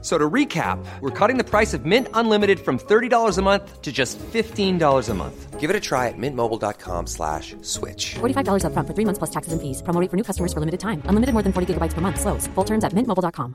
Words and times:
So 0.00 0.16
to 0.16 0.30
recap, 0.30 0.78
we're 1.00 1.10
cutting 1.10 1.38
the 1.38 1.44
price 1.44 1.74
of 1.74 1.84
Mint 1.84 2.06
Unlimited 2.14 2.60
from 2.60 2.78
$30 2.78 3.36
a 3.36 3.42
month 3.42 3.82
to 3.82 3.90
just 3.90 4.16
$15 4.32 5.08
a 5.08 5.14
month. 5.14 5.58
Give 5.58 5.70
it 5.70 5.74
a 5.74 5.80
try 5.80 6.06
at 6.06 6.16
mintmobile.com 6.16 7.08
slash 7.08 7.56
switch. 7.62 8.14
$45 8.20 8.64
up 8.64 8.72
front 8.72 8.86
for 8.86 8.94
three 8.94 9.04
months 9.04 9.18
plus 9.18 9.30
taxes 9.30 9.52
and 9.52 9.60
fees. 9.60 9.82
Promo 9.82 10.00
rate 10.00 10.08
for 10.08 10.16
new 10.16 10.22
customers 10.22 10.52
for 10.52 10.60
limited 10.60 10.78
time. 10.78 11.02
Unlimited 11.06 11.32
more 11.34 11.42
than 11.42 11.52
40 11.52 11.74
gigabytes 11.74 11.94
per 11.94 12.00
month. 12.00 12.20
Slows. 12.20 12.46
Full 12.54 12.64
terms 12.64 12.84
at 12.84 12.94
mintmobile.com. 12.94 13.54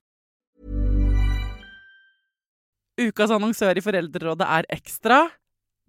Ukas 3.00 3.32
annonsør 3.32 3.80
i 3.80 3.82
Foreldrerådet 3.82 4.46
er 4.46 4.68
Ekstra. 4.76 5.24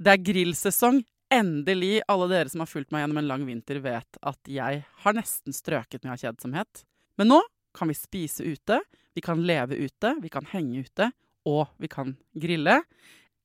Det 0.00 0.14
er 0.14 0.22
grillsesong. 0.22 1.02
Endelig. 1.34 1.98
Alle 2.08 2.30
dere 2.30 2.52
som 2.52 2.62
har 2.62 2.70
fulgt 2.70 2.94
meg 2.94 3.02
gjennom 3.02 3.18
en 3.20 3.28
lang 3.28 3.44
vinter, 3.48 3.82
vet 3.82 4.22
at 4.22 4.38
jeg 4.48 4.84
har 5.02 5.18
nesten 5.18 5.52
strøket 5.56 6.04
med 6.04 6.14
av 6.14 6.22
kjedsomhet. 6.22 6.84
Men 7.18 7.34
nå 7.34 7.42
kan 7.74 7.90
vi 7.90 7.96
spise 7.98 8.46
ute, 8.46 8.80
vi 9.14 9.22
kan 9.24 9.42
leve 9.46 9.78
ute, 9.78 10.14
vi 10.22 10.30
kan 10.32 10.46
henge 10.52 10.84
ute, 10.86 11.10
og 11.46 11.68
vi 11.78 11.90
kan 11.90 12.16
grille. 12.40 12.80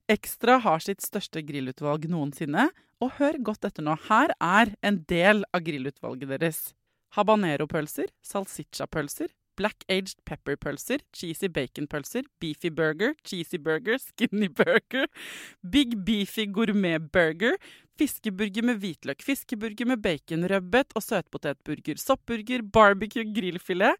Ekstra 0.10 0.58
har 0.64 0.82
sitt 0.82 1.04
største 1.05 1.44
grillutvalg 1.46 2.08
noensinne, 2.10 2.70
og 3.00 3.16
hør 3.20 3.38
godt 3.52 3.68
etter 3.68 3.86
nå. 3.86 3.96
Her 4.10 4.34
er 4.44 4.74
en 4.86 5.04
del 5.10 5.46
av 5.54 5.64
grillutvalget 5.64 6.32
deres. 6.34 6.62
Habanero-pølser, 7.16 8.10
salsiccia-pølser, 8.26 9.32
black 9.60 9.84
aged 9.92 10.20
pepper-pølser, 10.30 11.04
cheesy 11.16 11.50
bacon-pølser, 11.52 12.27
beefy 12.41 12.72
burger, 12.72 13.16
cheesy 13.27 13.60
burger, 13.60 14.00
skinny 14.02 14.50
burger, 14.55 15.08
big 15.64 15.98
beefy 16.08 16.48
gourmet-burger, 16.55 17.58
fiskeburger 17.99 18.68
med 18.70 18.80
hvitløk, 18.84 19.24
fiskeburger 19.26 19.90
med 19.90 20.04
bacon, 20.04 20.46
rødbet 20.48 20.96
og 20.96 21.04
søtpotetburger, 21.04 21.99
soppburger, 21.99 22.64
barbecue 22.64 23.27
grillfilet, 23.36 23.99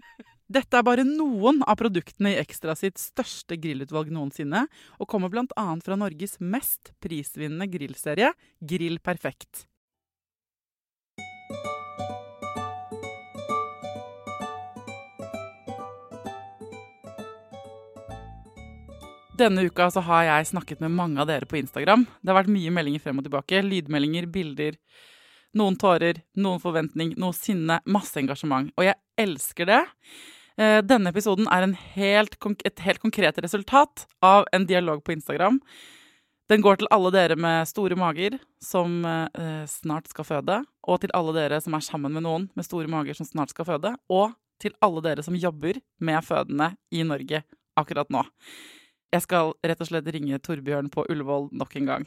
Dette 0.51 0.75
er 0.75 0.83
bare 0.83 1.03
noen 1.07 1.61
av 1.63 1.77
produktene 1.79 2.33
i 2.33 2.39
Ekstra 2.41 2.73
sitt 2.75 2.99
største 2.99 3.55
grillutvalg 3.61 4.09
noensinne, 4.11 4.65
og 4.99 5.07
kommer 5.07 5.31
bl.a. 5.31 5.63
fra 5.85 5.95
Norges 5.95 6.41
mest 6.43 6.91
prisvinnende 6.99 7.69
grillserie, 7.71 8.33
Grill 8.59 8.97
Perfekt. 8.99 9.63
Denne 19.39 19.63
uka 19.63 19.87
har 20.03 20.27
jeg 20.27 20.51
snakket 20.51 20.83
med 20.83 20.91
mange 20.97 21.21
av 21.23 21.31
dere 21.31 21.47
på 21.47 21.61
Instagram. 21.61 22.03
Det 22.19 22.33
har 22.33 22.41
vært 22.41 22.51
mye 22.51 22.75
meldinger 22.75 23.05
frem 23.05 23.23
og 23.23 23.29
tilbake. 23.29 23.63
Lydmeldinger, 23.63 24.27
bilder. 24.27 24.75
Noen 25.55 25.79
tårer, 25.79 26.19
noen 26.35 26.59
forventning, 26.59 27.15
noe 27.19 27.33
sinne, 27.39 27.79
masse 27.87 28.19
engasjement. 28.19 28.69
Og 28.75 28.89
jeg 28.89 28.99
elsker 29.23 29.71
det. 29.71 29.81
Eh, 30.61 30.81
Denne 30.85 31.09
episoden 31.09 31.47
er 31.49 31.71
helt, 31.95 32.35
et 32.65 32.83
helt 32.85 33.01
konkret 33.01 33.39
resultat 33.41 34.05
av 34.21 34.45
en 34.53 34.67
dialog 34.69 35.01
på 35.03 35.15
Instagram. 35.15 35.57
Den 36.51 36.61
går 36.61 36.81
til 36.81 36.89
alle 36.91 37.09
dere 37.15 37.37
med 37.39 37.69
store 37.69 37.95
mager 37.95 38.35
som 38.61 39.05
eh, 39.07 39.63
snart 39.71 40.11
skal 40.11 40.27
føde, 40.27 40.59
og 40.83 41.01
til 41.01 41.13
alle 41.17 41.33
dere 41.37 41.61
som 41.63 41.77
er 41.77 41.85
sammen 41.85 42.13
med 42.13 42.25
noen 42.27 42.49
med 42.59 42.67
store 42.67 42.91
mager 42.91 43.17
som 43.17 43.29
snart 43.29 43.55
skal 43.55 43.69
føde, 43.69 43.95
og 44.11 44.35
til 44.61 44.75
alle 44.85 45.01
dere 45.01 45.23
som 45.25 45.37
jobber 45.39 45.79
med 46.03 46.27
fødende 46.27 46.73
i 46.93 47.05
Norge 47.07 47.41
akkurat 47.79 48.11
nå. 48.13 48.25
Jeg 49.11 49.25
skal 49.25 49.55
rett 49.65 49.81
og 49.81 49.89
slett 49.89 50.11
ringe 50.13 50.37
Torbjørn 50.43 50.91
på 50.91 51.07
Ullevål 51.09 51.49
nok 51.57 51.73
en 51.79 51.89
gang. 51.89 52.05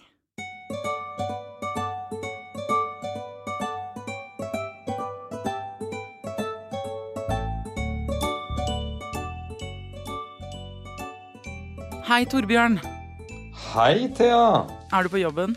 Hei, 12.15 12.29
Torbjørn. 12.31 12.77
Hei, 13.73 14.05
Thea. 14.15 14.43
Er 14.95 15.03
du 15.03 15.11
på 15.11 15.19
jobben? 15.19 15.57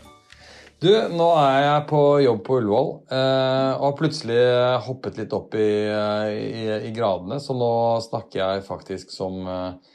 Du, 0.82 0.88
nå 0.90 1.28
er 1.38 1.58
jeg 1.62 1.84
på 1.86 2.00
jobb 2.24 2.40
på 2.48 2.56
Ullevål 2.58 2.90
eh, 3.14 3.76
og 3.76 3.84
har 3.84 3.94
plutselig 4.00 4.40
hoppet 4.88 5.20
litt 5.20 5.36
opp 5.38 5.54
i, 5.54 5.68
i, 5.86 6.64
i 6.88 6.90
gradene, 6.96 7.38
så 7.38 7.54
nå 7.54 7.70
snakker 8.08 8.40
jeg 8.40 8.66
faktisk 8.66 9.14
som 9.14 9.38
eh, 9.46 9.94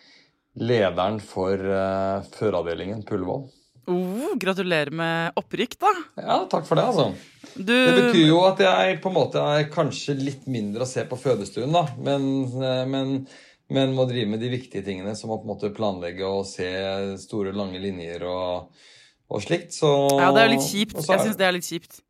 lederen 0.63 1.19
for 1.19 1.59
eh, 1.59 2.31
fødeavdelingen 2.39 3.03
på 3.03 3.19
Ullevål. 3.19 3.43
Oh, 3.91 4.31
gratulerer 4.39 4.95
med 4.95 5.35
opprykk, 5.43 5.75
da. 5.83 5.89
Ja, 6.15 6.37
takk 6.47 6.63
for 6.69 6.79
det, 6.79 6.87
altså. 6.93 7.09
Du, 7.57 7.73
Det 7.73 7.97
betyr 7.97 8.29
jo 8.29 8.39
at 8.47 8.63
jeg 8.63 9.01
på 9.03 9.11
en 9.11 9.17
måte 9.17 9.43
er 9.43 9.67
kanskje 9.73 10.15
litt 10.15 10.47
mindre 10.47 10.87
å 10.87 10.89
se 10.89 11.03
på 11.09 11.19
fødestuen, 11.19 11.75
da, 11.75 11.83
men, 11.99 12.29
eh, 12.55 12.85
men, 12.87 13.17
men 13.73 13.93
må 13.97 14.05
drive 14.09 14.29
med 14.29 14.41
de 14.43 14.51
viktige 14.53 14.85
tingene, 14.85 15.15
som 15.17 15.33
å 15.33 15.39
på 15.41 15.47
en 15.47 15.53
måte 15.55 15.73
planlegge 15.75 16.27
og 16.27 16.45
se 16.49 16.69
store, 17.21 17.53
lange 17.55 17.81
linjer 17.81 18.25
og, 18.29 18.71
og 19.33 19.43
slikt. 19.43 19.73
Så, 19.75 19.91
Ja, 20.19 20.31
det 20.33 20.43
er 20.43 20.49
jo 20.49 20.55
litt 20.55 20.67
kjipt. 20.69 20.97
Er, 21.01 21.09
Jeg 21.09 21.27
syns 21.27 21.39
det 21.41 21.47
er 21.49 21.57
litt 21.57 21.69
kjipt. 21.69 22.01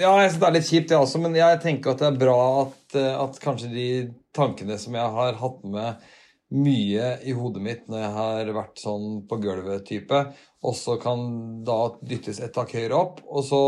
Ja, 0.00 0.14
jeg 0.22 0.30
synes 0.30 0.40
det 0.40 0.48
er 0.48 0.56
litt 0.56 0.70
kjipt, 0.70 0.88
det 0.88 0.96
også, 0.96 1.20
men 1.20 1.36
jeg 1.36 1.60
tenker 1.60 1.92
at 1.92 2.00
det 2.00 2.08
er 2.08 2.18
bra 2.22 2.40
at, 2.62 2.96
at 2.96 3.40
kanskje 3.42 3.68
de 3.74 3.88
tankene 4.32 4.78
som 4.80 4.96
jeg 4.96 5.16
har 5.18 5.36
hatt 5.42 5.64
med 5.68 6.10
mye 6.52 7.08
i 7.24 7.32
hodet 7.36 7.62
mitt 7.64 7.84
når 7.88 8.02
jeg 8.02 8.14
har 8.16 8.52
vært 8.56 8.80
sånn 8.80 9.22
på 9.28 9.38
gulvet-type, 9.40 10.22
også 10.68 10.98
kan 11.02 11.22
da 11.66 11.78
dyttes 12.04 12.40
et 12.44 12.52
tak 12.54 12.74
høyere 12.76 12.98
opp. 12.98 13.22
Og 13.28 13.44
så, 13.48 13.62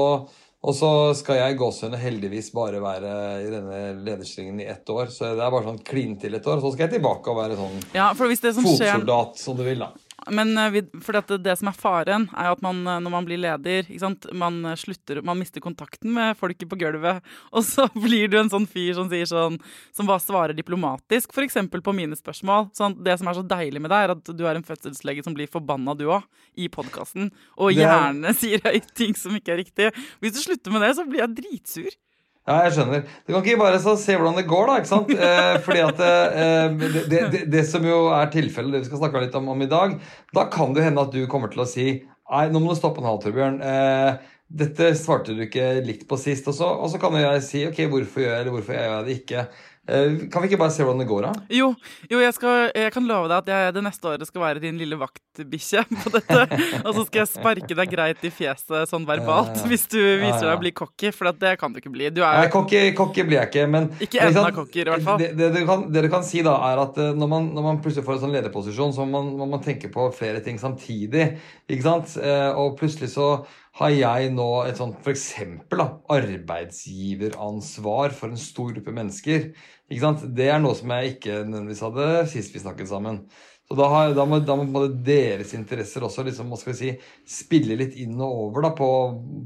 og 0.65 0.73
så 0.73 0.91
skal 1.19 1.37
jeg 1.43 1.59
gåsehudene 1.61 2.01
heldigvis 2.01 2.47
bare 2.57 2.79
være 2.81 3.15
i 3.45 3.51
denne 3.53 3.81
lederstillingen 4.07 4.63
i 4.65 4.69
ett 4.73 4.89
år. 4.89 5.11
Så 5.13 5.35
det 5.37 5.45
er 5.45 5.53
bare 5.53 5.67
sånn 5.67 5.83
klin 5.85 6.15
til 6.21 6.39
et 6.39 6.47
år. 6.49 6.63
Så 6.63 6.73
skal 6.73 6.87
jeg 6.87 6.95
tilbake 6.97 7.33
og 7.33 7.37
være 7.43 7.59
sånn 7.59 7.83
Ja, 7.93 8.07
for 8.17 8.33
hvis 8.33 8.41
det 8.41 8.55
som 8.57 8.65
skjer 8.65 8.95
fotsoldat, 8.95 9.37
som 9.43 9.59
du 9.59 9.65
vil, 9.67 9.85
da. 9.85 9.91
Men 10.33 10.57
eh, 10.57 10.77
for 11.05 11.13
det, 11.19 11.39
det 11.45 11.55
som 11.61 11.69
er 11.69 11.77
faren, 11.77 12.27
er 12.33 12.53
at 12.55 12.63
man, 12.65 12.79
eh, 12.89 13.01
når 13.05 13.13
man 13.13 13.27
blir 13.29 13.41
leder? 13.43 13.89
Man, 14.33 14.61
eh, 14.71 14.77
slutter, 14.81 15.21
man 15.27 15.37
mister 15.41 15.61
kontakten 15.65 16.13
med 16.17 16.37
folket 16.41 16.69
på 16.71 16.79
gulvet, 16.81 17.21
og 17.57 17.65
så 17.67 17.89
blir 17.93 18.29
du 18.33 18.39
en 18.41 18.49
sånn 18.53 18.67
fyr 18.71 18.95
som 18.97 19.11
sier 19.13 19.29
sånn, 19.29 19.59
som 19.93 20.09
bare 20.09 20.23
svarer 20.25 20.57
diplomatisk, 20.57 21.35
f.eks. 21.37 21.59
på 21.75 21.97
mine 21.97 22.17
spørsmål. 22.17 22.71
Sånn, 22.77 22.97
det 23.05 23.19
som 23.21 23.29
er 23.29 23.39
så 23.41 23.45
deilig 23.55 23.83
med 23.85 23.93
deg, 23.93 24.07
er 24.09 24.15
at 24.17 24.33
du 24.33 24.45
er 24.49 24.57
en 24.61 24.65
fødselslege 24.67 25.25
som 25.27 25.37
blir 25.37 25.51
forbanna, 25.53 25.97
du 25.99 26.07
òg, 26.09 26.25
i 26.57 26.71
podkasten, 26.73 27.29
og 27.59 27.73
er- 27.75 27.83
gjerne 27.83 28.35
sier 28.41 28.65
høyt 28.65 28.95
ting 28.97 29.13
som 29.19 29.37
ikke 29.37 29.57
er 29.57 29.63
riktig. 29.65 29.91
Hvis 30.23 30.37
du 30.39 30.43
slutter 30.47 30.73
med 30.75 30.87
det, 30.87 30.95
så 30.97 31.05
blir 31.09 31.25
jeg 31.27 31.37
dritsur. 31.43 32.01
Ja, 32.45 32.59
jeg 32.67 32.75
skjønner. 32.77 33.05
Du 33.25 33.33
kan 33.33 33.41
ikke 33.41 33.61
bare 33.63 33.79
så 33.81 33.95
se 33.97 34.19
hvordan 34.19 34.37
det 34.37 34.45
går, 34.51 34.67
da. 34.69 34.81
ikke 34.81 34.91
sant? 34.91 35.13
Eh, 35.17 35.55
fordi 35.65 35.81
at 35.81 36.03
eh, 36.05 36.75
det, 37.09 37.23
det, 37.33 37.41
det, 37.53 37.63
som 37.69 37.85
jo 37.89 38.03
er 38.13 38.29
tilfellet, 38.33 38.75
det 38.75 38.83
vi 38.83 38.91
skal 38.91 39.01
snakke 39.01 39.23
litt 39.23 39.39
om, 39.39 39.49
om 39.55 39.65
i 39.65 39.71
dag, 39.71 39.95
da 40.37 40.45
kan 40.53 40.77
det 40.77 40.85
hende 40.85 41.07
at 41.07 41.15
du 41.15 41.23
kommer 41.31 41.53
til 41.53 41.65
å 41.65 41.69
si 41.69 41.87
Nei, 42.25 42.47
nå 42.49 42.61
må 42.61 42.73
du 42.73 42.79
stoppe 42.79 43.03
en 43.03 43.07
halv, 43.07 43.21
Torbjørn. 43.21 43.59
Eh, 43.61 44.31
dette 44.49 44.91
svarte 44.97 45.35
du 45.37 45.43
ikke 45.45 45.67
likt 45.85 46.07
på 46.09 46.17
sist. 46.21 46.47
Og 46.49 46.57
så, 46.57 46.69
og 46.69 46.89
så 46.93 47.01
kan 47.01 47.13
jo 47.17 47.21
jeg 47.21 47.43
si 47.45 47.65
ok, 47.69 47.83
hvorfor 47.93 48.25
gjør 48.25 48.33
jeg 48.33 48.47
det, 48.47 48.55
hvorfor 48.55 48.77
gjør 48.77 48.87
jeg 48.89 49.07
det 49.07 49.17
ikke. 49.21 49.45
Eh, 49.85 50.15
kan 50.33 50.41
vi 50.41 50.49
ikke 50.49 50.57
bare 50.63 50.73
se 50.73 50.81
hvordan 50.85 51.03
det 51.03 51.07
går, 51.11 51.27
da? 51.27 51.33
Jo, 51.53 51.67
jo 52.09 52.21
jeg, 52.23 52.33
skal, 52.33 52.71
jeg 52.73 52.93
kan 52.95 53.05
love 53.05 53.29
deg 53.29 53.43
at 53.43 53.51
jeg 53.53 53.75
det 53.77 53.83
neste 53.85 54.09
året 54.09 54.29
skal 54.31 54.41
være 54.41 54.63
din 54.63 54.79
lille 54.81 54.97
vaktbikkje 54.97 55.83
på 56.01 56.13
dette. 56.15 56.39
og 56.81 56.91
så 56.97 57.05
skal 57.05 57.21
jeg 57.21 57.31
sparke 57.35 57.77
deg 57.77 57.93
greit 57.93 58.25
i 58.25 58.31
fjeset 58.33 58.89
sånn 58.89 59.05
verbalt 59.09 59.61
hvis 59.69 59.85
du 59.93 59.99
viser 60.23 60.47
deg 60.47 60.55
å 60.55 60.63
bli 60.63 60.73
cocky, 60.77 61.13
for 61.13 61.29
det 61.37 61.57
kan 61.61 61.75
du 61.75 61.83
ikke 61.83 61.93
bli. 61.93 62.09
Du 62.15 62.23
Nei, 62.23 62.47
er 62.47 62.53
cocky, 62.55 62.81
cocky 62.97 63.27
blir 63.29 63.43
jeg 63.43 63.51
ikke, 63.53 63.67
men 63.75 63.91
Ikke 64.01 64.25
enda 64.25 64.47
cocky, 64.57 64.81
i 64.81 64.89
hvert 64.89 65.05
fall. 65.05 65.21
Det, 65.21 65.33
det, 65.37 65.51
du 65.53 65.61
kan, 65.69 65.85
det 65.93 66.07
du 66.07 66.11
kan 66.13 66.25
si, 66.25 66.41
da, 66.47 66.57
er 66.71 66.81
at 66.87 67.03
eh, 67.05 67.13
når 67.13 67.33
man, 67.35 67.51
når 67.57 67.69
man 67.69 67.83
plutselig 67.85 68.07
får 68.09 68.17
en 68.17 68.25
sånn 68.25 68.39
lederposisjon, 68.39 68.97
så 68.97 69.05
må 69.05 69.19
man, 69.19 69.35
må 69.43 69.51
man 69.57 69.65
tenke 69.65 69.93
på 69.93 70.09
flere 70.17 70.41
ting 70.45 70.57
samtidig. 70.63 71.35
Ikke 71.69 71.85
sant? 71.85 72.17
Eh, 72.21 72.51
Og 72.55 72.79
plutselig 72.81 73.11
så 73.13 73.29
har 73.75 73.91
jeg 73.91 74.29
nå 74.31 74.47
et 74.69 74.79
sånt 74.79 75.03
da, 75.03 75.87
arbeidsgiveransvar 76.15 78.13
for 78.15 78.31
en 78.31 78.39
stor 78.39 78.71
gruppe 78.77 78.93
mennesker. 78.95 79.49
Ikke 79.91 80.05
sant? 80.05 80.23
Det 80.37 80.47
er 80.53 80.61
noe 80.63 80.75
som 80.79 80.93
jeg 80.95 81.17
ikke 81.17 81.41
nødvendigvis 81.43 81.83
hadde 81.83 82.07
sist 82.31 82.55
vi 82.55 82.63
snakket 82.63 82.89
sammen. 82.93 83.25
Så 83.65 83.75
da, 83.79 83.89
har, 83.89 84.13
da, 84.15 84.25
må, 84.29 84.39
da 84.45 84.55
må 84.61 84.85
deres 85.07 85.55
interesser 85.57 86.05
også 86.05 86.23
liksom, 86.27 86.51
hva 86.53 86.59
skal 86.61 86.75
vi 86.75 86.79
si, 86.79 86.91
spille 87.27 87.79
litt 87.81 87.95
inn 87.99 88.15
og 88.21 88.31
over 88.47 88.67
da, 88.69 88.71
på, 88.77 88.89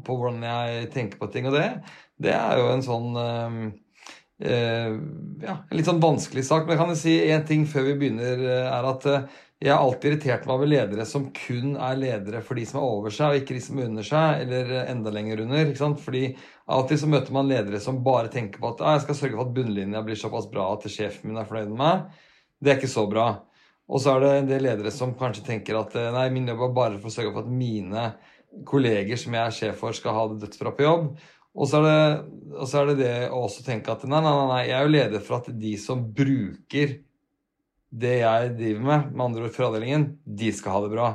på 0.04 0.16
hvordan 0.18 0.42
jeg 0.44 0.88
tenker 0.92 1.20
på 1.20 1.30
ting. 1.32 1.48
Og 1.48 1.54
det, 1.56 1.68
det 2.20 2.34
er 2.34 2.60
jo 2.60 2.66
en 2.74 2.84
sånn 2.84 3.08
øh, 3.22 3.60
øh, 4.44 4.92
ja, 5.46 5.54
en 5.62 5.76
litt 5.78 5.88
sånn 5.88 6.04
vanskelig 6.04 6.44
sak. 6.50 6.66
Men 6.66 6.74
jeg 6.74 6.82
kan 6.82 6.98
si 6.98 7.14
én 7.30 7.46
ting 7.48 7.64
før 7.70 7.88
vi 7.92 7.96
begynner, 8.02 8.44
er 8.66 8.92
at 8.92 9.08
jeg 9.58 9.72
har 9.74 9.82
alltid 9.82 10.12
irritert 10.12 10.44
meg 10.46 10.54
over 10.54 10.68
ledere 10.70 11.04
som 11.08 11.24
kun 11.34 11.72
er 11.82 11.96
ledere 11.98 12.40
for 12.46 12.54
de 12.54 12.62
som 12.68 12.78
er 12.78 12.84
over 12.86 13.14
seg, 13.14 13.32
og 13.32 13.40
ikke 13.40 13.56
de 13.56 13.62
som 13.64 13.80
er 13.80 13.88
under 13.88 14.06
seg, 14.06 14.42
eller 14.44 14.70
enda 14.84 15.10
lenger 15.10 15.42
under. 15.42 15.64
ikke 15.64 15.80
sant? 15.80 15.98
Fordi 16.04 16.22
alltid 16.70 17.00
så 17.02 17.08
møter 17.10 17.34
man 17.34 17.50
ledere 17.50 17.80
som 17.82 17.98
bare 18.06 18.30
tenker 18.30 18.62
på 18.62 18.70
at 18.70 18.84
jeg 18.86 19.02
skal 19.02 19.18
sørge 19.18 19.34
for 19.34 19.48
at 19.48 19.56
bunnlinja 19.56 20.02
blir 20.06 20.20
såpass 20.20 20.46
bra 20.52 20.68
at 20.76 20.86
sjefen 20.86 21.32
min 21.32 21.40
er 21.42 21.48
fornøyd 21.48 21.72
med 21.72 21.80
meg. 21.82 22.20
Det 22.62 22.70
er 22.70 22.78
ikke 22.78 22.92
så 22.92 23.04
bra. 23.10 23.26
Og 23.88 24.04
så 24.04 24.14
er 24.14 24.22
det 24.22 24.30
en 24.36 24.52
del 24.52 24.62
ledere 24.68 24.92
som 24.94 25.16
kanskje 25.18 25.46
tenker 25.48 25.80
at 25.80 25.98
nei, 26.14 26.28
min 26.30 26.46
jobb 26.52 26.62
er 26.68 26.78
bare 26.78 27.02
for 27.02 27.10
å 27.10 27.16
sørge 27.16 27.34
for 27.34 27.42
at 27.42 27.58
mine 27.64 28.06
kolleger 28.68 29.18
som 29.18 29.34
jeg 29.34 29.42
er 29.42 29.58
sjef 29.58 29.82
for, 29.82 29.96
skal 29.96 30.14
ha 30.14 30.24
det 30.30 30.38
dødsbra 30.44 30.74
på 30.76 30.86
jobb. 30.86 31.10
Og 31.58 31.66
så, 31.66 31.82
det, 31.82 31.98
og 32.54 32.70
så 32.70 32.84
er 32.84 32.92
det 32.92 32.98
det 33.00 33.12
å 33.32 33.42
også 33.48 33.66
tenke 33.66 33.90
at 33.90 34.06
nei, 34.06 34.22
nei, 34.22 34.38
nei, 34.52 34.64
jeg 34.68 34.78
er 34.78 34.86
jo 34.86 34.94
leder 34.94 35.24
for 35.24 35.40
at 35.40 35.50
de 35.50 35.74
som 35.82 36.06
bruker 36.14 37.00
det 37.88 38.18
jeg 38.20 38.54
driver 38.58 38.86
med, 38.90 39.10
med 39.12 39.24
andre 39.24 39.46
ord 39.46 39.54
foravdelingen, 39.56 40.08
de 40.24 40.52
skal 40.54 40.76
ha 40.76 40.84
det 40.84 40.94
bra. 40.94 41.10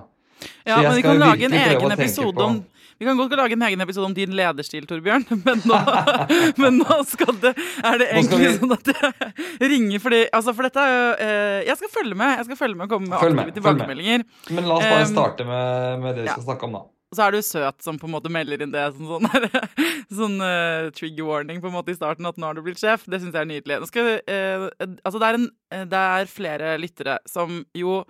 Ja, 0.68 0.82
men 0.82 0.96
vi 0.98 1.04
kan 1.06 1.20
lage 1.22 1.46
en 1.48 1.54
egen 1.56 1.92
episode 1.96 2.44
om 2.44 2.64
vi 3.04 3.06
kan 3.06 3.18
godt 3.18 3.34
lage 3.36 3.54
en 3.58 3.62
egen 3.62 3.82
episode 3.82 4.06
om 4.06 4.14
din 4.16 4.32
lederstil, 4.38 4.86
Torbjørn, 4.88 5.26
men 5.46 5.64
nå, 5.68 5.80
men 6.62 6.78
nå 6.80 7.00
skal 7.10 7.36
det, 7.42 7.52
er 7.84 8.00
det 8.00 8.10
egentlig 8.14 8.40
vi... 8.46 8.52
sånn 8.62 8.76
at 8.76 8.92
jeg 8.94 9.72
ringer 9.74 10.04
fordi 10.04 10.22
altså 10.30 10.54
For 10.56 10.68
dette 10.68 10.84
er 10.84 10.94
jo 10.94 11.10
eh, 11.26 11.58
Jeg 11.68 11.80
skal 11.82 11.92
følge 11.98 12.20
med 12.20 12.38
jeg 12.38 12.48
skal 12.48 12.60
følge 12.60 12.80
med 12.80 12.88
og 12.88 12.96
komme 12.96 13.10
med 13.12 13.18
aktive 13.20 13.56
tilbakemeldinger. 13.58 14.24
Men 14.56 14.70
la 14.70 14.78
oss 14.80 14.88
bare 14.88 15.10
starte 15.10 15.48
med, 15.48 16.00
med 16.04 16.16
det 16.16 16.28
vi 16.28 16.32
skal 16.32 16.48
snakke 16.48 16.70
om, 16.70 16.78
da. 16.78 16.84
Og 17.14 17.18
så 17.20 17.28
er 17.28 17.36
du 17.36 17.46
søt 17.46 17.84
som 17.86 18.00
på 18.02 18.08
en 18.10 18.16
måte 18.16 18.32
melder 18.34 18.64
inn 18.66 18.72
det 18.74 18.88
som 18.96 19.06
sånn, 19.06 19.28
sånn, 19.30 20.18
sånn 20.18 20.40
uh, 20.42 20.90
trigger 20.98 21.28
warning 21.28 21.62
på 21.62 21.70
en 21.70 21.76
måte 21.76 21.94
i 21.94 21.98
starten, 21.98 22.26
at 22.26 22.40
nå 22.42 22.50
har 22.50 22.58
du 22.58 22.64
blitt 22.66 22.82
sjef. 22.82 23.06
Det 23.06 23.20
syns 23.22 23.38
jeg 23.38 23.46
er 23.46 23.52
nydelig. 23.52 23.78
Skal, 23.92 24.10
uh, 24.26 24.66
altså 25.06 25.22
det 25.22 25.28
er, 25.30 25.38
en, 25.38 25.46
det 25.92 26.02
er, 26.18 26.32
flere 26.34 26.74
lyttere 26.82 27.20
som 27.30 27.62
jo 27.78 28.02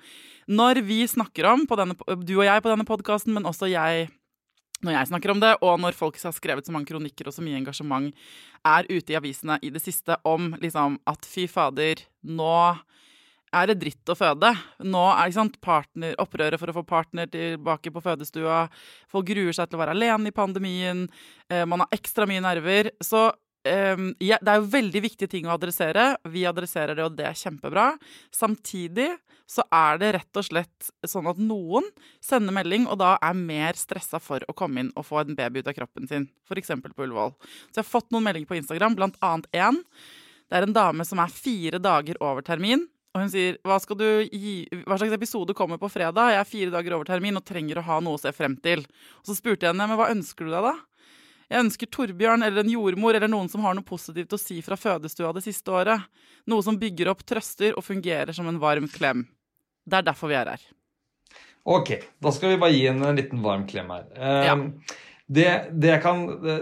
Når 0.48 0.80
vi 0.88 1.04
snakker 1.08 1.50
om, 1.52 1.68
denne, 1.68 1.96
du 2.24 2.34
og 2.38 2.48
jeg 2.48 2.64
på 2.64 2.72
denne 2.72 2.88
podkasten, 2.88 3.36
men 3.36 3.48
også 3.48 3.68
jeg 3.72 4.08
når 4.84 4.98
jeg 4.98 5.10
snakker 5.14 5.32
om 5.32 5.40
det, 5.40 5.52
og 5.64 5.78
når 5.80 5.96
folk 5.96 6.18
har 6.20 6.34
skrevet 6.36 6.68
så 6.68 6.74
mange 6.76 6.90
kronikker 6.90 7.30
og 7.30 7.36
så 7.36 7.44
mye 7.44 7.56
engasjement 7.56 8.10
er 8.68 8.88
ute 8.90 9.14
i 9.14 9.16
avisene 9.16 9.56
i 9.64 9.70
det 9.72 9.80
siste 9.80 10.18
om 10.28 10.50
liksom 10.60 10.98
at 11.08 11.24
fy 11.24 11.46
fader, 11.48 12.04
nå 12.28 12.58
er 13.54 13.70
det 13.70 13.80
dritt 13.82 14.10
å 14.12 14.18
føde. 14.18 14.50
Nå 14.86 15.04
er 15.12 15.30
ikke 15.30 15.40
sant, 15.40 15.60
partner, 15.64 16.18
opprøret 16.22 16.62
for 16.62 16.72
å 16.72 16.78
få 16.80 16.84
partner 16.88 17.30
tilbake 17.32 17.94
på 17.94 18.04
fødestua. 18.04 18.66
Folk 19.12 19.30
gruer 19.30 19.56
seg 19.56 19.70
til 19.70 19.80
å 19.80 19.84
være 19.84 19.96
alene 19.96 20.32
i 20.32 20.36
pandemien. 20.36 21.06
Eh, 21.50 21.66
man 21.70 21.86
har 21.86 21.96
ekstra 21.96 22.28
mye 22.30 22.44
nerver. 22.44 22.92
Så 23.04 23.28
eh, 23.68 24.08
det 24.20 24.40
er 24.40 24.62
jo 24.62 24.72
veldig 24.74 25.04
viktige 25.06 25.32
ting 25.36 25.50
å 25.50 25.54
adressere. 25.58 26.14
Vi 26.34 26.48
adresserer 26.50 26.98
det, 26.98 27.06
og 27.06 27.20
det 27.20 27.30
er 27.30 27.40
kjempebra. 27.40 27.92
Samtidig 28.34 29.12
så 29.50 29.66
er 29.76 30.00
det 30.02 30.14
rett 30.16 30.40
og 30.40 30.48
slett 30.48 30.90
sånn 31.06 31.28
at 31.30 31.40
noen 31.42 31.86
sender 32.24 32.56
melding, 32.56 32.88
og 32.90 32.98
da 33.04 33.16
er 33.22 33.38
mer 33.38 33.78
stressa 33.78 34.22
for 34.24 34.44
å 34.48 34.58
komme 34.58 34.86
inn 34.86 34.92
og 34.98 35.06
få 35.08 35.22
en 35.22 35.38
baby 35.38 35.62
ut 35.62 35.70
av 35.70 35.78
kroppen 35.78 36.10
sin, 36.10 36.30
f.eks. 36.48 36.74
på 36.82 37.06
Ullevål. 37.06 37.36
Så 37.70 37.78
jeg 37.78 37.84
har 37.84 37.92
fått 37.92 38.10
noen 38.16 38.26
meldinger 38.26 38.50
på 38.50 38.58
Instagram, 38.62 38.98
blant 38.98 39.20
annet 39.22 39.50
én. 39.54 39.84
Det 40.50 40.60
er 40.60 40.68
en 40.68 40.76
dame 40.76 41.06
som 41.08 41.22
er 41.22 41.32
fire 41.34 41.80
dager 41.82 42.20
over 42.24 42.46
termin, 42.46 42.88
og 43.14 43.22
hun 43.22 43.30
sier 43.30 43.60
hva, 43.62 43.78
gi, 43.78 44.54
hva, 44.88 44.98
slags 44.98 45.14
episode 45.14 45.54
kommer 45.58 45.78
på 45.78 45.92
fredag? 45.94 46.34
Jeg 46.34 46.40
er 46.42 46.50
fire 46.50 46.74
dager 46.74 46.96
over 46.98 47.06
termin 47.06 47.38
og 47.38 47.46
trenger 47.46 47.78
å 47.78 47.86
ha 47.86 48.00
noe 48.02 48.18
å 48.18 48.22
se 48.22 48.34
frem 48.34 48.56
til. 48.58 48.82
Og 49.22 49.30
så 49.30 49.38
spurte 49.38 49.68
jeg 49.68 49.74
henne 49.76 49.86
men 49.90 50.00
hva 50.00 50.10
ønsker 50.16 50.50
du 50.50 50.54
deg, 50.54 50.66
da? 50.66 50.74
Jeg 51.54 51.62
ønsker 51.68 51.90
Torbjørn 51.94 52.46
eller 52.48 52.64
en 52.64 52.72
jordmor 52.74 53.14
eller 53.14 53.30
noen 53.30 53.52
som 53.52 53.62
har 53.68 53.78
noe 53.78 53.86
positivt 53.86 54.34
å 54.34 54.42
si 54.42 54.58
fra 54.66 54.78
fødestua 54.80 55.30
det 55.38 55.44
siste 55.46 55.70
året. 55.70 56.08
Noe 56.50 56.66
som 56.66 56.80
bygger 56.82 57.12
opp, 57.14 57.22
trøster 57.30 57.78
og 57.78 57.86
fungerer 57.86 58.34
som 58.34 58.50
en 58.50 58.58
varm 58.62 58.90
klem. 58.90 59.28
Det 59.86 60.00
er 60.00 60.10
derfor 60.10 60.32
vi 60.32 60.40
er 60.40 60.56
her. 60.56 60.66
Ok, 61.70 61.94
da 62.18 62.34
skal 62.34 62.56
vi 62.56 62.60
bare 62.64 62.74
gi 62.74 62.88
en, 62.90 63.06
en 63.06 63.20
liten 63.20 63.46
varm 63.46 63.68
klem 63.70 63.94
her. 63.94 64.10
Um, 64.18 64.44
ja. 64.50 64.58
Det, 65.34 65.48
det, 65.72 65.92
jeg 65.94 66.02
kan, 66.04 66.26
det, 66.42 66.58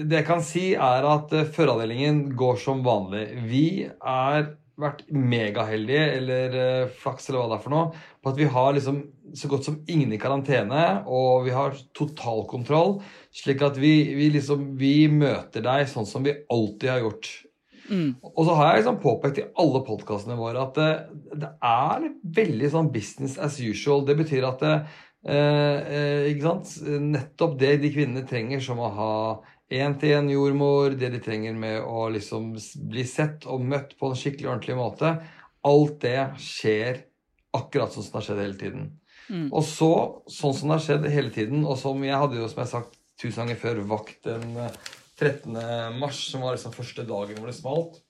det, 0.00 0.08
jeg 0.16 0.26
kan, 0.26 0.42
si, 0.42 0.64
er 0.74 1.06
at 1.06 1.30
uh, 1.36 1.44
fødeavdelingen 1.44 2.24
går 2.38 2.58
som 2.64 2.80
vanlig. 2.86 3.28
Vi 3.52 3.66
er 3.84 4.48
vært 4.80 5.04
megaheldige, 5.14 6.04
eller 6.18 6.56
uh, 6.58 6.92
flaks, 7.00 7.28
eller 7.28 7.42
hva 7.42 7.50
det 7.52 7.58
er 7.58 7.64
for 7.64 7.74
noe, 7.74 8.04
på 8.22 8.32
at 8.32 8.40
vi 8.40 8.48
har 8.50 8.74
liksom 8.76 9.00
så 9.38 9.50
godt 9.50 9.68
som 9.68 9.80
ingen 9.90 10.12
i 10.14 10.20
karantene, 10.20 10.84
og 11.06 11.46
vi 11.46 11.54
har 11.54 11.76
totalkontroll. 11.96 12.98
Slik 13.34 13.64
at 13.66 13.78
vi, 13.80 13.94
vi 14.18 14.30
liksom 14.34 14.74
Vi 14.78 15.08
møter 15.10 15.64
deg 15.64 15.88
sånn 15.90 16.06
som 16.08 16.26
vi 16.26 16.36
alltid 16.52 16.90
har 16.90 17.02
gjort. 17.04 17.30
Mm. 17.90 18.14
Og 18.20 18.44
så 18.46 18.54
har 18.56 18.70
jeg 18.70 18.82
liksom 18.82 19.00
påpekt 19.02 19.40
i 19.40 19.48
alle 19.60 19.82
podkastene 19.84 20.36
våre 20.38 20.62
at 20.62 20.78
det, 20.78 20.92
det, 21.42 21.50
er 21.60 22.06
veldig 22.38 22.70
sånn 22.72 22.92
business 22.94 23.36
as 23.42 23.58
usual. 23.60 24.04
Det 24.08 24.16
betyr 24.18 24.46
at 24.48 24.62
det, 24.64 24.76
eh, 25.28 26.30
eh, 26.30 27.00
nettopp 27.02 27.58
det 27.60 27.76
de 27.82 27.92
kvinnene 27.92 28.24
trenger, 28.28 28.62
som 28.64 28.80
å 28.80 28.92
ha 28.96 29.12
én-til-én 29.74 30.28
jordmor, 30.32 30.94
det 30.98 31.10
de 31.14 31.20
trenger 31.22 31.56
med 31.58 31.80
å 31.82 32.08
liksom 32.14 32.52
bli 32.90 33.04
sett 33.08 33.46
og 33.50 33.64
møtt 33.64 33.96
på 33.98 34.10
en 34.10 34.18
skikkelig 34.18 34.50
ordentlig 34.50 34.76
måte. 34.78 35.14
Alt 35.64 36.00
det 36.04 36.18
skjer 36.42 37.04
akkurat 37.54 37.94
sånn 37.94 38.06
som 38.06 38.14
det 38.14 38.20
har 38.20 38.26
skjedd 38.28 38.42
hele 38.42 38.60
tiden. 38.60 38.86
Mm. 39.28 39.46
Og 39.48 39.64
så, 39.66 39.92
sånn 40.28 40.56
som 40.56 40.70
det 40.70 40.78
har 40.78 40.84
skjedd 40.88 41.08
hele 41.12 41.32
tiden, 41.34 41.64
og 41.64 41.78
som 41.80 42.02
jeg 42.04 42.20
hadde 42.20 42.40
jo, 42.40 42.48
som 42.50 42.60
jeg 42.60 42.68
har 42.68 42.74
sagt 42.74 42.98
tusen 43.20 43.44
ganger 43.44 43.60
før, 43.60 43.82
vakt 43.88 44.26
den 44.26 44.56
13. 45.20 45.56
Eh, 45.56 45.90
mars, 46.00 46.24
som 46.30 46.44
var 46.44 46.56
liksom 46.56 46.74
første 46.74 47.06
dagen 47.08 47.38
hvor 47.38 47.50
det 47.50 47.56
smalt, 47.56 48.00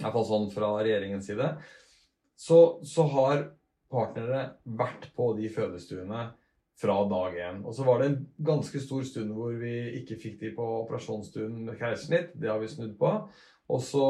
iallfall 0.00 0.28
sånn 0.28 0.52
fra 0.54 0.70
regjeringens 0.80 1.28
side, 1.28 1.50
så, 2.38 2.60
så 2.86 3.06
har 3.12 3.48
partnere 3.92 4.44
vært 4.64 5.10
på 5.16 5.32
de 5.36 5.50
fødestuene 5.52 6.30
fra 6.80 6.96
dag 7.08 7.36
én. 7.36 7.60
Og 7.64 7.74
så 7.76 7.84
var 7.86 8.00
det 8.00 8.08
en 8.08 8.18
ganske 8.44 8.80
stor 8.82 9.04
stund 9.06 9.34
hvor 9.36 9.54
vi 9.60 9.74
ikke 10.00 10.18
fikk 10.22 10.40
de 10.40 10.52
på 10.56 10.66
operasjonsstuen 10.82 11.60
med 11.66 11.78
keisersnitt. 11.80 12.32
Det 12.34 12.50
har 12.50 12.62
vi 12.62 12.70
snudd 12.70 12.96
på. 13.00 13.12
Og 13.72 13.84
så, 13.84 14.08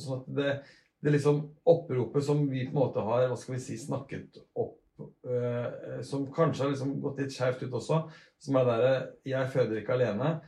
sånn 0.00 0.22
at 0.22 0.30
det, 0.38 0.54
det 1.04 1.14
liksom 1.16 1.42
oppropet 1.70 2.24
som 2.26 2.46
vi 2.48 2.64
på 2.68 2.74
en 2.74 2.80
måte 2.80 3.04
har 3.04 3.28
hva 3.28 3.38
skal 3.38 3.56
vi 3.56 3.62
si, 3.62 3.78
snakket 3.80 4.40
opp 4.54 4.80
øh, 5.26 6.00
Som 6.06 6.28
kanskje 6.32 6.64
har 6.64 6.72
liksom 6.72 6.96
gått 7.02 7.20
litt 7.22 7.34
skjevt 7.34 7.66
ut 7.66 7.76
også, 7.80 8.04
som 8.38 8.56
er 8.60 8.68
derre 8.68 8.94
'Jeg 9.26 9.50
føder 9.50 9.80
ikke 9.80 9.96
alene'. 9.98 10.38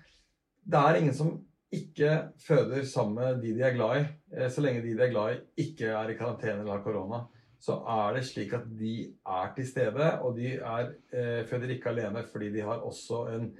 Det 0.67 0.79
er 0.79 0.99
ingen 1.01 1.15
som 1.15 1.37
ikke 1.75 2.31
føder 2.47 2.85
sammen 2.87 3.15
med 3.19 3.43
de 3.43 3.55
de 3.55 3.63
er 3.67 3.75
glad 3.75 4.01
i, 4.01 4.05
eh, 4.37 4.49
så 4.51 4.63
lenge 4.63 4.83
de 4.83 4.95
de 4.95 5.03
er 5.03 5.11
glad 5.11 5.35
i, 5.35 5.41
ikke 5.67 5.91
er 5.91 6.11
i 6.11 6.17
karantene 6.19 6.63
eller 6.63 6.79
har 6.79 6.85
korona 6.85 7.27
så 7.67 7.81
er 7.91 8.15
det 8.15 8.27
slik 8.29 8.53
at 8.55 8.67
de 8.79 8.95
er 9.27 9.51
til 9.57 9.67
stede, 9.67 10.13
og 10.23 10.37
de 10.39 10.55
er 10.55 10.93
eh, 11.11 11.43
føder 11.49 11.75
ikke 11.75 11.91
alene 11.91 12.23
fordi 12.31 12.53
de 12.55 12.63
har 12.63 12.85
også 12.87 13.25
en 13.35 13.51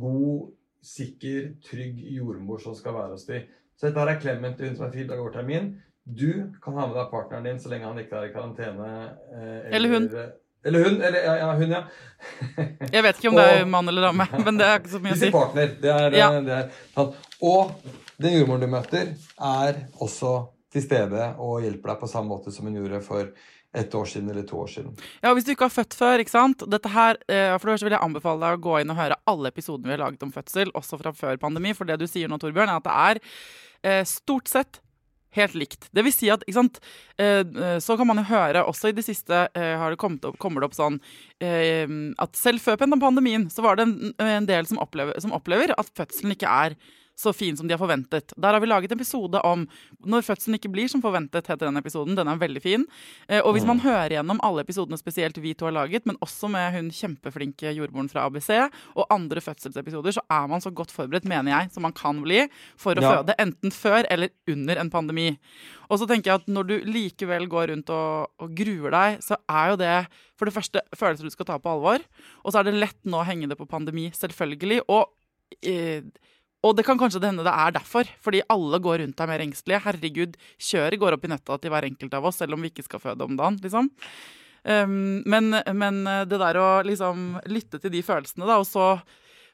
god, 0.00 0.52
sikker, 0.84 1.54
trygg 1.64 2.00
jordmor 2.12 2.60
som 2.60 2.74
skal 2.76 2.92
være 2.92 3.14
hos 3.14 3.24
dem. 3.24 3.48
Så 3.76 3.88
dette 3.88 4.00
er 4.04 4.20
Clement, 4.20 4.60
hun 4.60 4.76
som 4.76 4.86
er 4.86 4.92
fire 4.92 5.08
dager 5.08 5.22
over 5.24 5.32
termin. 5.32 5.70
Du 6.04 6.28
kan 6.60 6.76
ha 6.76 6.86
med 6.86 6.98
deg 6.98 7.08
partneren 7.08 7.48
din 7.48 7.60
så 7.60 7.72
lenge 7.72 7.88
han 7.88 8.00
ikke 8.02 8.18
er 8.20 8.28
i 8.28 8.32
karantene. 8.34 8.90
Eh, 9.32 9.46
eller, 9.48 9.76
eller 9.78 9.94
hun. 9.94 10.08
Eller 10.64 10.84
hun. 10.84 11.00
Eller 11.00 11.24
ja, 11.24 11.34
ja 11.40 11.50
hun, 11.56 11.72
ja. 11.72 11.82
Jeg 12.92 13.04
vet 13.06 13.20
ikke 13.20 13.32
om 13.32 13.38
og, 13.38 13.40
det 13.40 13.62
er 13.62 13.70
mann 13.72 13.88
eller 13.88 14.10
dame, 14.10 14.28
men 14.46 14.60
det 14.60 14.68
er 14.68 14.82
ikke 14.82 14.92
så 14.92 15.00
mye 15.06 15.16
å 15.16 15.20
si. 15.22 15.32
partner. 15.32 15.76
Det 15.80 15.94
er, 15.94 16.18
ja. 16.20 16.28
det 16.44 16.58
er, 16.58 17.14
og 17.40 17.72
den 18.20 18.36
jordmoren 18.38 18.66
du 18.66 18.72
møter, 18.76 19.14
er 19.40 19.86
også 20.04 20.36
til 20.74 20.84
stede 20.84 21.34
og 21.42 21.62
hjelper 21.64 21.92
deg 21.94 22.00
på 22.02 22.10
samme 22.10 22.34
måte 22.34 22.52
som 22.54 22.66
hun 22.68 22.78
gjorde 22.80 23.02
for 23.04 23.30
et 23.74 23.94
år 23.98 24.06
siden 24.06 24.30
eller 24.30 24.46
to 24.46 24.60
år 24.62 24.70
siden. 24.70 24.94
Ja, 25.22 25.32
Hvis 25.34 25.46
du 25.46 25.50
ikke 25.54 25.66
har 25.66 25.74
født 25.74 25.96
før, 25.98 26.22
ikke 26.22 26.34
sant? 26.34 26.62
Dette 26.70 26.92
her, 26.94 27.18
eh, 27.28 27.50
for 27.58 27.70
det 27.70 27.82
vil 27.82 27.96
jeg 27.96 28.06
anbefale 28.06 28.40
deg 28.44 28.58
å 28.58 28.62
gå 28.62 28.78
inn 28.80 28.94
og 28.94 29.00
høre 29.00 29.18
alle 29.26 29.50
episodene 29.50 29.90
vi 29.90 29.96
har 29.96 30.04
laget 30.04 30.22
om 30.22 30.32
fødsel, 30.34 30.70
også 30.78 31.00
fra 31.00 31.12
før 31.12 31.40
pandemi. 31.42 31.74
For 31.74 31.84
det 31.84 31.98
du 31.98 32.06
sier 32.06 32.30
nå, 32.30 32.38
Torbjørn, 32.38 32.70
er 32.70 32.78
at 32.78 32.86
det 32.86 32.96
er 33.08 33.22
eh, 33.82 34.04
stort 34.06 34.50
sett 34.50 34.80
helt 35.34 35.56
likt. 35.58 35.88
Det 35.90 36.04
vil 36.06 36.14
si 36.14 36.30
at 36.30 36.44
ikke 36.46 36.54
sant, 36.60 36.78
eh, 37.18 37.42
Så 37.82 37.96
kan 37.98 38.06
man 38.06 38.22
jo 38.22 38.30
høre 38.30 38.62
også 38.62 38.92
i 38.92 38.94
det 38.94 39.02
siste 39.02 39.48
det 39.50 39.98
opp, 39.98 40.38
kommer 40.38 40.62
det 40.62 40.70
opp 40.70 40.78
sånn 40.78 41.00
at 41.42 42.36
selv 42.38 42.62
før 42.62 42.78
pandemien 42.78 43.50
så 43.50 43.60
var 43.60 43.76
det 43.76 43.88
en 44.22 44.46
del 44.46 44.66
som 44.66 44.78
opplever, 44.78 45.18
som 45.20 45.32
opplever, 45.32 45.74
at 45.76 45.90
fødselen 45.98 46.32
ikke 46.32 46.46
er 46.46 46.76
så 47.16 47.32
fin 47.34 47.56
som 47.56 47.68
de 47.68 47.74
har 47.76 47.78
forventet. 47.78 48.32
Der 48.36 48.52
har 48.56 48.60
vi 48.60 48.66
laget 48.66 48.90
en 48.92 48.98
episode 48.98 49.40
om 49.46 49.66
når 50.04 50.24
fødselen 50.26 50.56
ikke 50.58 50.70
blir 50.74 50.88
som 50.90 51.02
forventet, 51.04 51.46
heter 51.46 51.68
den 51.68 51.76
episoden. 51.78 52.16
Den 52.18 52.28
er 52.28 52.40
veldig 52.40 52.62
fin. 52.64 52.86
Eh, 53.28 53.38
og 53.40 53.54
hvis 53.54 53.66
man 53.68 53.78
hører 53.84 54.16
gjennom 54.16 54.40
alle 54.42 54.64
episodene 54.66 54.98
spesielt 54.98 55.38
vi 55.38 55.54
to 55.54 55.68
har 55.68 55.76
laget, 55.76 56.06
men 56.06 56.18
også 56.24 56.50
med 56.50 56.72
hun 56.74 56.90
kjempeflinke 56.90 57.70
jordmoren 57.76 58.10
fra 58.10 58.26
ABC 58.26 58.50
og 58.96 59.06
andre 59.14 59.40
fødselsepisoder, 59.40 60.16
så 60.18 60.24
er 60.30 60.48
man 60.50 60.60
så 60.64 60.70
godt 60.74 60.90
forberedt, 60.94 61.24
mener 61.30 61.52
jeg, 61.54 61.70
som 61.74 61.82
man 61.86 61.92
kan 61.94 62.20
bli 62.22 62.48
for 62.76 62.94
å 62.98 63.02
Ja. 63.02 63.16
føde 63.22 63.34
enten 63.38 63.70
før 63.70 64.04
eller 64.10 64.28
under 64.48 64.76
en 64.80 64.90
pandemi. 64.90 65.38
Og 65.90 65.98
så 66.00 66.06
tenker 66.08 66.32
jeg 66.32 66.40
at 66.42 66.46
når 66.48 66.66
du 66.66 66.76
likevel 66.90 67.46
går 67.48 67.68
rundt 67.70 67.90
og, 67.90 68.30
og 68.40 68.54
gruer 68.56 68.90
deg, 68.90 69.20
så 69.22 69.36
er 69.48 69.70
jo 69.70 69.76
det 69.76 70.06
for 70.36 70.46
det 70.46 70.54
første 70.54 70.80
følelser 70.96 71.22
du 71.24 71.30
skal 71.30 71.46
ta 71.46 71.58
på 71.58 71.70
alvor. 71.70 72.00
Og 72.44 72.52
så 72.52 72.58
er 72.58 72.64
det 72.64 72.74
lett 72.80 72.98
nå 73.04 73.20
å 73.22 73.26
henge 73.28 73.48
det 73.48 73.58
på 73.58 73.68
pandemi, 73.70 74.10
selvfølgelig. 74.10 74.80
Og, 74.88 75.08
eh, 75.62 76.00
og 76.64 76.76
det 76.78 76.86
kan 76.86 77.00
kanskje 77.00 77.22
hende 77.22 77.44
det 77.46 77.52
er 77.52 77.74
derfor, 77.76 78.08
fordi 78.24 78.40
alle 78.52 78.80
går 78.82 79.02
rundt 79.02 79.20
er 79.20 79.30
mer 79.30 79.44
engstelige. 79.44 79.82
Herregud, 79.84 80.38
kjøret 80.70 81.00
går 81.02 81.16
opp 81.16 81.26
i 81.26 81.32
nøtta 81.34 81.58
til 81.60 81.74
hver 81.74 81.88
enkelt 81.90 82.16
av 82.16 82.30
oss, 82.30 82.40
selv 82.40 82.56
om 82.56 82.64
vi 82.64 82.72
ikke 82.72 82.86
skal 82.86 83.02
føde 83.02 83.26
om 83.26 83.36
dagen, 83.38 83.60
liksom. 83.62 83.90
Um, 84.64 85.20
men, 85.28 85.52
men 85.76 85.98
det 86.24 86.38
der 86.40 86.56
å 86.56 86.68
liksom 86.88 87.34
lytte 87.52 87.76
til 87.82 87.92
de 87.92 88.00
følelsene, 88.00 88.48
da, 88.48 88.56
og 88.62 88.64
så 88.64 88.94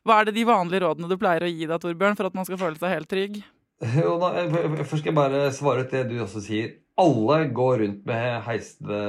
Hva 0.06 0.20
er 0.20 0.28
det 0.28 0.36
de 0.38 0.44
vanlige 0.46 0.84
rådene 0.84 1.10
du 1.10 1.18
pleier 1.18 1.42
å 1.44 1.50
gi 1.50 1.66
deg, 1.66 1.80
Torbjørn, 1.82 2.14
for 2.16 2.30
at 2.30 2.36
man 2.38 2.46
skal 2.46 2.60
føle 2.62 2.78
seg 2.78 2.94
helt 2.94 3.10
trygg? 3.10 3.42
Jo, 4.04 4.16
da, 4.20 4.34
eh, 4.40 4.84
Først 4.84 5.00
skal 5.02 5.10
jeg 5.10 5.18
bare 5.18 5.48
svare 5.56 5.84
ut 5.84 5.92
det 5.94 6.06
du 6.10 6.18
også 6.22 6.42
sier. 6.44 6.76
Alle 7.00 7.46
går 7.56 7.78
rundt 7.80 8.00
med 8.08 8.42
heiste 8.44 9.02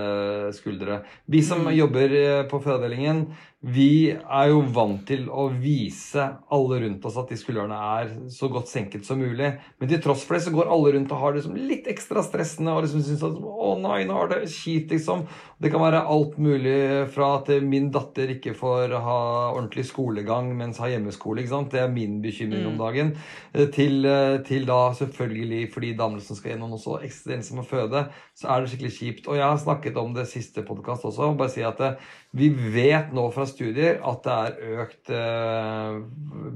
skuldre. 0.56 1.02
Vi 1.28 1.42
som 1.44 1.66
jobber 1.76 2.14
eh, 2.16 2.44
på 2.48 2.62
fødeavdelingen, 2.64 3.26
vi 3.62 4.10
er 4.10 4.48
jo 4.50 4.64
vant 4.74 5.04
til 5.06 5.28
å 5.30 5.44
vise 5.54 6.24
alle 6.50 6.80
rundt 6.82 7.04
oss 7.06 7.18
at 7.22 7.30
de 7.30 7.36
skuldrene 7.38 7.76
er 7.78 8.08
så 8.34 8.48
godt 8.50 8.72
senket 8.72 9.06
som 9.06 9.20
mulig. 9.22 9.52
Men 9.78 9.92
til 9.92 10.00
tross 10.02 10.24
for 10.26 10.34
det 10.34 10.48
så 10.48 10.54
går 10.56 10.72
alle 10.74 10.96
rundt 10.96 11.14
og 11.14 11.22
har 11.22 11.36
det 11.36 11.44
liksom 11.44 11.60
litt 11.70 11.90
ekstra 11.92 12.24
stressende 12.26 12.74
og 12.74 12.88
liksom 12.88 13.04
syns 13.06 13.22
at 13.28 13.38
å 13.38 13.76
nei, 13.78 14.00
nå 14.10 14.18
er 14.24 14.32
det 14.32 14.40
kjipt, 14.50 14.96
liksom. 14.96 15.28
Det 15.62 15.70
kan 15.70 15.84
være 15.84 16.02
alt 16.10 16.40
mulig 16.42 16.74
fra 17.14 17.36
at 17.38 17.52
min 17.62 17.92
datter 17.94 18.34
ikke 18.34 18.56
får 18.58 18.96
ha 19.06 19.20
ordentlig 19.52 19.86
skolegang 19.92 20.50
mens 20.58 20.82
har 20.82 20.96
hjemmeskole. 20.96 21.44
ikke 21.44 21.54
sant? 21.54 21.70
Det 21.76 21.84
er 21.84 21.94
min 21.94 22.18
bekymring 22.24 22.66
om 22.72 22.82
dagen. 22.82 23.14
Eh, 23.54 23.70
Til, 23.72 24.02
eh, 24.06 24.40
til 24.42 24.66
da 24.66 24.90
selvfølgelig 24.98 25.72
fordi 25.72 25.94
som 26.26 26.36
skal 26.36 26.56
gjennom 26.56 26.74
også 26.74 27.04
eksistensen 27.06 27.58
med 27.58 27.70
føde, 27.70 28.10
så 28.34 28.50
er 28.50 28.62
det 28.62 28.72
skikkelig 28.72 28.98
kjipt. 28.98 29.28
Og 29.28 29.36
jeg 29.38 29.46
har 29.46 29.58
snakket 29.58 29.98
om 29.98 30.14
det 30.14 30.28
siste 30.28 30.66
podkast 30.66 31.06
også. 31.06 31.38
bare 31.38 31.50
si 31.50 31.62
at 31.62 31.80
eh, 31.80 31.94
vi 32.32 32.48
vet 32.50 33.12
nå 33.12 33.26
fra 33.36 33.44
studier 33.48 33.98
at 34.08 34.24
det 34.24 34.36
er 34.36 34.78
økt, 34.86 35.10
eh, 35.12 35.98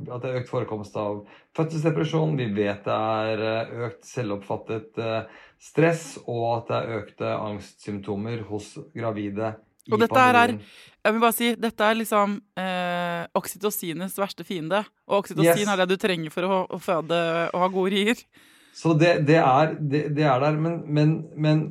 at 0.07 0.23
det 0.23 0.29
er 0.29 0.39
økt 0.39 0.51
forekomst 0.51 0.95
av 0.99 1.25
fødselsdepresjon. 1.57 2.37
Vi 2.39 2.47
vet 2.55 2.87
det 2.87 2.95
er 2.95 3.43
eh, 3.49 3.73
økt 3.89 4.07
selvoppfattet 4.07 5.01
eh, 5.03 5.43
stress, 5.59 6.13
og 6.23 6.45
at 6.53 6.71
det 6.71 6.79
er 6.79 7.01
økte 7.01 7.35
angstsymptomer 7.35 8.45
hos 8.47 8.75
gravide. 8.95 9.55
Og 9.91 10.01
dette 10.01 10.25
er. 10.31 10.55
Jeg 11.05 11.13
vil 11.13 11.21
bare 11.21 11.35
si, 11.37 11.51
Dette 11.61 11.85
er 11.85 11.97
liksom 11.99 12.39
eh, 12.57 13.27
oksytocinets 13.37 14.15
verste 14.17 14.47
fiende. 14.47 14.79
Og 15.05 15.19
oksytocin 15.19 15.67
Yes. 15.67 15.69
er 15.69 15.83
det 15.83 15.91
du 15.91 15.99
trenger 16.01 16.33
for 16.33 16.47
å, 16.47 16.63
å 16.65 16.79
føde 16.81 17.19
og 17.51 17.61
ha 17.61 17.67
gode 17.69 17.93
rier. 17.93 18.23
Så 18.75 18.91
det, 18.99 19.21
det, 19.23 19.37
er, 19.39 19.77
det, 19.79 20.01
det 20.17 20.25
er 20.27 20.41
der, 20.43 20.57
men, 20.59 20.81
men, 20.91 21.11
men, 21.39 21.61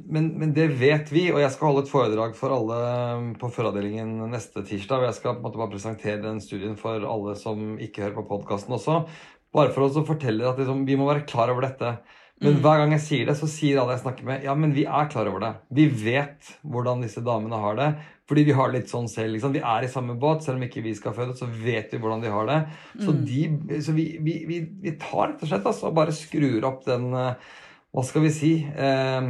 men, 0.41 0.55
det 0.57 0.71
vet 0.81 1.11
vi. 1.13 1.27
Og 1.35 1.43
jeg 1.43 1.53
skal 1.53 1.69
holde 1.69 1.83
et 1.85 1.91
foredrag 1.93 2.33
for 2.39 2.55
alle 2.57 2.79
um, 3.19 3.27
på 3.37 3.51
fødeavdelingen 3.53 4.23
neste 4.33 4.65
tirsdag. 4.65 5.03
og 5.03 5.11
Jeg 5.11 5.19
skal 5.19 5.35
på 5.35 5.43
en 5.43 5.45
måte 5.45 5.61
bare 5.61 5.75
presentere 5.75 6.23
den 6.23 6.41
studien 6.41 6.79
for 6.81 7.05
alle 7.05 7.37
som 7.37 7.75
ikke 7.77 8.07
hører 8.07 8.17
på 8.17 8.25
podkasten 8.31 8.73
også. 8.79 9.03
Bare 9.55 9.75
for 9.75 9.85
å 9.85 10.07
fortelle 10.09 10.49
at 10.49 10.63
liksom, 10.63 10.87
vi 10.89 10.97
må 10.97 11.11
være 11.11 11.27
klar 11.29 11.53
over 11.53 11.69
dette. 11.69 11.93
Men 12.43 12.59
hver 12.61 12.81
gang 12.81 12.93
jeg 12.97 13.03
sier 13.05 13.29
det, 13.29 13.37
så 13.39 13.47
sier 13.49 13.79
alle 13.81 13.95
jeg 13.95 14.03
snakker 14.03 14.27
med, 14.27 14.43
ja, 14.45 14.57
men 14.59 14.73
vi 14.75 14.83
er 14.91 15.07
klar 15.13 15.29
over 15.31 15.43
det. 15.45 15.53
Vi 15.79 15.87
vet 16.03 16.51
hvordan 16.67 17.05
disse 17.05 17.23
damene 17.25 17.61
har 17.63 17.79
det. 17.79 17.89
Fordi 18.29 18.45
vi 18.49 18.55
har 18.57 18.71
det 18.71 18.79
litt 18.79 18.93
sånn 18.93 19.09
selv. 19.11 19.35
Liksom. 19.35 19.53
Vi 19.53 19.61
er 19.61 19.85
i 19.85 19.91
samme 19.93 20.17
båt, 20.21 20.45
selv 20.45 20.57
om 20.57 20.65
ikke 20.65 20.83
vi 20.85 20.95
skal 20.97 21.15
føde, 21.17 21.37
så 21.37 21.47
vet 21.47 21.93
vi 21.93 22.01
hvordan 22.01 22.23
de 22.25 22.33
har 22.33 22.49
det. 22.49 22.61
Så, 22.97 23.13
de, 23.13 23.43
så 23.85 23.93
vi, 23.97 24.07
vi, 24.25 24.39
vi, 24.49 24.61
vi 24.85 24.95
tar 25.01 25.35
rett 25.35 25.45
og 25.45 25.51
slett 25.51 25.69
altså, 25.69 25.91
og 25.91 25.99
bare 25.99 26.15
skrur 26.17 26.65
opp 26.71 26.87
den 26.89 27.11
eh, 27.13 27.51
Hva 27.95 28.05
skal 28.09 28.25
vi 28.25 28.33
si? 28.35 28.55
Eh, 28.65 29.29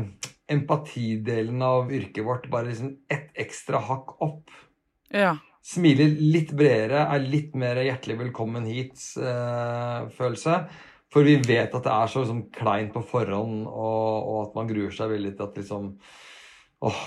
empatidelen 0.55 1.65
av 1.65 1.91
yrket 1.93 2.25
vårt 2.25 2.47
bare 2.53 2.71
liksom 2.71 2.95
ett 3.13 3.35
ekstra 3.45 3.81
hakk 3.83 4.15
opp. 4.23 4.55
Ja. 5.11 5.35
Smiler 5.65 6.15
litt 6.21 6.53
bredere, 6.55 7.07
er 7.09 7.25
litt 7.25 7.55
mer 7.59 7.81
hjertelig 7.83 8.19
velkommen 8.21 8.67
hit-følelse. 8.69 10.59
For 11.15 11.23
vi 11.27 11.37
vet 11.39 11.75
at 11.75 11.85
det 11.87 11.93
er 11.95 12.11
så 12.11 12.25
liksom, 12.25 12.49
kleint 12.55 12.91
på 12.95 13.05
forhånd, 13.07 13.69
og, 13.71 14.09
og 14.33 14.41
at 14.49 14.57
man 14.59 14.71
gruer 14.73 14.95
seg 14.95 15.13
veldig 15.15 15.37
til 15.39 15.47
at 15.47 15.61
liksom 15.63 15.93
åh? 16.85 17.05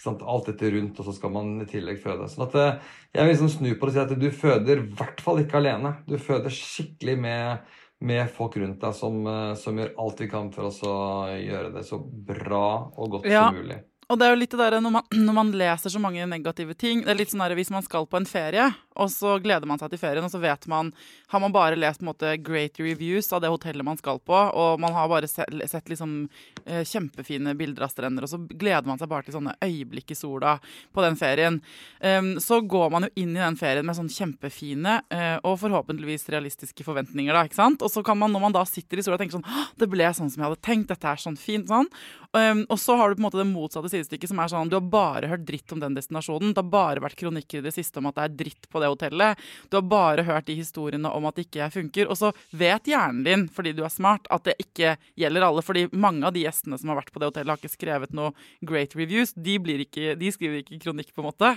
Alt 0.00 0.46
dette 0.48 0.70
rundt, 0.72 0.96
og 0.96 1.04
så 1.04 1.12
skal 1.12 1.32
man 1.34 1.48
i 1.60 1.66
tillegg 1.68 1.98
føde. 2.00 2.24
Sånn 2.32 2.46
at 2.46 2.54
eh, 2.56 2.92
Jeg 3.12 3.26
vil 3.26 3.34
liksom 3.34 3.50
snu 3.52 3.66
på 3.74 3.84
det 3.84 3.90
og 3.90 3.96
si 3.98 4.00
at 4.00 4.22
du 4.22 4.30
føder 4.32 4.80
i 4.80 4.86
hvert 4.96 5.20
fall 5.20 5.42
ikke 5.42 5.58
alene. 5.60 5.90
Du 6.08 6.14
føder 6.16 6.48
skikkelig 6.56 7.18
med, 7.20 7.74
med 8.08 8.30
folk 8.32 8.56
rundt 8.62 8.80
deg 8.80 8.96
som, 8.96 9.18
eh, 9.28 9.52
som 9.60 9.76
gjør 9.76 9.92
alt 10.00 10.22
vi 10.24 10.30
kan 10.32 10.48
for 10.54 10.70
oss 10.70 10.80
å 10.88 10.94
gjøre 11.36 11.74
det 11.76 11.84
så 11.84 12.00
bra 12.00 12.64
og 12.96 13.18
godt 13.18 13.28
Ja. 13.28 13.50
som 13.50 13.60
mulig. 13.60 13.76
Og 14.10 14.18
det 14.18 14.26
er 14.26 14.32
jo 14.32 14.40
litt 14.40 14.56
det 14.56 14.58
der 14.64 14.80
når 14.82 14.96
man, 14.96 15.12
når 15.14 15.36
man 15.36 15.52
leser 15.60 15.92
så 15.92 16.00
mange 16.02 16.24
negative 16.26 16.74
ting 16.74 17.04
Det 17.04 17.12
er 17.12 17.18
litt 17.20 17.30
sånn 17.30 17.44
der 17.44 17.54
hvis 17.54 17.70
man 17.70 17.84
skal 17.86 18.08
på 18.10 18.18
en 18.18 18.26
ferie, 18.26 18.64
og 18.96 19.10
så 19.12 19.36
gleder 19.42 19.68
man 19.70 19.78
seg 19.78 19.92
til 19.92 20.02
ferien, 20.02 20.24
og 20.26 20.32
så 20.32 20.40
vet 20.42 20.66
man 20.70 20.92
Har 21.30 21.40
man 21.40 21.52
bare 21.54 21.78
lest 21.78 22.00
på 22.00 22.04
en 22.04 22.10
måte 22.10 22.32
great 22.42 22.80
reviews 22.80 23.32
av 23.32 23.40
det 23.44 23.52
hotellet 23.52 23.86
man 23.86 23.98
skal 24.00 24.18
på, 24.18 24.34
og 24.34 24.80
man 24.82 24.92
har 24.92 25.08
bare 25.08 25.28
sett, 25.30 25.52
sett 25.70 25.88
liksom 25.92 26.28
eh, 26.64 26.82
kjempefine 26.82 27.54
bilder 27.54 27.86
av 27.86 27.92
strender, 27.92 28.26
og 28.26 28.32
så 28.32 28.40
gleder 28.50 28.88
man 28.88 28.98
seg 28.98 29.10
bare 29.10 29.28
til 29.28 29.36
sånne 29.36 29.54
øyeblikk 29.62 30.10
i 30.10 30.18
sola 30.18 30.58
på 30.92 31.04
den 31.04 31.18
ferien, 31.20 31.60
Em, 32.00 32.40
så 32.40 32.60
går 32.60 32.90
man 32.90 33.06
jo 33.06 33.10
inn 33.22 33.34
i 33.36 33.40
den 33.40 33.56
ferien 33.60 33.86
med 33.86 33.96
sånn 33.96 34.10
kjempefine 34.12 35.00
eh, 35.12 35.36
og 35.46 35.58
forhåpentligvis 35.60 36.28
realistiske 36.32 36.84
forventninger, 36.86 37.34
da, 37.34 37.44
ikke 37.46 37.58
sant? 37.58 37.84
Og 37.84 37.92
så 37.92 38.02
kan 38.06 38.18
man, 38.20 38.32
når 38.32 38.44
man 38.46 38.56
da 38.56 38.64
sitter 38.68 39.00
i 39.00 39.04
sola 39.04 39.18
og 39.18 39.22
tenker 39.22 39.38
sånn 39.38 39.76
Det 39.80 39.88
ble 39.90 40.08
sånn 40.16 40.30
som 40.32 40.42
jeg 40.42 40.48
hadde 40.48 40.64
tenkt, 40.64 40.88
dette 40.90 41.10
er 41.10 41.20
sånn 41.20 41.38
fint, 41.40 41.68
sånn. 41.70 41.88
Um, 42.30 42.62
og 42.70 42.78
så 42.78 42.94
har 42.98 43.10
du 43.10 43.18
på 43.18 43.24
en 43.24 43.26
måte 43.26 43.40
det 43.40 43.48
motsatte 43.50 43.90
sidestykket, 43.90 44.30
som 44.30 44.40
er 44.42 44.52
sånn 44.52 44.70
du 44.70 44.76
har 44.78 44.86
bare 44.86 45.30
hørt 45.32 45.46
dritt 45.48 45.74
om 45.74 45.82
den 45.82 45.96
destinasjonen. 45.96 46.54
Det 46.54 46.62
har 46.62 46.72
bare 46.72 47.04
vært 47.04 47.18
kronikker 47.20 47.60
i 47.60 47.66
det 47.66 47.74
siste 47.74 48.00
om 48.00 48.08
at 48.10 48.18
det 48.18 48.26
er 48.26 48.36
dritt 48.44 48.68
på 48.70 48.82
det 48.82 48.89
hotellet. 48.94 49.40
Du 49.70 49.78
har 49.78 49.86
bare 49.90 50.24
hørt 50.26 50.48
de 50.48 50.56
historiene 50.58 51.10
om 51.10 51.28
at 51.28 51.38
det 51.38 51.46
ikke 51.48 51.70
funker. 51.74 52.10
Og 52.10 52.18
så 52.20 52.32
vet 52.50 52.90
hjernen 52.90 53.24
din, 53.26 53.46
fordi 53.52 53.74
du 53.76 53.84
er 53.86 53.92
smart, 53.92 54.28
at 54.32 54.46
det 54.48 54.56
ikke 54.62 54.96
gjelder 55.20 55.46
alle. 55.46 55.64
Fordi 55.66 55.86
mange 55.92 56.26
av 56.26 56.36
de 56.36 56.44
gjestene 56.44 56.78
som 56.80 56.92
har 56.92 57.00
vært 57.00 57.12
på 57.14 57.22
det 57.22 57.30
hotellet, 57.32 57.54
har 57.54 57.62
ikke 57.62 57.78
skrevet 57.78 58.14
noe 58.16 58.32
great 58.66 58.96
reviews. 58.98 59.34
De, 59.36 59.58
ikke, 59.80 60.14
de 60.20 60.32
skriver 60.34 60.62
ikke 60.62 60.80
kronikk, 60.86 61.14
på 61.14 61.24
en 61.24 61.30
måte. 61.30 61.54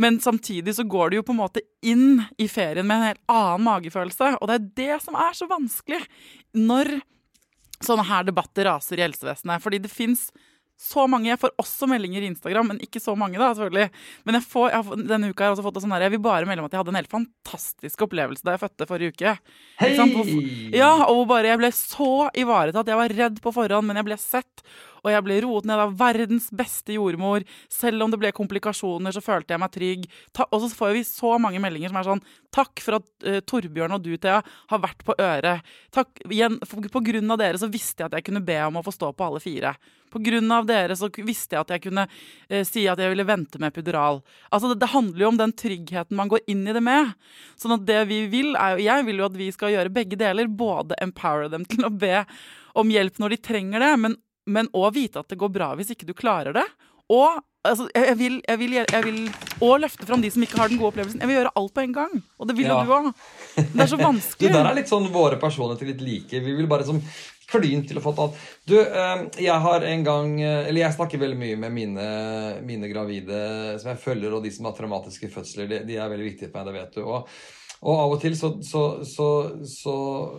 Men 0.00 0.18
samtidig 0.20 0.74
så 0.76 0.84
går 0.88 1.10
du 1.10 1.20
jo 1.20 1.26
på 1.26 1.34
en 1.34 1.42
måte 1.42 1.64
inn 1.86 2.24
i 2.40 2.48
ferien 2.50 2.86
med 2.86 2.98
en 2.98 3.10
helt 3.12 3.24
annen 3.30 3.66
magefølelse. 3.68 4.36
Og 4.40 4.50
det 4.50 4.56
er 4.58 4.70
det 4.82 5.02
som 5.04 5.18
er 5.18 5.36
så 5.36 5.48
vanskelig. 5.50 6.02
Når 6.58 6.96
sånne 7.84 8.06
her 8.08 8.26
debatter 8.26 8.68
raser 8.68 9.00
i 9.00 9.06
helsevesenet. 9.06 9.62
Fordi 9.62 9.82
det 9.84 9.92
fins 9.92 10.28
så 10.80 11.06
mange. 11.10 11.30
Jeg 11.30 11.40
får 11.40 11.52
også 11.60 11.88
meldinger 11.90 12.24
i 12.24 12.30
Instagram, 12.32 12.72
men 12.72 12.80
ikke 12.84 13.02
så 13.02 13.14
mange, 13.18 13.38
da, 13.40 13.52
selvfølgelig. 13.54 13.90
Men 14.26 14.38
jeg 14.38 14.46
får, 14.50 14.66
jeg 14.72 14.86
har, 14.88 15.02
denne 15.12 15.30
uka 15.30 15.44
har 15.44 15.50
jeg 15.50 15.56
også 15.56 15.66
fått 15.68 15.76
det 15.78 15.84
sånn 15.84 15.94
her, 15.96 16.06
jeg 16.06 16.14
vil 16.16 16.24
bare 16.24 16.48
melde 16.50 16.64
om 16.64 16.68
at 16.68 16.74
jeg 16.74 16.82
hadde 16.82 16.94
en 16.94 17.00
helt 17.00 17.14
fantastisk 17.14 18.06
opplevelse 18.08 18.46
da 18.46 18.56
jeg 18.56 18.64
fødte 18.64 18.88
forrige 18.90 19.14
uke. 19.14 19.36
Hei! 19.80 19.92
Ja, 20.74 20.90
og 21.12 21.26
bare 21.30 21.52
jeg 21.52 21.62
ble 21.62 21.70
så 21.76 22.10
ivaretatt. 22.40 22.90
Jeg 22.90 23.00
var 23.00 23.16
redd 23.22 23.40
på 23.44 23.54
forhånd, 23.54 23.88
men 23.88 24.00
jeg 24.02 24.08
ble 24.10 24.18
sett. 24.20 24.66
Og 25.04 25.12
jeg 25.12 25.24
ble 25.26 25.38
roet 25.44 25.68
ned 25.68 25.82
av 25.82 25.94
verdens 26.00 26.48
beste 26.54 26.96
jordmor. 26.96 27.44
Selv 27.72 28.04
om 28.04 28.12
det 28.12 28.20
ble 28.22 28.32
komplikasjoner, 28.36 29.12
så 29.12 29.22
følte 29.24 29.54
jeg 29.54 29.62
meg 29.62 29.74
trygg. 29.74 30.06
Ta, 30.32 30.48
og 30.48 30.64
så 30.64 30.70
får 30.72 30.94
vi 30.96 31.04
så 31.08 31.34
mange 31.42 31.60
meldinger 31.62 31.92
som 31.92 32.00
er 32.00 32.08
sånn 32.08 32.24
Takk 32.54 32.78
for 32.84 33.00
at 33.00 33.06
uh, 33.26 33.40
Torbjørn 33.42 33.96
og 33.96 34.04
du, 34.04 34.12
Thea, 34.14 34.38
har 34.70 34.78
vært 34.78 35.00
på 35.02 35.16
øret. 35.18 35.74
Takk, 35.94 36.20
igjen, 36.30 36.60
for, 36.62 36.86
på 36.86 37.02
grunn 37.08 37.34
av 37.34 37.40
dere 37.40 37.58
så 37.58 37.66
visste 37.66 38.04
jeg 38.04 38.12
at 38.12 38.16
jeg 38.20 38.28
kunne 38.28 38.44
be 38.46 38.60
om 38.62 38.78
å 38.78 38.84
få 38.86 38.94
stå 38.94 39.10
på 39.10 39.26
alle 39.26 39.42
fire. 39.42 39.72
På 40.14 40.20
grunn 40.22 40.52
av 40.54 40.68
dere 40.68 40.94
så 40.94 41.08
visste 41.10 41.56
jeg 41.56 41.64
at 41.64 41.74
jeg 41.74 41.82
kunne 41.88 42.06
uh, 42.06 42.62
si 42.62 42.86
at 42.86 43.02
jeg 43.02 43.10
ville 43.10 43.26
vente 43.26 43.58
med 43.58 43.74
epidural. 43.74 44.22
Altså, 44.54 44.70
det, 44.70 44.78
det 44.84 44.92
handler 44.94 45.26
jo 45.26 45.32
om 45.32 45.40
den 45.40 45.56
tryggheten 45.64 46.20
man 46.20 46.30
går 46.30 46.46
inn 46.54 46.62
i 46.62 46.76
det 46.76 46.84
med. 46.86 47.10
Sånn 47.58 47.74
at 47.74 47.88
det 47.90 48.04
vi 48.12 48.22
vil, 48.30 48.54
er 48.54 48.76
jo 48.76 48.86
Jeg 48.86 49.08
vil 49.08 49.24
jo 49.24 49.26
at 49.26 49.40
vi 49.40 49.50
skal 49.54 49.74
gjøre 49.74 49.96
begge 49.98 50.20
deler. 50.20 50.46
Både 50.46 50.98
empower 51.02 51.50
dem 51.50 51.66
til 51.66 51.88
å 51.88 51.90
be 51.90 52.22
om 52.78 52.90
hjelp 52.90 53.18
når 53.22 53.34
de 53.34 53.42
trenger 53.50 53.82
det, 53.82 53.92
men 54.02 54.16
men 54.46 54.68
òg 54.76 54.92
vite 54.94 55.20
at 55.22 55.28
det 55.28 55.38
går 55.40 55.52
bra 55.54 55.74
hvis 55.78 55.90
ikke 55.94 56.06
du 56.08 56.14
klarer 56.14 56.52
det. 56.56 56.64
Og 57.12 57.36
altså, 57.64 57.86
jeg, 57.94 58.16
vil, 58.16 58.38
jeg, 58.48 58.58
vil, 58.60 58.72
jeg 58.80 59.04
vil 59.04 59.18
og 59.64 59.80
løfte 59.84 60.06
fram 60.08 60.22
de 60.24 60.30
som 60.32 60.42
ikke 60.44 60.56
har 60.60 60.68
den 60.72 60.78
gode 60.80 60.92
opplevelsen. 60.94 61.20
Jeg 61.20 61.28
vil 61.30 61.36
gjøre 61.38 61.52
alt 61.60 61.74
på 61.76 61.82
en 61.84 61.92
gang. 61.96 62.14
Og 62.40 62.48
det 62.48 62.56
vil 62.56 62.66
jo 62.70 62.74
Ja. 62.78 62.84
du 62.84 62.92
òg. 62.96 63.12
Det 63.56 63.80
er 63.84 63.86
så 63.92 63.96
Det 64.00 64.06
vanskelig. 64.10 64.52
der 64.52 64.68
er 64.70 64.74
litt 64.78 64.88
sånn 64.92 65.08
våre 65.12 65.36
personligheter 65.40 65.90
litt 65.92 66.00
like. 66.04 66.40
Vi 66.44 66.54
vil 66.56 66.66
bare 66.70 66.84
som 66.88 67.00
klyn 67.50 67.84
til 67.86 68.00
å 68.00 68.02
få 68.04 68.14
alt. 68.24 68.38
Du, 68.66 68.78
eh, 68.80 69.24
jeg 69.44 69.60
har 69.60 69.84
en 69.84 70.02
gang 70.04 70.30
eh, 70.40 70.64
Eller 70.68 70.80
jeg 70.86 70.96
snakker 70.96 71.20
veldig 71.20 71.36
mye 71.38 71.56
med 71.60 71.72
mine, 71.76 72.06
mine 72.64 72.88
gravide 72.88 73.78
som 73.80 73.92
jeg 73.92 74.00
følger, 74.00 74.32
og 74.32 74.42
de 74.42 74.50
som 74.50 74.64
har 74.64 74.72
traumatiske 74.76 75.28
fødsler. 75.30 75.68
De, 75.68 75.82
de 75.84 75.96
er 76.00 76.08
veldig 76.08 76.30
viktige 76.32 76.50
for 76.50 76.64
meg, 76.64 76.72
det 76.72 76.80
vet 76.80 76.96
du. 76.96 77.04
Og, 77.04 77.28
Og 77.84 78.00
av 78.00 78.14
og 78.14 78.20
til 78.22 78.32
så, 78.38 78.50
så, 78.64 78.82
så, 79.04 79.26
så, 79.68 79.94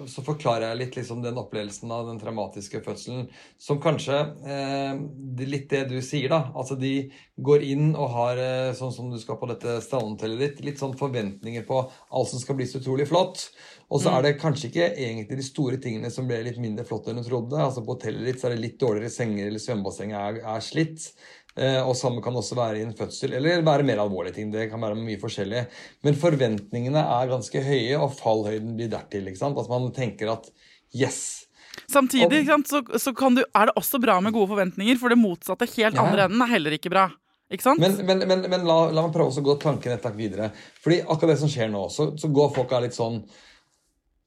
så 0.09 0.23
forklarer 0.25 0.71
jeg 0.71 0.79
litt 0.79 0.97
liksom 0.97 1.21
den 1.21 1.37
opplevelsen 1.37 1.91
av 1.93 2.07
den 2.09 2.17
traumatiske 2.21 2.81
fødselen 2.85 3.27
som 3.61 3.81
kanskje 3.83 4.17
eh, 4.49 4.97
Litt 5.45 5.69
det 5.69 5.83
du 5.91 5.99
sier, 6.01 6.31
da. 6.31 6.49
Altså 6.57 6.77
de 6.79 7.11
går 7.45 7.65
inn 7.67 7.91
og 7.93 8.09
har, 8.15 8.41
eh, 8.41 8.71
sånn 8.77 8.93
som 8.95 9.11
du 9.11 9.19
skal 9.21 9.37
på 9.37 9.49
dette 9.51 9.77
strandhotellet 9.85 10.41
ditt, 10.41 10.63
litt 10.65 10.81
sånn 10.81 10.95
forventninger 10.97 11.67
på 11.67 11.83
alt 11.85 12.31
som 12.31 12.41
skal 12.41 12.57
bli 12.57 12.65
så 12.69 12.81
utrolig 12.81 13.05
flott. 13.11 13.45
Og 13.93 14.01
så 14.01 14.15
er 14.15 14.25
det 14.25 14.37
kanskje 14.41 14.71
ikke 14.71 14.89
egentlig 14.95 15.37
de 15.37 15.45
store 15.45 15.77
tingene 15.81 16.09
som 16.13 16.25
ble 16.29 16.41
litt 16.47 16.57
mindre 16.61 16.87
flott 16.87 17.11
enn 17.11 17.21
du 17.21 17.27
trodde. 17.27 17.59
Altså 17.61 17.85
På 17.85 17.93
hotellet 17.93 18.31
ditt 18.31 18.41
så 18.41 18.49
er 18.49 18.55
det 18.55 18.63
litt 18.63 18.79
dårligere 18.81 19.13
senger, 19.13 19.51
eller 19.51 19.61
svømmebassenget 19.61 20.17
er, 20.17 20.39
er 20.55 20.65
slitt. 20.65 21.11
Eh, 21.55 21.79
og 21.79 21.95
samme 21.95 22.19
kan 22.24 22.35
også 22.35 22.57
være 22.57 22.81
i 22.81 22.83
en 22.83 22.95
fødsel, 22.97 23.31
eller 23.38 23.63
være 23.63 23.85
mer 23.88 24.01
alvorlige 24.03 24.35
ting. 24.35 24.51
Det 24.51 24.67
kan 24.71 24.81
være 24.83 24.97
mye 25.00 25.19
forskjellig. 25.21 25.62
Men 26.03 26.17
forventningene 26.19 27.00
er 27.00 27.31
ganske 27.31 27.62
høye, 27.63 27.95
og 28.00 28.12
fallhøyden 28.17 28.74
blir 28.75 28.91
dertil. 28.91 29.29
ikke 29.31 29.39
sant? 29.39 29.59
At 29.62 29.71
man 29.71 29.88
tenker 29.95 30.33
at 30.33 30.50
yes. 30.91 31.21
Samtidig 31.91 32.41
ikke 32.43 32.57
sant, 32.57 32.71
så, 32.71 32.81
så 33.00 33.13
kan 33.15 33.38
du, 33.39 33.43
er 33.55 33.69
det 33.69 33.75
også 33.79 34.00
bra 34.03 34.17
med 34.24 34.35
gode 34.35 34.51
forventninger, 34.51 35.00
for 35.00 35.12
det 35.12 35.19
motsatte, 35.19 35.67
helt 35.77 35.95
Ja. 35.95 36.03
andre 36.03 36.27
enden, 36.27 36.43
er 36.43 36.53
heller 36.57 36.75
ikke 36.75 36.91
bra. 36.91 37.09
Ikke 37.51 37.63
sant? 37.69 37.79
Men, 37.79 37.97
men, 38.07 38.27
men, 38.27 38.45
men 38.50 38.67
la, 38.67 38.77
la 38.91 39.05
meg 39.05 39.13
prøve 39.15 39.31
å 39.31 39.47
gå 39.47 39.55
tanken 39.62 39.93
et 39.95 40.03
takk 40.03 40.15
videre. 40.17 40.50
Fordi 40.83 41.03
akkurat 41.05 41.35
det 41.35 41.41
som 41.43 41.51
skjer 41.51 41.69
nå, 41.71 41.88
så, 41.93 42.09
så 42.19 42.31
går 42.33 42.55
folk 42.55 42.74
av 42.75 42.83
litt 42.88 42.97
sånn 42.97 43.21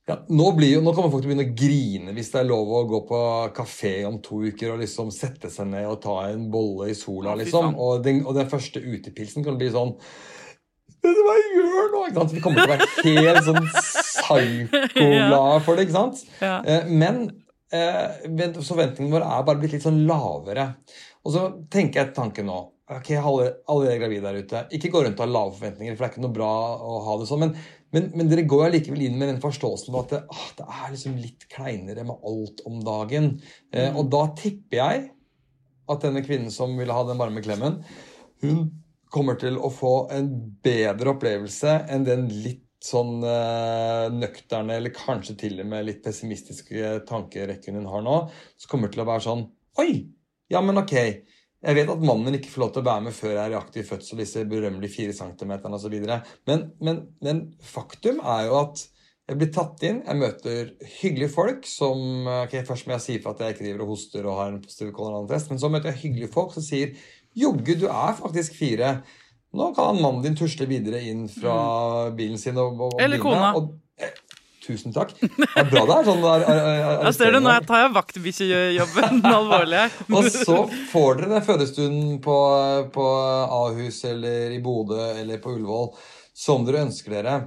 ja, 0.09 0.15
nå, 0.33 0.47
blir 0.57 0.81
nå 0.81 0.93
kommer 0.97 1.11
folk 1.13 1.23
til 1.25 1.29
å 1.29 1.35
begynne 1.35 1.51
å 1.51 1.57
grine 1.59 2.15
hvis 2.17 2.31
det 2.33 2.41
er 2.41 2.47
lov 2.49 2.71
å 2.79 2.85
gå 2.89 3.01
på 3.11 3.19
kafé 3.57 3.93
om 4.09 4.17
to 4.25 4.41
uker 4.49 4.73
og 4.75 4.81
liksom 4.81 5.11
sette 5.13 5.51
seg 5.53 5.69
ned 5.69 5.85
og 5.91 5.99
ta 6.05 6.15
en 6.31 6.47
bolle 6.53 6.89
i 6.91 6.97
sola, 6.97 7.35
liksom. 7.37 7.75
Og 7.77 8.01
den, 8.07 8.23
og 8.25 8.35
den 8.39 8.49
første 8.49 8.81
utepilsen 8.81 9.45
kan 9.47 9.59
bli 9.61 9.69
sånn 9.75 9.93
Vet 10.99 11.15
du 11.15 11.21
hva 11.23 11.35
jeg 11.39 11.51
gjør 11.55 11.93
nå? 11.93 11.99
Ikke 12.09 12.17
sant? 12.19 12.33
Vi 12.35 12.41
kommer 12.43 12.59
til 12.59 12.71
å 12.71 12.73
være 12.73 12.89
helt 13.05 13.45
sånn 13.47 13.69
psyko-glade 13.69 15.61
for 15.67 15.77
det, 15.79 15.85
ikke 15.87 15.95
sant? 15.99 16.25
Ja. 16.43 16.57
Eh, 16.67 16.89
Men 16.91 17.21
eh, 17.71 18.19
vent- 18.35 18.59
forventningene 18.67 19.15
våre 19.15 19.29
er 19.37 19.47
bare 19.47 19.61
blitt 19.63 19.77
litt 19.77 19.85
sånn 19.87 20.01
lavere. 20.09 20.71
Og 21.23 21.35
så 21.37 21.45
tenker 21.71 22.03
jeg 22.03 22.17
tanken 22.19 22.49
nå 22.51 22.59
Ok, 22.89 23.11
alle, 23.21 23.51
alle 23.69 23.85
dere 23.85 23.99
gravide 24.01 24.25
der 24.25 24.37
ute, 24.41 24.61
ikke 24.73 24.89
gå 24.95 25.03
rundt 25.05 25.19
og 25.21 25.27
ha 25.27 25.29
lave 25.29 25.51
forventninger, 25.59 25.93
for 25.93 26.01
det 26.01 26.07
er 26.09 26.13
ikke 26.15 26.23
noe 26.25 26.33
bra 26.39 26.53
å 26.81 26.95
ha 27.05 27.17
det 27.21 27.27
sånn. 27.29 27.43
Men, 27.43 27.51
men, 27.95 28.11
men 28.17 28.29
dere 28.29 28.45
går 28.49 28.67
allikevel 28.67 29.07
inn 29.07 29.17
med 29.21 29.31
den 29.33 29.41
forståelsen 29.43 29.97
at 29.97 30.13
det, 30.13 30.21
ah, 30.29 30.49
det 30.59 30.67
er 30.67 30.93
liksom 30.93 31.17
litt 31.23 31.47
kleinere 31.53 32.05
med 32.09 32.27
alt 32.31 32.61
om 32.69 32.83
dagen. 32.85 33.31
Eh, 33.73 33.95
og 33.97 34.11
da 34.13 34.27
tipper 34.37 34.81
jeg 34.81 35.07
at 35.89 36.05
denne 36.05 36.23
kvinnen 36.25 36.53
som 36.53 36.77
ville 36.77 36.93
ha 36.93 37.07
den 37.09 37.21
varme 37.21 37.43
klemmen, 37.45 37.81
hun 38.45 38.67
kommer 39.09 39.39
til 39.41 39.57
å 39.57 39.71
få 39.73 39.95
en 40.13 40.29
bedre 40.65 41.15
opplevelse 41.15 41.79
enn 41.89 42.05
den 42.05 42.27
litt 42.29 42.67
sånn 42.85 43.25
eh, 43.27 44.05
nøkterne, 44.15 44.77
eller 44.79 44.95
kanskje 44.95 45.39
til 45.41 45.57
og 45.65 45.71
med 45.73 45.89
litt 45.89 46.05
pessimistiske 46.05 46.93
tankerekken 47.09 47.81
hun 47.81 47.89
har 47.91 48.05
nå, 48.05 48.21
som 48.61 48.71
kommer 48.71 48.93
til 48.93 49.03
å 49.03 49.09
være 49.09 49.25
sånn 49.25 49.49
Oi! 49.79 49.91
Ja, 50.51 50.63
men 50.65 50.81
ok. 50.81 50.95
Jeg 51.59 51.75
vet 51.75 51.91
at 51.91 52.05
mannen 52.07 52.37
ikke 52.39 52.53
får 52.53 52.63
lov 52.63 52.69
til 52.75 52.85
å 52.85 52.87
være 52.87 53.05
med 53.09 53.15
før 53.17 53.33
jeg 53.33 53.41
er 53.43 53.55
i 53.55 53.59
aktiv 53.59 53.89
fødsel, 53.89 54.21
disse 54.23 54.45
berømmelige 54.47 54.95
fire 54.95 55.17
centimeterne 55.17 55.79
osv. 55.79 55.97
Men, 56.47 56.69
men, 56.79 57.01
men 57.25 57.41
faktum 57.67 58.21
er 58.23 58.47
jo 58.47 58.61
at 58.61 58.85
jeg 59.29 59.37
blir 59.41 59.51
tatt 59.53 59.83
inn, 59.85 59.99
jeg 60.07 60.17
møter 60.23 60.71
hyggelige 61.01 61.33
folk 61.35 61.67
som 61.69 62.29
ok, 62.47 62.55
Først 62.65 62.87
må 62.89 62.95
jeg 62.95 63.05
si 63.05 63.17
for 63.21 63.35
at 63.35 63.43
jeg 63.45 63.57
ikke 63.57 63.67
driver 63.67 63.83
og 63.85 63.91
hoster 63.93 64.29
og 64.29 64.39
har 64.39 64.53
en 64.55 64.63
positiv 64.63 64.93
koronatest, 64.97 65.51
men 65.53 65.61
så 65.61 65.69
møter 65.73 65.91
jeg 65.91 66.01
hyggelige 66.05 66.33
folk 66.33 66.55
som 66.55 66.65
sier 66.65 66.95
Jogge, 67.39 67.77
du 67.79 67.85
er 67.91 68.15
faktisk 68.19 68.57
fire. 68.57 68.95
Nå 69.59 69.69
kan 69.77 69.99
mannen 70.01 70.25
din 70.25 70.39
tusle 70.39 70.67
videre 70.71 71.03
inn 71.11 71.27
fra 71.31 72.09
bilen 72.17 72.41
sin 72.41 72.57
og, 72.59 72.79
og, 72.79 72.97
og 72.97 73.05
Eller 73.05 73.21
kona. 73.23 73.53
Og, 73.59 73.75
tusen 74.65 74.95
takk. 74.95 75.15
Det 75.21 75.49
er 75.57 75.69
bra 75.71 75.85
det 75.89 75.97
er 75.97 76.09
sånn 76.09 76.23
der, 76.25 76.45
er, 76.51 76.63
er, 76.63 77.03
er 77.09 77.17
ser 77.17 77.35
du, 77.35 77.41
nå 77.45 77.55
tar 77.69 77.85
jeg 77.85 77.93
vaktbikkjejobben 77.97 79.21
den 79.23 79.31
alvorlige. 79.33 79.85
Og 80.13 80.31
så 80.35 80.63
får 80.93 81.21
dere 81.21 81.35
den 81.37 81.47
fødestunden 81.47 82.17
på, 82.25 82.39
på 82.95 83.07
Ahus 83.61 84.03
eller 84.09 84.57
i 84.57 84.63
Bodø 84.65 84.99
eller 85.15 85.41
på 85.43 85.55
Ullevål 85.57 85.93
som 86.39 86.67
dere 86.67 86.85
ønsker 86.87 87.17
dere. 87.19 87.39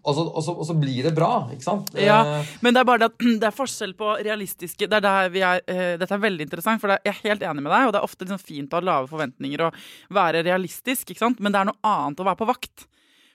Og 0.00 0.14
så, 0.16 0.22
og, 0.24 0.40
så, 0.44 0.54
og 0.56 0.66
så 0.66 0.74
blir 0.78 1.04
det 1.04 1.12
bra, 1.16 1.50
ikke 1.52 1.66
sant? 1.66 1.92
Ja, 2.00 2.22
Eh, 2.22 2.52
men 2.64 2.74
det 2.74 2.80
er 2.80 2.88
bare 2.88 3.02
det 3.02 3.10
at 3.10 3.24
det 3.42 3.48
er 3.48 3.54
forskjell 3.54 3.92
på 3.98 4.14
realistiske 4.22 4.88
det 4.88 5.00
er 5.02 5.36
er, 5.42 5.60
uh, 5.68 5.92
Dette 6.00 6.14
er 6.16 6.22
veldig 6.22 6.46
interessant, 6.46 6.80
for 6.80 6.92
det 6.92 7.00
er, 7.00 7.10
jeg 7.10 7.14
er 7.18 7.28
helt 7.30 7.44
enig 7.50 7.64
med 7.66 7.72
deg. 7.74 7.88
Og 7.88 7.92
det 7.92 8.00
er 8.00 8.08
ofte 8.08 8.24
liksom 8.24 8.40
fint 8.40 8.72
å 8.72 8.80
ha 8.80 8.88
lave 8.88 9.10
forventninger 9.10 9.66
og 9.66 9.82
være 10.14 10.44
realistisk, 10.46 11.10
ikke 11.10 11.24
sant? 11.26 11.42
men 11.42 11.54
det 11.54 11.60
er 11.60 11.70
noe 11.70 11.92
annet 11.92 12.22
å 12.22 12.28
være 12.30 12.40
på 12.40 12.48
vakt. 12.48 12.86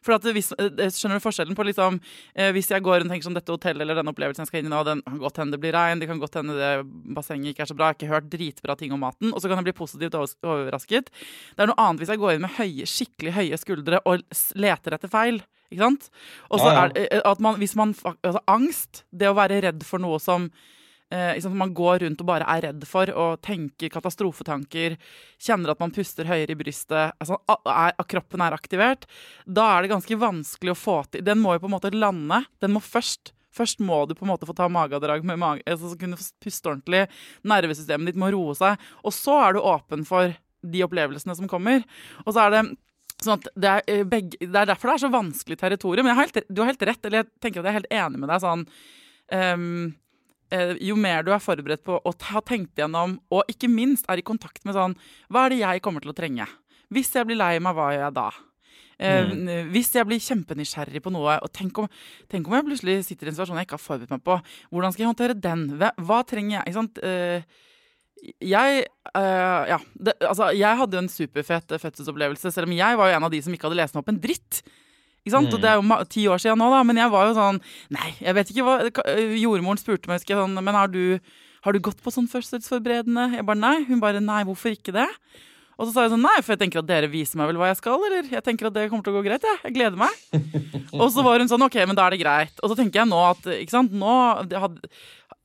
For 0.06 0.16
at 0.18 0.28
hvis, 0.36 0.52
eh, 0.58 0.88
Skjønner 0.94 1.20
du 1.20 1.26
forskjellen 1.26 1.58
på 1.58 1.66
liksom, 1.68 2.00
eh, 2.36 2.52
hvis 2.56 2.70
jeg 2.72 2.84
går 2.86 3.02
og 3.04 3.10
tenker 3.10 3.28
sånn 3.28 3.38
dette 3.38 3.54
hotellet 3.54 3.82
eller 3.82 3.96
den 4.00 4.12
opplevelsen 4.12 4.46
jeg 4.46 4.52
skal 4.52 4.62
inn 4.62 4.70
i 4.70 4.74
nå, 4.76 4.84
den 4.88 5.02
kan 5.06 5.20
godt 5.20 5.38
hende 5.42 5.58
det 5.58 5.62
blir 5.64 5.76
regn, 5.76 6.00
det 6.00 6.08
kan 6.08 6.20
godt 6.22 6.40
hende 6.40 6.56
det 6.58 6.72
bassenget 7.16 7.54
ikke 7.54 7.66
er 7.66 7.72
så 7.72 7.78
bra, 7.78 7.90
jeg 7.92 7.96
har 7.96 8.00
ikke 8.00 8.14
hørt 8.14 8.30
dritbra 8.32 8.78
ting 8.78 8.94
om 8.96 9.00
maten, 9.04 9.34
og 9.34 9.42
så 9.42 9.50
kan 9.50 9.58
jeg 9.62 9.70
bli 9.70 9.78
positivt 9.78 10.18
overrasket. 10.44 11.12
Det 11.56 11.66
er 11.66 11.72
noe 11.72 11.80
annet 11.82 12.04
hvis 12.04 12.14
jeg 12.14 12.22
går 12.22 12.36
inn 12.38 12.46
med 12.48 12.56
høye, 12.58 12.88
skikkelig 12.88 13.36
høye 13.38 13.58
skuldre 13.62 14.02
og 14.06 14.24
leter 14.56 14.98
etter 14.98 15.12
feil. 15.12 15.42
Ikke 15.72 15.84
sant? 15.84 16.10
Og 16.50 16.62
så 16.62 16.70
Ja, 16.72 16.74
ja. 16.74 16.86
er 16.88 17.08
eh, 17.18 17.22
at 17.26 17.40
man, 17.44 17.58
hvis 17.60 17.76
man 17.76 17.94
altså, 18.24 18.40
Angst, 18.48 19.04
det 19.12 19.28
å 19.28 19.36
være 19.36 19.62
redd 19.66 19.84
for 19.84 20.00
noe 20.00 20.20
som 20.24 20.50
man 21.56 21.74
går 21.74 22.04
rundt 22.04 22.22
og 22.22 22.28
bare 22.28 22.48
er 22.52 22.66
redd 22.68 22.84
for 22.90 23.12
og 23.16 23.40
tenker 23.46 23.92
katastrofetanker, 23.94 24.98
kjenner 25.40 25.72
at 25.72 25.80
man 25.80 25.94
puster 25.96 26.28
høyere 26.28 26.52
i 26.52 26.60
brystet, 26.60 27.16
altså, 27.18 27.40
er, 27.48 27.96
kroppen 28.12 28.44
er 28.44 28.58
aktivert, 28.58 29.08
da 29.46 29.70
er 29.76 29.86
det 29.86 29.94
ganske 29.94 30.20
vanskelig 30.20 30.74
å 30.74 30.80
få 30.80 30.98
til 31.12 31.24
Den 31.24 31.40
må 31.40 31.56
jo 31.56 31.64
på 31.64 31.70
en 31.72 31.78
måte 31.78 31.94
lande. 31.96 32.44
Den 32.60 32.76
må 32.76 32.84
først 32.84 33.34
Først 33.58 33.80
må 33.82 34.04
du 34.06 34.14
på 34.14 34.22
en 34.22 34.30
måte 34.30 34.46
få 34.46 34.54
ta 34.54 34.68
magedrag 34.70 35.24
med 35.26 35.40
mage, 35.42 35.64
altså, 35.66 35.90
så 35.90 35.98
kunne 35.98 36.20
puste 36.44 36.70
ordentlig. 36.70 37.08
Nervesystemet 37.48 38.12
ditt 38.12 38.20
må 38.22 38.30
roe 38.34 38.54
seg. 38.54 38.78
Og 39.02 39.16
så 39.16 39.38
er 39.48 39.56
du 39.56 39.64
åpen 39.66 40.04
for 40.06 40.36
de 40.62 40.84
opplevelsene 40.86 41.34
som 41.38 41.50
kommer. 41.50 41.82
Og 42.26 42.36
så 42.36 42.48
er 42.48 42.54
det 42.54 42.68
Sånn 43.18 43.40
at 43.40 43.48
det, 43.58 43.70
er, 43.72 43.82
eh, 43.90 44.04
begge, 44.06 44.38
det 44.38 44.54
er 44.54 44.68
derfor 44.70 44.92
det 44.92 44.94
er 45.00 45.02
så 45.08 45.10
vanskelig 45.10 45.56
territorium. 45.58 46.06
Men 46.06 46.14
har 46.14 46.28
helt, 46.28 46.36
du 46.54 46.60
har 46.62 46.68
helt 46.70 46.84
rett, 46.86 47.00
eller 47.02 47.24
jeg 47.24 47.30
tenker 47.42 47.64
at 47.64 47.66
jeg 47.66 47.72
er 47.72 47.78
helt 47.80 47.96
enig 47.98 48.20
med 48.22 48.30
deg 48.30 48.44
sånn 48.44 48.66
eh, 49.34 49.64
Jo 50.82 50.96
mer 50.96 51.26
du 51.28 51.34
er 51.36 51.44
forberedt 51.44 51.84
på 51.84 51.98
å 52.00 52.14
har 52.30 52.44
tenkt 52.48 52.80
igjennom, 52.80 53.18
og 53.34 53.50
ikke 53.52 53.70
minst 53.72 54.08
er 54.08 54.22
i 54.22 54.26
kontakt 54.26 54.64
med 54.66 54.78
sånn 54.78 54.96
Hva 55.28 55.46
er 55.46 55.56
det 55.56 55.62
jeg 55.64 55.84
kommer 55.84 56.04
til 56.04 56.14
å 56.14 56.18
trenge? 56.18 56.48
Hvis 56.94 57.12
jeg 57.16 57.28
blir 57.28 57.40
lei 57.40 57.58
meg, 57.60 57.76
hva 57.76 57.90
gjør 57.92 58.06
jeg 58.06 58.16
da? 58.16 58.30
Eh, 58.98 59.30
Hvis 59.70 59.92
jeg 59.94 60.08
blir 60.10 60.24
kjempenysgjerrig 60.24 61.04
på 61.06 61.12
noe, 61.14 61.38
og 61.44 61.52
tenk 61.54 61.84
om, 61.84 61.90
tenk 62.32 62.48
om 62.48 62.56
jeg 62.58 62.66
plutselig 62.66 62.98
sitter 63.06 63.28
i 63.28 63.32
en 63.32 63.38
situasjon 63.38 63.60
jeg 63.60 63.68
ikke 63.68 63.78
har 63.78 63.84
forberedt 63.84 64.16
meg 64.16 64.24
på, 64.26 64.38
hvordan 64.72 64.96
skal 64.96 65.04
jeg 65.04 65.12
håndtere 65.12 65.38
den? 65.38 65.66
Hva, 65.78 65.92
hva 66.02 66.22
trenger 66.28 66.58
jeg? 66.58 66.64
Ikke 66.66 66.80
sant? 66.80 67.02
Eh, 67.04 67.64
jeg 68.42 68.84
eh, 69.14 69.64
Ja. 69.70 69.80
Det, 69.94 70.18
altså, 70.26 70.50
jeg 70.56 70.82
hadde 70.82 70.98
jo 70.98 71.04
en 71.04 71.14
superfet 71.14 71.76
eh, 71.76 71.84
fødselsopplevelse, 71.84 72.52
selv 72.54 72.70
om 72.70 72.78
jeg 72.78 72.98
var 72.98 73.12
jo 73.12 73.20
en 73.20 73.28
av 73.30 73.34
de 73.34 73.42
som 73.46 73.54
ikke 73.54 73.70
hadde 73.70 73.82
lest 73.84 73.98
meg 73.98 74.04
opp 74.04 74.14
en 74.14 74.22
dritt. 74.24 74.62
Ikke 75.28 75.36
sant? 75.36 75.52
Og 75.52 75.60
det 75.64 75.74
er 75.74 75.82
jo 75.82 75.98
ti 76.08 76.24
år 76.32 76.40
siden 76.40 76.62
nå, 76.64 76.70
da, 76.72 76.80
men 76.88 77.02
jeg 77.04 77.12
var 77.12 77.28
jo 77.28 77.36
sånn 77.36 77.60
Nei, 77.94 78.14
jeg 78.24 78.38
vet 78.38 78.54
ikke 78.54 78.64
hva 78.64 78.78
Jordmoren 79.36 79.82
spurte 79.82 80.08
meg, 80.08 80.24
sånn 80.24 80.56
Men 80.56 80.80
har 80.80 80.88
du, 80.94 81.20
har 81.68 81.76
du 81.76 81.84
gått 81.84 82.00
på 82.04 82.14
sånn 82.16 82.32
fødselsforberedende? 82.32 83.28
Jeg 83.36 83.46
bare 83.48 83.60
nei. 83.60 83.76
Hun 83.90 84.00
bare 84.04 84.24
nei, 84.24 84.46
hvorfor 84.48 84.72
ikke 84.72 84.96
det? 84.96 85.10
Og 85.78 85.86
så 85.86 85.94
sa 85.94 86.06
jeg 86.08 86.14
sånn 86.16 86.24
nei, 86.26 86.38
for 86.42 86.56
jeg 86.56 86.64
tenker 86.64 86.82
at 86.82 86.88
dere 86.90 87.10
viser 87.12 87.38
meg 87.38 87.52
vel 87.52 87.60
hva 87.62 87.70
jeg 87.70 87.78
skal, 87.78 88.02
eller? 88.08 88.26
Jeg 88.34 88.42
tenker 88.46 88.70
at 88.70 88.74
det 88.74 88.88
kommer 88.90 89.06
til 89.06 89.14
å 89.14 89.20
gå 89.20 89.28
greit, 89.28 89.44
jeg. 89.46 89.60
Jeg 89.68 89.76
gleder 89.76 90.00
meg. 90.00 90.24
Og 91.04 91.12
så 91.14 91.22
var 91.26 91.38
hun 91.38 91.52
sånn 91.52 91.66
OK, 91.68 91.78
men 91.86 91.98
da 91.98 92.08
er 92.08 92.16
det 92.16 92.22
greit. 92.24 92.58
Og 92.64 92.72
så 92.72 92.78
tenker 92.80 93.04
jeg 93.04 93.12
nå 93.12 93.20
at 93.28 93.46
ikke 93.60 93.76
sant, 93.76 93.94
nå 93.94 94.16
hadde, 94.58 94.90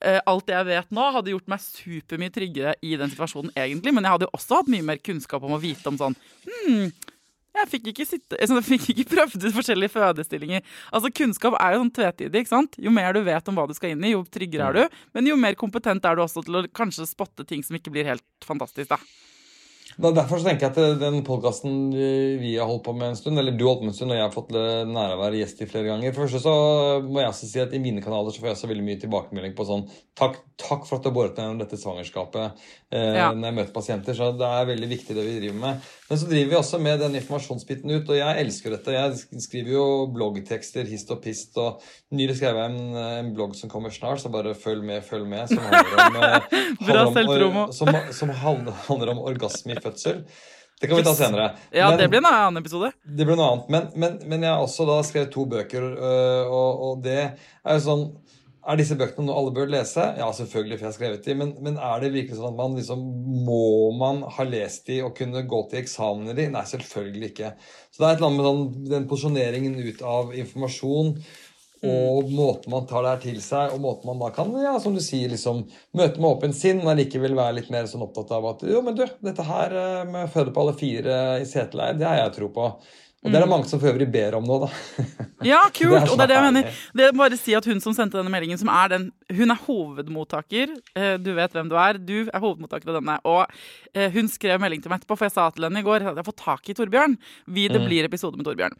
eh, 0.01 0.17
Alt 0.29 0.47
det 0.49 0.55
jeg 0.57 0.69
vet 0.71 0.95
nå, 0.97 1.05
hadde 1.19 1.35
gjort 1.35 1.51
meg 1.53 1.61
supermye 1.61 2.33
tryggere 2.33 2.73
i 2.81 2.95
den 2.97 3.13
situasjonen, 3.13 3.53
egentlig. 3.53 3.93
Men 3.93 4.07
jeg 4.07 4.15
hadde 4.15 4.29
jo 4.29 4.33
også 4.39 4.61
hatt 4.63 4.71
mye 4.73 4.87
mer 4.89 5.03
kunnskap 5.05 5.45
om 5.45 5.53
å 5.53 5.61
vite 5.61 5.93
om 5.93 6.01
sånn 6.01 6.17
Hm, 6.47 6.89
jeg 7.53 7.69
fikk 7.69 7.89
ikke 7.91 8.05
sitte 8.07 8.39
Jeg 8.39 8.63
fikk 8.65 8.87
ikke 8.93 9.05
prøvd 9.13 9.45
ut 9.45 9.57
forskjellige 9.57 9.93
fødestillinger. 9.93 10.63
Altså, 10.91 11.11
Kunnskap 11.13 11.57
er 11.59 11.75
jo 11.75 11.83
sånn 11.83 11.93
tvetydig. 11.99 12.43
ikke 12.43 12.53
sant? 12.53 12.79
Jo 12.81 12.93
mer 12.93 13.13
du 13.13 13.21
vet 13.25 13.51
om 13.51 13.59
hva 13.59 13.67
du 13.69 13.75
skal 13.77 13.93
inn 13.93 14.07
i, 14.07 14.13
jo 14.15 14.23
tryggere 14.25 14.71
er 14.71 14.79
du. 14.79 15.03
Men 15.13 15.29
jo 15.29 15.37
mer 15.39 15.57
kompetent 15.59 16.05
er 16.05 16.17
du 16.17 16.23
også 16.25 16.43
til 16.45 16.61
å 16.61 16.65
kanskje 16.73 17.07
spotte 17.09 17.45
ting 17.47 17.63
som 17.65 17.77
ikke 17.77 17.93
blir 17.93 18.09
helt 18.09 18.25
fantastisk. 18.47 18.89
da. 18.95 18.99
Derfor 19.97 20.39
så 20.39 20.47
tenker 20.47 20.65
jeg 20.67 20.71
at 20.73 20.79
eh, 20.81 20.95
den 21.01 21.19
podkasten 21.27 21.91
vi 21.93 22.55
har 22.57 22.65
holdt 22.69 22.85
på 22.87 22.93
med 22.97 23.11
en 23.11 23.17
stund, 23.19 23.37
eller 23.39 23.53
du 23.53 23.65
har 23.65 23.73
holdt 23.75 23.83
på 23.83 23.87
med 23.89 23.93
en 23.93 23.97
stund, 23.99 24.13
og 24.13 24.17
jeg 24.17 24.25
har 24.25 24.33
fått 24.33 24.53
nære 24.53 25.17
å 25.17 25.21
være 25.21 25.41
gjest 25.43 25.61
i 25.61 25.67
flere 25.69 25.89
ganger 25.91 26.15
For 26.15 26.23
det 26.25 26.31
første 26.33 26.43
så 26.47 27.03
må 27.05 27.21
jeg 27.21 27.29
også 27.29 27.49
si 27.49 27.61
at 27.61 27.75
i 27.77 27.81
mine 27.83 28.01
kanaler 28.03 28.33
så 28.33 28.41
får 28.41 28.51
jeg 28.53 28.61
så 28.63 28.69
veldig 28.71 28.85
mye 28.87 29.01
tilbakemelding 29.03 29.53
på 29.57 29.67
sånn 29.69 29.85
Takk, 30.17 30.35
takk 30.61 30.83
for 30.85 30.99
at 30.99 31.05
du 31.05 31.09
har 31.09 31.15
båret 31.15 31.39
gjennom 31.41 31.57
dette 31.57 31.77
svangerskapet 31.81 32.59
eh, 32.93 33.15
Ja. 33.17 33.31
når 33.33 33.47
jeg 33.47 33.55
møter 33.57 33.73
pasienter. 33.73 34.13
Så 34.13 34.27
det 34.37 34.45
er 34.45 34.67
veldig 34.69 34.89
viktig 34.91 35.15
det 35.17 35.23
vi 35.25 35.39
driver 35.39 35.57
med. 35.63 35.87
Men 36.09 36.19
så 36.21 36.27
driver 36.29 36.51
vi 36.51 36.57
også 36.59 36.79
med 36.85 36.99
den 37.01 37.17
informasjonsbiten 37.17 37.89
ut, 37.89 38.11
og 38.13 38.19
jeg 38.19 38.43
elsker 38.43 38.75
dette. 38.75 38.93
Jeg 38.93 39.41
skriver 39.41 39.73
jo 39.73 39.85
bloggtekster 40.13 40.85
hist 40.85 41.09
og 41.15 41.23
pist, 41.23 41.57
og 41.57 41.81
nylig 42.13 42.35
skrev 42.37 42.59
jeg 42.61 42.69
en, 42.75 42.93
en 43.23 43.31
blogg 43.33 43.55
som 43.57 43.71
kommer 43.73 43.89
snart, 43.95 44.21
så 44.21 44.29
bare 44.29 44.53
følg 44.53 44.85
med, 44.85 45.01
følg 45.07 45.25
med. 45.33 45.49
Som 45.49 45.65
handler 45.65 46.05
om, 46.05 46.19
eh, 46.21 46.61
handler 46.85 47.47
om, 47.49 47.59
som, 47.73 47.89
som 48.13 48.35
handler, 48.43 49.13
om 49.15 49.23
orgasme 49.25 49.79
fødsel. 49.83 50.23
Det 50.81 50.89
kan 50.89 50.99
vi 50.99 51.03
ta 51.05 51.13
senere. 51.15 51.51
Ja, 51.71 51.89
Men- 51.89 51.99
det 52.01 52.09
blir 52.11 52.19
en 52.19 52.25
annen 52.27 52.59
episode. 52.59 52.89
Det 53.05 53.23
blir 53.27 53.37
noe 53.39 53.51
annet. 53.53 53.69
Men, 53.71 53.85
men, 53.95 54.17
men 54.27 54.41
jeg 54.43 54.51
har 54.51 54.63
også 54.65 54.87
da 54.89 54.97
skrevet 55.07 55.31
to 55.31 55.45
bøker, 55.47 55.85
øh, 55.95 56.51
og, 56.51 56.81
og 56.87 57.03
det 57.05 57.19
er 57.23 57.77
jo 57.77 57.83
sånn 57.87 58.05
Er 58.63 58.77
disse 58.79 58.95
bøkene 58.95 59.25
noe 59.27 59.35
alle 59.35 59.51
bør 59.51 59.67
lese? 59.67 60.03
Ja, 60.15 60.29
selvfølgelig, 60.31 60.77
for 60.79 60.85
jeg 60.85 60.91
har 60.93 60.95
skrevet 60.95 61.25
de. 61.25 61.33
Men, 61.35 61.49
men 61.65 61.75
er 61.75 61.99
det 61.99 62.13
virkelig 62.13 62.37
sånn 62.37 62.53
at 62.53 62.59
man 62.61 62.77
liksom 62.77 63.01
Må 63.43 63.91
man 63.99 64.21
ha 64.37 64.45
lest 64.47 64.85
de 64.87 65.01
og 65.03 65.17
kunne 65.17 65.41
gå 65.51 65.59
til 65.69 65.81
eksamen 65.81 66.31
i 66.31 66.35
de? 66.37 66.45
Nei, 66.53 66.61
selvfølgelig 66.69 67.31
ikke. 67.33 67.49
Så 67.91 67.99
det 67.99 68.05
er 68.07 68.13
et 68.13 68.21
eller 68.21 68.29
annet 68.29 68.39
med 68.39 68.47
sånn, 68.47 68.63
den 68.93 69.07
posisjoneringen 69.11 69.75
ut 69.83 70.05
av 70.07 70.31
informasjon. 70.45 71.11
Og 71.83 72.29
måten 72.31 72.71
man 72.71 72.85
tar 72.87 73.03
det 73.03 73.11
her 73.11 73.21
til 73.25 73.39
seg, 73.43 73.73
og 73.75 73.81
måten 73.83 74.07
man 74.07 74.21
da 74.21 74.29
kan 74.35 74.51
ja, 74.63 74.77
som 74.79 74.95
du 74.95 75.01
sier, 75.03 75.31
liksom, 75.33 75.63
møte 75.99 76.21
med 76.21 76.29
åpent 76.29 76.55
sinn, 76.55 76.79
men 76.85 76.99
likevel 77.01 77.35
være 77.35 77.57
litt 77.59 77.71
mer 77.73 77.89
sånn 77.91 78.05
opptatt 78.05 78.31
av 78.37 78.47
at 78.53 78.63
jo, 78.69 78.79
men 78.85 78.95
du, 78.95 79.03
dette 79.25 79.47
her 79.47 79.75
eh, 79.81 80.03
med 80.07 80.27
å 80.27 80.31
føde 80.31 80.53
på 80.55 80.63
alle 80.63 80.75
fire 80.79 81.17
i 81.43 81.47
seteleie, 81.49 81.97
det 81.99 82.07
har 82.07 82.21
jeg 82.21 82.35
tro 82.37 82.51
på. 82.55 82.69
Og 83.23 83.31
det 83.31 83.37
er 83.39 83.45
det 83.45 83.49
mange 83.49 83.67
som 83.69 83.79
for 83.79 83.87
øvrig 83.93 84.09
ber 84.11 84.35
om 84.35 84.43
nå, 84.43 84.57
da. 84.65 84.69
Ja, 85.47 85.61
kult! 85.75 86.03
det 86.05 86.11
og 86.11 86.17
det 86.19 86.23
er 86.25 86.31
det 86.31 86.35
jeg 86.37 86.45
mener. 86.53 86.75
Det 86.95 87.05
er 87.07 87.15
bare 87.19 87.35
å 87.35 87.39
si 87.39 87.53
at 87.55 87.65
Hun 87.67 87.79
som 87.83 87.93
sendte 87.95 88.15
denne 88.19 88.31
meldingen, 88.31 88.59
som 88.59 88.69
er 88.71 88.91
den 88.93 89.05
Hun 89.33 89.51
er 89.51 89.59
hovedmottaker. 89.65 90.73
Eh, 90.95 91.17
Du 91.23 91.31
vet 91.35 91.51
hvem 91.55 91.69
du 91.71 91.75
er. 91.79 91.97
Du 91.99 92.29
er 92.29 92.39
hovedmottaker 92.43 92.91
av 92.91 92.97
denne. 92.99 93.15
Og 93.27 93.45
eh, 93.95 94.09
hun 94.13 94.27
skrev 94.31 94.59
melding 94.63 94.81
til 94.83 94.91
meg 94.91 95.01
etterpå, 95.01 95.17
for 95.19 95.27
jeg 95.27 95.35
sa 95.35 95.49
til 95.55 95.67
henne 95.67 95.79
i 95.81 95.85
går 95.85 96.01
at 96.03 96.09
jeg 96.13 96.19
har 96.21 96.27
fått 96.27 96.43
tak 96.43 96.69
i 96.69 96.75
Torbjørn. 96.77 97.17
Vi, 97.47 97.63
Mm. 97.63 97.73
det 97.77 97.81
blir 97.87 98.03
episode 98.05 98.35
med 98.37 98.45
Torbjørn. 98.45 98.73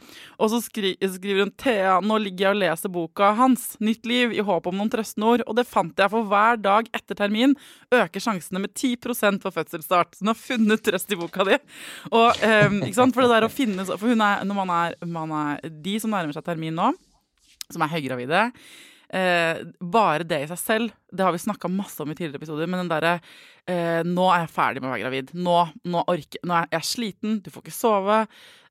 Og 0.43 0.49
så 0.51 0.59
skri, 0.61 0.93
skriver 0.99 1.45
hun 1.45 1.51
Thea, 1.57 1.93
nå 2.03 2.17
ligger 2.19 2.49
jeg 2.49 2.55
og 2.55 2.59
leser 2.61 2.91
boka 2.91 3.29
hans, 3.37 3.77
Nytt 3.79 4.05
liv, 4.05 4.33
i 4.35 4.43
håp 4.43 4.67
om 4.67 4.75
noen 4.77 4.91
trøstende 4.91 5.29
ord. 5.31 5.43
Og 5.47 5.55
det 5.55 5.65
fant 5.69 5.95
jeg, 5.97 6.11
for 6.11 6.27
hver 6.27 6.59
dag 6.61 6.89
etter 6.93 7.15
termin 7.15 7.55
øker 7.93 8.19
sjansene 8.23 8.59
med 8.63 8.73
10% 8.75 9.39
for 9.41 9.51
fødselsstart. 9.55 10.15
Så 10.17 10.23
hun 10.25 10.33
har 10.33 10.39
funnet 10.39 10.83
trøst 10.83 11.11
i 11.15 11.19
boka 11.19 11.45
di. 11.47 11.57
Og, 12.11 12.35
eh, 12.43 12.69
ikke 12.89 12.95
sant? 12.99 13.13
For 13.15 13.23
det 13.23 13.31
der 13.31 13.47
å 13.47 13.51
finne 13.53 13.85
For 13.85 14.07
hun 14.11 14.21
er, 14.21 14.32
når 14.41 14.57
man 14.61 14.73
er, 14.77 14.97
man 15.05 15.35
er 15.37 15.69
De 15.85 15.97
som 16.01 16.13
nærmer 16.13 16.33
seg 16.35 16.45
termin 16.47 16.75
nå, 16.77 16.89
som 17.69 17.85
er 17.85 17.93
høygravide 17.93 18.41
eh, 19.13 19.61
Bare 19.93 20.25
det 20.27 20.41
i 20.43 20.49
seg 20.51 20.59
selv, 20.61 20.95
det 21.13 21.23
har 21.25 21.35
vi 21.35 21.41
snakka 21.43 21.69
masse 21.71 22.01
om 22.03 22.11
i 22.11 22.17
tidligere 22.17 22.41
episoder, 22.41 22.69
men 22.69 22.83
den 22.83 22.91
derre 22.91 23.13
eh, 23.69 24.01
Nå 24.07 24.25
er 24.33 24.43
jeg 24.47 24.53
ferdig 24.55 24.81
med 24.83 24.89
å 24.89 24.95
være 24.95 25.05
gravid. 25.05 25.31
Nå, 25.37 25.55
nå, 25.85 26.03
orker, 26.11 26.41
nå 26.43 26.57
er 26.63 26.67
jeg 26.79 26.89
sliten, 26.89 27.39
du 27.45 27.51
får 27.53 27.63
ikke 27.65 27.75
sove. 27.77 28.17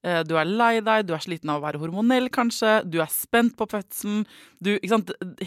eh, 0.02 0.20
Du 0.28 0.34
er 0.36 0.50
lei 0.50 0.74
deg, 0.84 1.06
du 1.08 1.14
er 1.16 1.22
sliten 1.24 1.52
av 1.54 1.62
å 1.62 1.64
være 1.66 1.80
hormonell, 1.82 2.28
kanskje. 2.34 2.80
Du 2.90 2.98
er 3.00 3.10
spent 3.12 3.56
på 3.58 3.68
fødselen. 3.70 4.26
Du? 4.60 4.74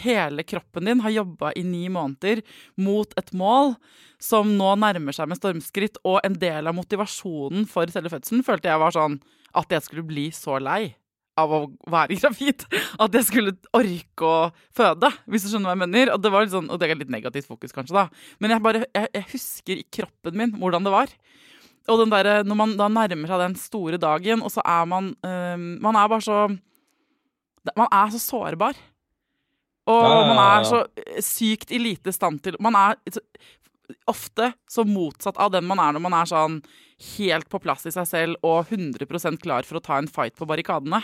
Hele 0.01 0.47
kroppen 0.47 0.89
din 0.89 1.03
har 1.05 1.13
jobba 1.19 1.51
i 1.59 1.63
ni 1.67 1.85
måneder 1.93 2.41
mot 2.81 3.13
et 3.19 3.31
mål 3.35 3.75
som 4.25 4.47
nå 4.57 4.71
nærmer 4.79 5.13
seg 5.13 5.27
med 5.29 5.37
stormskritt. 5.37 5.99
Og 6.07 6.21
en 6.25 6.39
del 6.41 6.71
av 6.71 6.77
motivasjonen 6.77 7.67
for 7.69 7.91
selve 7.93 8.15
fødselen 8.15 8.45
følte 8.47 8.71
jeg 8.71 8.81
var 8.81 8.95
sånn 8.95 9.19
at 9.55 9.75
jeg 9.75 9.85
skulle 9.85 10.05
bli 10.07 10.29
så 10.35 10.59
lei 10.61 10.95
av 11.39 11.51
å 11.51 11.61
være 11.91 12.17
gravid. 12.21 12.65
At 13.01 13.15
jeg 13.17 13.27
skulle 13.29 13.55
orke 13.75 14.27
å 14.27 14.37
føde, 14.75 15.11
hvis 15.31 15.45
du 15.45 15.51
skjønner 15.51 15.71
hva 15.71 15.75
jeg 15.75 15.83
mener. 15.85 16.13
Og 16.15 16.23
det, 16.23 16.31
var 16.33 16.45
litt 16.45 16.55
sånn, 16.55 16.69
og 16.71 16.79
det 16.81 16.89
er 16.89 16.99
litt 16.99 17.13
negativt 17.13 17.49
fokus, 17.49 17.75
kanskje, 17.75 17.97
da. 17.97 18.29
Men 18.43 18.55
jeg 18.55 18.65
bare, 18.65 18.85
jeg, 18.87 19.11
jeg 19.19 19.29
husker 19.33 19.81
i 19.81 19.87
kroppen 19.99 20.39
min 20.39 20.55
hvordan 20.61 20.87
det 20.87 20.95
var. 20.95 21.13
Og 21.91 22.01
den 22.01 22.13
der, 22.13 22.41
når 22.47 22.57
man 22.57 22.73
da 22.79 22.89
nærmer 22.89 23.29
seg 23.29 23.43
den 23.43 23.59
store 23.61 23.99
dagen, 24.01 24.41
og 24.41 24.49
så 24.53 24.63
er 24.65 24.87
man 24.89 25.11
øh, 25.21 25.65
Man 25.83 25.97
er 25.99 26.07
bare 26.09 26.25
så 26.25 26.37
Man 27.77 27.91
er 27.91 28.13
så 28.13 28.21
sårbar. 28.23 28.79
Og 29.85 30.01
man 30.31 30.39
er 30.41 30.63
så 30.65 30.79
eh, 30.97 31.21
sykt 31.21 31.69
i 31.69 31.77
lite 31.77 32.09
stand 32.15 32.41
til 32.41 32.57
Man 32.59 32.73
er 32.79 32.97
ofte 34.09 34.51
så 34.71 34.85
motsatt 34.87 35.37
av 35.41 35.53
den 35.53 35.67
man 35.67 35.81
er 35.81 35.95
når 35.95 36.05
man 36.05 36.17
er 36.17 36.29
sånn 36.31 36.59
helt 37.17 37.49
på 37.51 37.59
plass 37.59 37.85
i 37.89 37.93
seg 37.93 38.07
selv 38.07 38.47
og 38.47 38.71
100% 38.71 39.41
klar 39.43 39.67
for 39.67 39.79
å 39.79 39.83
ta 39.83 39.99
en 39.99 40.09
fight 40.11 40.35
på 40.37 40.47
barrikadene. 40.47 41.01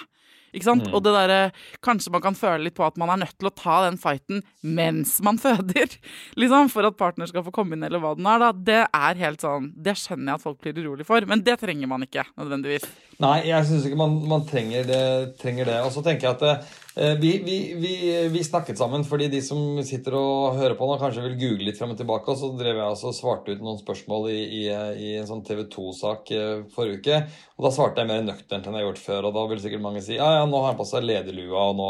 Ikke 0.51 0.67
sant? 0.67 0.87
Mm. 0.87 0.95
Og 0.95 1.03
det 1.05 1.13
derre 1.15 1.39
Kanskje 1.83 2.11
man 2.13 2.23
kan 2.23 2.35
føle 2.35 2.65
litt 2.65 2.75
på 2.75 2.83
at 2.83 2.97
man 2.99 3.11
er 3.13 3.21
nødt 3.23 3.37
til 3.39 3.47
å 3.47 3.53
ta 3.55 3.77
den 3.85 3.97
fighten 4.01 4.41
mens 4.61 5.17
man 5.23 5.39
føder. 5.41 5.95
Liksom, 6.41 6.69
For 6.73 6.87
at 6.87 6.99
partner 6.99 7.29
skal 7.29 7.45
få 7.45 7.53
komme 7.55 7.77
inn, 7.77 7.85
eller 7.87 8.03
hva 8.03 8.13
den 8.17 8.27
er. 8.27 8.41
da 8.41 8.51
Det 8.51 8.81
er 8.83 9.21
helt 9.23 9.43
sånn 9.43 9.71
Det 9.75 9.95
skjønner 9.99 10.33
jeg 10.33 10.41
at 10.41 10.45
folk 10.45 10.59
blir 10.63 10.83
urolig 10.83 11.07
for, 11.07 11.23
men 11.29 11.43
det 11.45 11.57
trenger 11.61 11.89
man 11.91 12.03
ikke 12.05 12.25
nødvendigvis. 12.35 12.87
Nei, 13.21 13.37
jeg 13.47 13.67
syns 13.69 13.87
ikke 13.87 13.99
man, 13.99 14.17
man 14.27 14.45
trenger, 14.49 14.85
det, 14.87 15.03
trenger 15.41 15.71
det. 15.71 15.79
Og 15.85 15.91
så 15.95 16.03
tenker 16.05 16.27
jeg 16.27 16.39
at 16.39 16.47
eh, 16.47 16.71
vi, 16.95 17.31
vi, 17.45 17.57
vi, 17.79 17.93
vi 18.33 18.43
snakket 18.43 18.79
sammen, 18.79 19.05
fordi 19.07 19.29
de 19.31 19.39
som 19.45 19.79
sitter 19.87 20.17
og 20.19 20.57
hører 20.57 20.75
på 20.75 20.87
nå, 20.89 20.97
kanskje 20.99 21.23
vil 21.23 21.37
google 21.39 21.69
litt 21.69 21.77
frem 21.79 21.93
og 21.93 21.99
tilbake. 22.01 22.33
Og 22.33 22.39
så 22.41 22.49
drev 22.59 22.81
jeg 22.81 22.95
også 22.95 23.11
og 23.13 23.15
svarte 23.15 23.55
ut 23.55 23.61
noen 23.63 23.79
spørsmål 23.79 24.27
i, 24.33 24.41
i, 24.59 24.63
i 24.71 25.13
en 25.21 25.29
sånn 25.29 25.45
TV 25.47 25.63
2-sak 25.71 26.33
eh, 26.35 26.65
forrige 26.73 26.99
uke. 26.99 27.21
Og 27.55 27.67
da 27.67 27.71
svarte 27.75 28.03
jeg 28.03 28.11
mer 28.11 28.25
nøkternt 28.27 28.67
enn 28.67 28.75
jeg 28.75 28.83
har 28.83 28.89
gjort 28.89 29.05
før. 29.05 29.29
Og 29.29 29.37
da 29.37 29.45
vil 29.51 29.63
sikkert 29.63 29.85
mange 29.85 30.03
si 30.03 30.17
ja, 30.17 30.27
ja, 30.41 30.43
nå 30.49 30.59
har 30.59 30.73
han 30.73 30.81
på 30.81 30.89
seg 30.89 31.07
lederlua, 31.07 31.69
og 31.71 31.79
nå 31.79 31.89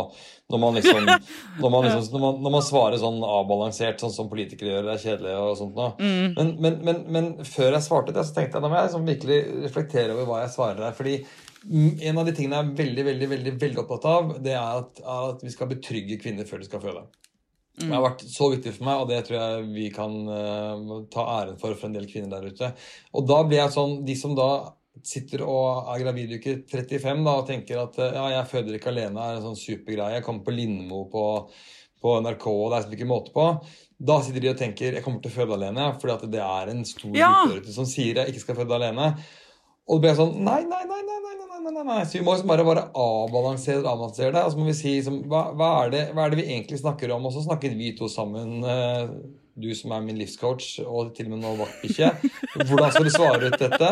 når 0.52 0.60
man 0.60 0.76
liksom, 0.76 1.06
når 1.62 1.70
man, 1.72 1.86
liksom 1.88 2.08
når, 2.12 2.22
man, 2.26 2.42
når 2.44 2.54
man 2.58 2.66
svarer 2.68 3.00
sånn 3.00 3.22
avbalansert, 3.24 4.02
sånn 4.04 4.12
som 4.12 4.30
politikere 4.32 4.74
gjør, 4.74 4.90
det 4.90 4.96
er 4.98 5.06
kjedelig 5.06 5.36
og 5.40 5.54
sånt 5.62 5.78
noe. 5.80 5.94
Men, 6.36 6.52
men, 6.60 6.82
men, 6.84 7.00
men 7.08 7.30
før 7.48 7.78
jeg 7.78 7.86
svarte 7.88 8.16
det, 8.16 8.26
så 8.28 8.36
tenkte 8.36 8.60
jeg 8.60 8.66
da 8.66 8.72
må 8.72 8.78
jeg 8.78 8.90
liksom 8.90 9.08
virkelig 9.08 9.40
reflektere 9.64 10.18
over 10.18 10.28
hva 10.28 10.42
jeg 10.44 10.54
svarer 10.58 10.84
der. 10.84 10.98
fordi 10.98 11.16
mm, 11.24 11.51
en 11.70 12.18
av 12.18 12.26
de 12.26 12.34
tingene 12.36 12.58
jeg 12.58 12.68
er 12.68 12.78
veldig 12.80 13.04
veldig, 13.06 13.28
veldig, 13.36 13.56
veldig 13.62 13.82
opptatt 13.84 14.08
av, 14.10 14.32
det 14.44 14.56
er 14.58 14.80
at, 14.82 15.02
at 15.02 15.44
vi 15.46 15.54
skal 15.54 15.70
betrygge 15.70 16.18
kvinner 16.22 16.48
før 16.50 16.64
de 16.64 16.70
skal 16.70 16.82
føde. 16.84 17.04
Det 17.82 17.90
har 17.90 18.04
vært 18.04 18.26
så 18.28 18.50
viktig 18.52 18.74
for 18.76 18.88
meg, 18.88 19.02
og 19.02 19.10
det 19.10 19.22
tror 19.26 19.38
jeg 19.40 19.68
vi 19.72 19.88
kan 19.94 20.16
uh, 20.28 21.02
ta 21.14 21.24
æren 21.40 21.58
for 21.62 21.78
for 21.80 21.88
en 21.88 21.96
del 21.96 22.08
kvinner 22.10 22.34
der 22.34 22.52
ute. 22.52 22.72
Og 23.16 23.28
da 23.30 23.42
blir 23.48 23.62
jeg 23.62 23.74
sånn 23.78 24.02
De 24.06 24.16
som 24.20 24.36
da 24.38 24.52
sitter 25.08 25.42
og 25.48 25.88
er 25.94 26.02
gravid 26.04 26.34
uke 26.36 26.58
35 26.70 27.24
da, 27.26 27.36
og 27.40 27.46
tenker 27.48 27.80
at 27.80 27.96
eh, 28.04 28.18
ja, 28.18 28.26
jeg 28.36 28.50
føder 28.52 28.76
ikke 28.76 28.92
alene, 28.92 29.24
er 29.24 29.38
en 29.38 29.46
sånn 29.46 29.58
supergreie. 29.58 30.18
Jeg 30.18 30.26
kommer 30.26 30.44
på 30.46 30.54
Lindmo 30.54 31.06
på, 31.10 31.24
på 32.04 32.18
NRK, 32.26 32.48
og 32.52 32.74
det 32.74 32.82
er 32.82 32.98
ikke 32.98 33.08
måte 33.10 33.34
på. 33.34 33.46
Da 34.12 34.18
sitter 34.22 34.44
de 34.44 34.52
og 34.52 34.60
tenker 34.60 34.98
jeg 34.98 35.06
kommer 35.06 35.24
til 35.24 35.32
å 35.32 35.38
føde 35.38 35.56
alene, 35.56 35.88
fordi 36.02 36.18
at 36.18 36.28
det 36.36 36.44
er 36.44 36.74
en 36.74 36.84
stor 36.90 37.16
Ja. 37.18 37.32
som 37.72 37.88
sier 37.90 38.20
jeg 38.20 38.34
ikke 38.34 38.44
skal 38.44 38.60
føde 38.60 38.78
alene. 38.78 39.14
Og 39.92 40.00
det 40.00 40.06
blir 40.08 40.16
sånn 40.18 40.38
Nei, 40.48 40.62
nei, 40.64 40.84
nei, 40.88 41.02
nei, 41.04 41.20
nei, 41.26 41.36
nei, 41.36 41.60
nei, 41.66 41.74
nei, 41.76 41.84
nei. 41.92 42.00
Så 42.08 42.18
vi 42.20 42.24
må 42.26 42.34
liksom 42.38 42.48
bare, 42.54 42.64
bare 42.68 42.86
avbalansere 42.96 43.84
avbalansere 43.84 44.32
det. 44.38 44.46
Og 44.48 44.54
så 44.56 44.62
må 44.62 44.70
vi 44.72 44.78
si 44.78 44.96
liksom, 44.98 45.22
hva, 45.30 45.44
hva, 45.60 45.70
er 45.86 45.94
det, 45.94 46.04
hva 46.16 46.26
er 46.26 46.34
det 46.34 46.42
vi 46.42 46.50
egentlig 46.56 46.80
snakker 46.82 47.12
om? 47.16 47.28
Og 47.30 47.36
så 47.36 47.44
snakket 47.46 47.76
vi 47.78 47.92
to 48.00 48.08
sammen, 48.12 48.62
eh, 48.64 49.12
du 49.62 49.68
som 49.76 49.92
er 49.92 50.06
min 50.06 50.18
livscoach, 50.18 50.78
og 50.88 51.12
til 51.18 51.28
og 51.28 51.34
med 51.36 51.44
nå 51.44 51.56
vaktbikkje. 51.60 52.14
Hvordan 52.70 52.94
skal 52.96 53.04
du 53.10 53.12
svare 53.14 53.50
ut 53.52 53.60
dette? 53.60 53.90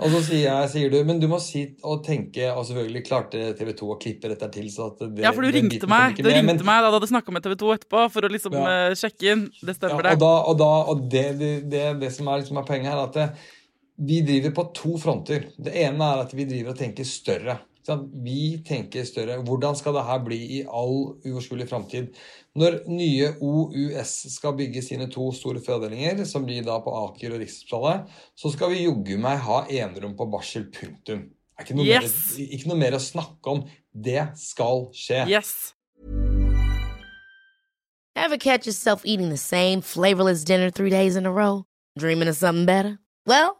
Og 0.00 0.08
så 0.14 0.20
sier 0.24 0.46
jeg, 0.48 0.68
sier 0.72 0.90
du, 0.92 0.96
men 1.04 1.18
du 1.20 1.26
må 1.28 1.36
si 1.44 1.60
og 1.84 1.98
tenke 2.06 2.46
Og 2.56 2.62
selvfølgelig 2.64 3.02
klarte 3.04 3.42
TV 3.58 3.74
2 3.76 3.88
å 3.92 3.96
klippe 4.00 4.30
dette 4.32 4.46
til. 4.54 4.70
så 4.72 4.86
at 4.94 5.02
det, 5.12 5.20
Ja, 5.26 5.32
for 5.36 5.44
du 5.44 5.50
ringte 5.52 5.84
meg 5.92 6.16
Du 6.16 6.22
med, 6.24 6.32
ringte 6.38 6.54
men- 6.56 6.64
meg 6.70 6.80
da 6.80 6.88
du 6.88 6.96
hadde 6.96 7.10
snakka 7.10 7.34
med 7.36 7.44
TV 7.44 7.54
2 7.60 7.74
etterpå, 7.76 8.06
for 8.10 8.20
å 8.24 8.30
liksom 8.32 8.56
Ja. 8.56 8.64
eh, 8.88 8.94
sjekke 8.96 9.28
inn. 9.34 9.42
Det 9.60 9.76
stemmer, 9.76 10.00
Ja, 10.02 10.14
og 10.14 10.18
det. 10.18 10.18
da, 10.24 10.32
og 10.40 10.58
da, 10.58 10.70
og 10.94 11.08
det, 11.12 11.26
det, 11.38 11.52
det, 11.70 11.84
det 12.00 12.12
som 12.16 12.28
er, 12.32 12.40
liksom 12.40 12.56
er 12.56 12.64
poenget 12.70 12.88
her, 12.88 12.96
er 12.96 13.04
at 13.04 13.12
det, 13.12 13.28
vi 14.00 14.20
driver 14.24 14.54
på 14.56 14.64
to 14.74 14.94
fronter. 15.00 15.50
Det 15.60 15.74
ene 15.76 16.06
er 16.14 16.22
at 16.24 16.32
vi 16.36 16.46
driver 16.48 16.72
og 16.72 16.78
tenker 16.80 17.04
større. 17.04 17.58
Vi 18.22 18.60
tenker 18.66 19.02
større. 19.08 19.40
Hvordan 19.42 19.74
skal 19.76 19.96
det 19.96 20.04
her 20.06 20.20
bli 20.22 20.36
i 20.56 20.60
all 20.62 21.16
uoverskuelig 21.26 21.66
framtid? 21.68 22.12
Når 22.60 22.76
nye 22.92 23.32
OUS 23.42 24.12
skal 24.36 24.54
bygge 24.58 24.82
sine 24.84 25.08
to 25.10 25.30
store 25.34 25.58
fødeavdelinger, 25.64 26.22
som 26.28 26.46
blir 26.46 26.62
da 26.66 26.78
på 26.84 26.92
Aker 27.06 27.34
og 27.34 27.42
Rikshospitalet, 27.42 28.06
så 28.38 28.52
skal 28.54 28.70
vi 28.74 28.84
joggu 28.84 29.16
meg 29.20 29.42
ha 29.46 29.64
enerom 29.68 30.14
på 30.16 30.28
barsel. 30.30 30.68
Punktum. 30.70 31.26
Det 31.30 31.60
er 31.60 31.66
ikke 31.66 31.76
noe, 31.76 31.84
Yes. 31.88 32.14
mer, 32.38 32.46
ikke 32.56 32.68
noe 32.70 32.78
mer 32.78 32.96
å 32.96 33.02
snakke 33.02 33.52
om. 33.52 33.64
Det 33.92 34.28
skal 34.38 34.86
skje. 34.96 35.26
Yes. 35.28 35.74
Ever 38.16 38.36
catch 38.38 38.66
yourself 38.66 39.02
eating 39.04 39.30
the 39.30 39.36
same 39.36 39.80
flavorless 39.82 40.44
dinner 40.44 40.70
three 40.70 40.90
days 40.90 41.16
in 41.16 41.26
a 41.26 41.32
row? 41.32 41.64
Dreaming 41.98 42.28
of 42.28 42.36
something 42.36 42.66
better? 42.66 42.98
Well, 43.26 43.59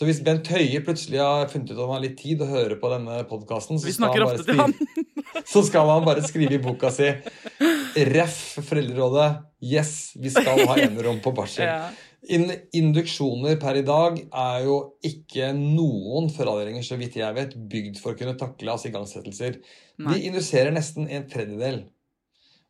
Så 0.00 0.06
hvis 0.08 0.22
Bent 0.24 0.48
Høie 0.48 0.78
plutselig 0.80 1.18
har 1.20 1.50
funnet 1.52 1.68
ut 1.68 1.74
at 1.74 1.82
han 1.82 1.90
har 1.92 2.00
litt 2.00 2.14
tid 2.16 2.40
å 2.40 2.46
høre 2.48 2.78
på 2.80 2.88
denne 2.88 3.18
podkasten, 3.28 3.76
så, 3.76 3.90
så 5.52 5.62
skal 5.66 5.90
han 5.92 6.06
bare 6.06 6.22
skrive 6.24 6.56
i 6.56 6.60
boka 6.64 6.88
si 6.88 7.10
Ref. 8.08 8.38
Foreldrerådet. 8.64 9.26
Yes, 9.60 10.14
vi 10.16 10.32
skal 10.32 10.62
ha 10.70 10.78
enerom 10.86 11.20
på 11.20 11.34
barsel. 11.36 11.68
Ja. 11.68 11.90
In 12.32 12.48
induksjoner 12.80 13.60
per 13.60 13.76
i 13.76 13.84
dag 13.84 14.16
er 14.24 14.64
jo 14.64 14.78
ikke 15.04 15.52
noen 15.58 16.32
fødeavdelinger, 16.32 16.86
så 16.86 16.96
vidt 17.00 17.20
jeg 17.20 17.36
vet, 17.36 17.52
bygd 17.68 18.00
for 18.00 18.16
å 18.16 18.22
kunne 18.22 18.38
takle 18.40 18.72
altså 18.72 18.88
igangsettelser. 18.88 19.60
Nei. 20.00 20.16
De 20.16 20.30
induserer 20.32 20.72
nesten 20.72 21.12
en 21.12 21.28
tredjedel. 21.28 21.82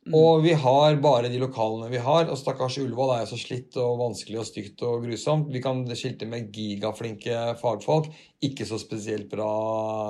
Mm. 0.09 0.15
Og 0.17 0.41
vi 0.41 0.55
har 0.57 0.95
bare 1.05 1.29
de 1.29 1.39
lokalene 1.43 1.91
vi 1.93 2.01
har. 2.01 2.25
Og 2.33 2.39
stakkars 2.41 2.79
Ullevål 2.81 3.13
er 3.15 3.23
jo 3.25 3.31
så 3.35 3.41
slitt 3.43 3.77
og 3.81 3.99
vanskelig 4.01 4.39
og 4.41 4.49
stygt 4.49 4.85
og 4.87 5.05
grusomt. 5.05 5.51
Vi 5.53 5.61
kan 5.61 5.83
skilte 5.93 6.29
med 6.31 6.49
gigaflinke 6.57 7.43
fagfolk. 7.61 8.09
Ikke 8.47 8.65
så 8.69 8.79
spesielt 8.81 9.29
bra 9.33 9.51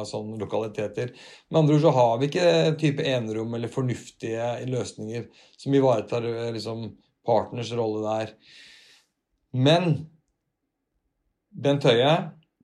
sånn 0.07 0.37
lokaliteter. 0.38 1.11
Med 1.50 1.62
andre 1.62 1.76
ord 1.79 1.85
så 1.88 1.94
har 1.96 2.14
vi 2.20 2.31
ikke 2.31 2.48
type 2.81 3.07
enerom 3.16 3.59
eller 3.59 3.72
fornuftige 3.72 4.53
løsninger 4.70 5.26
som 5.59 5.74
ivaretar 5.74 6.29
eh, 6.29 6.53
liksom, 6.55 6.87
partners 7.26 7.74
rolle 7.74 8.05
der. 8.07 8.35
Men 9.59 9.92
Bent 11.50 11.83
Høie, 11.83 12.12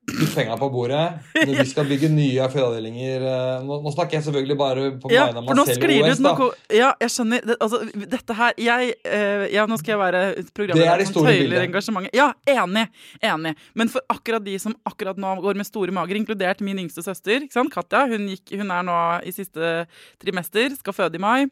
putt 0.07 0.35
penger 0.37 0.59
på 0.61 0.69
bordet. 0.71 1.05
Når 1.35 1.53
vi 1.59 1.65
skal 1.71 1.89
bygge 1.89 2.09
nye 2.13 2.47
fødeavdelinger 2.53 3.25
eh, 3.27 3.65
nå, 3.67 3.79
nå 3.83 3.93
snakker 3.95 4.19
jeg 4.19 4.27
selvfølgelig 4.29 4.57
bare 4.61 4.85
på 5.03 5.11
Ja, 5.11 5.27
vegne 5.29 5.43
av 5.43 5.49
meg 5.49 5.61
selv 5.67 5.83
Marcel 5.83 6.13
OS. 6.13 6.21
da. 6.23 6.77
Ja, 6.79 6.91
jeg 7.03 7.15
skjønner. 7.17 7.43
Det, 7.51 7.57
altså, 7.67 7.81
dette 8.15 8.37
her 8.39 8.55
jeg, 8.63 8.95
eh, 9.05 9.47
ja, 9.55 9.67
Nå 9.67 9.79
skal 9.81 9.97
jeg 9.97 10.01
være 10.05 10.23
Det 10.37 10.45
er 10.45 10.53
programleder 10.61 11.03
det 11.03 11.09
som 11.09 11.17
store 11.19 11.35
tøyler 11.35 11.65
engasjementet. 11.67 12.15
Ja, 12.17 12.29
enig. 12.55 12.87
Enig. 13.33 13.55
Men 13.75 13.91
for 13.93 14.07
akkurat 14.15 14.47
de 14.47 14.55
som 14.63 14.77
akkurat 14.87 15.19
nå 15.21 15.35
går 15.43 15.59
med 15.59 15.67
store 15.69 15.95
mager, 15.95 16.21
inkludert 16.21 16.63
min 16.65 16.85
yngste 16.87 17.03
søster? 17.05 17.49
Katja, 17.73 18.07
hun, 18.07 18.29
gikk, 18.31 18.55
hun 18.61 18.71
er 18.71 18.87
nå 18.87 19.01
i 19.27 19.35
siste 19.35 19.87
trimester, 20.23 20.71
skal 20.79 20.95
føde 20.97 21.19
i 21.19 21.23
mai. 21.23 21.49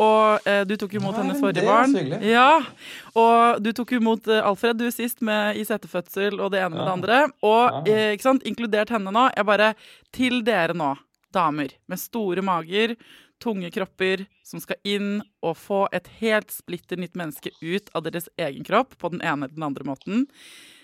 Og 0.00 0.46
eh, 0.48 0.62
du 0.64 0.74
tok 0.80 0.94
imot 0.96 1.12
Nei, 1.16 1.22
hennes 1.26 1.40
forrige 1.42 1.64
barn. 1.66 1.94
Ja, 2.24 2.62
og 3.18 3.60
du 3.64 3.70
tok 3.76 3.92
imot 3.98 4.28
eh, 4.32 4.40
Alfred 4.46 4.78
du 4.80 4.86
sist 4.94 5.20
med 5.26 5.58
i 5.60 5.64
setefødsel 5.68 6.38
og 6.40 6.52
det 6.54 6.62
ene 6.64 6.76
med 6.78 6.86
det 6.86 6.94
andre. 6.94 7.18
Og 7.44 7.62
Ja. 7.68 7.82
eh, 7.92 8.12
ikke 8.16 8.26
sant, 8.30 8.46
inkludert 8.48 8.92
henne 8.94 9.12
nå. 9.12 9.26
Jeg 9.36 9.46
bare 9.46 9.74
Til 10.16 10.40
dere 10.46 10.74
nå, 10.74 10.94
damer 11.34 11.68
med 11.88 12.00
store 12.00 12.42
mager, 12.42 12.96
tunge 13.40 13.70
kropper, 13.72 14.26
som 14.44 14.60
skal 14.60 14.76
inn 14.84 15.20
og 15.42 15.54
få 15.56 15.84
et 15.96 16.08
helt 16.20 16.50
splitter 16.52 16.98
nytt 17.00 17.14
menneske 17.16 17.52
ut 17.62 17.88
av 17.96 18.02
deres 18.04 18.28
egen 18.36 18.64
kropp 18.66 18.96
på 18.98 19.10
den 19.14 19.20
ene 19.22 19.46
eller 19.46 19.54
den 19.54 19.68
andre 19.68 19.84
måten. 19.88 20.26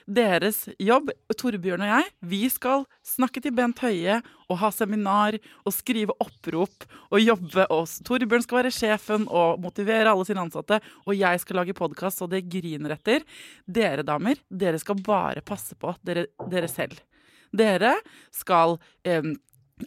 Deres 0.07 0.69
jobb, 0.79 1.09
Torbjørn 1.35 1.83
og 1.83 1.89
jeg, 1.91 2.11
vi 2.31 2.39
skal 2.47 2.85
snakke 3.03 3.41
til 3.43 3.51
Bent 3.57 3.81
Høie 3.83 4.21
og 4.47 4.61
ha 4.61 4.69
seminar 4.71 5.35
og 5.67 5.75
skrive 5.75 6.15
opprop 6.23 6.87
og 7.11 7.19
jobbe 7.19 7.65
oss. 7.75 7.97
Torbjørn 8.07 8.45
skal 8.45 8.61
være 8.61 8.75
sjefen 8.75 9.25
og 9.27 9.59
motivere 9.65 10.13
alle 10.13 10.27
sine 10.29 10.45
ansatte, 10.47 10.79
og 11.03 11.19
jeg 11.19 11.43
skal 11.43 11.59
lage 11.59 11.75
podkast 11.75 12.23
så 12.23 12.29
det 12.31 12.45
griner 12.47 12.95
etter. 12.95 13.27
Dere 13.67 14.07
damer, 14.07 14.39
dere 14.47 14.79
skal 14.79 15.03
bare 15.03 15.43
passe 15.43 15.75
på 15.75 15.97
dere, 16.07 16.29
dere 16.55 16.71
selv. 16.71 17.03
Dere 17.51 17.97
skal 18.35 18.79
eh, 19.03 19.27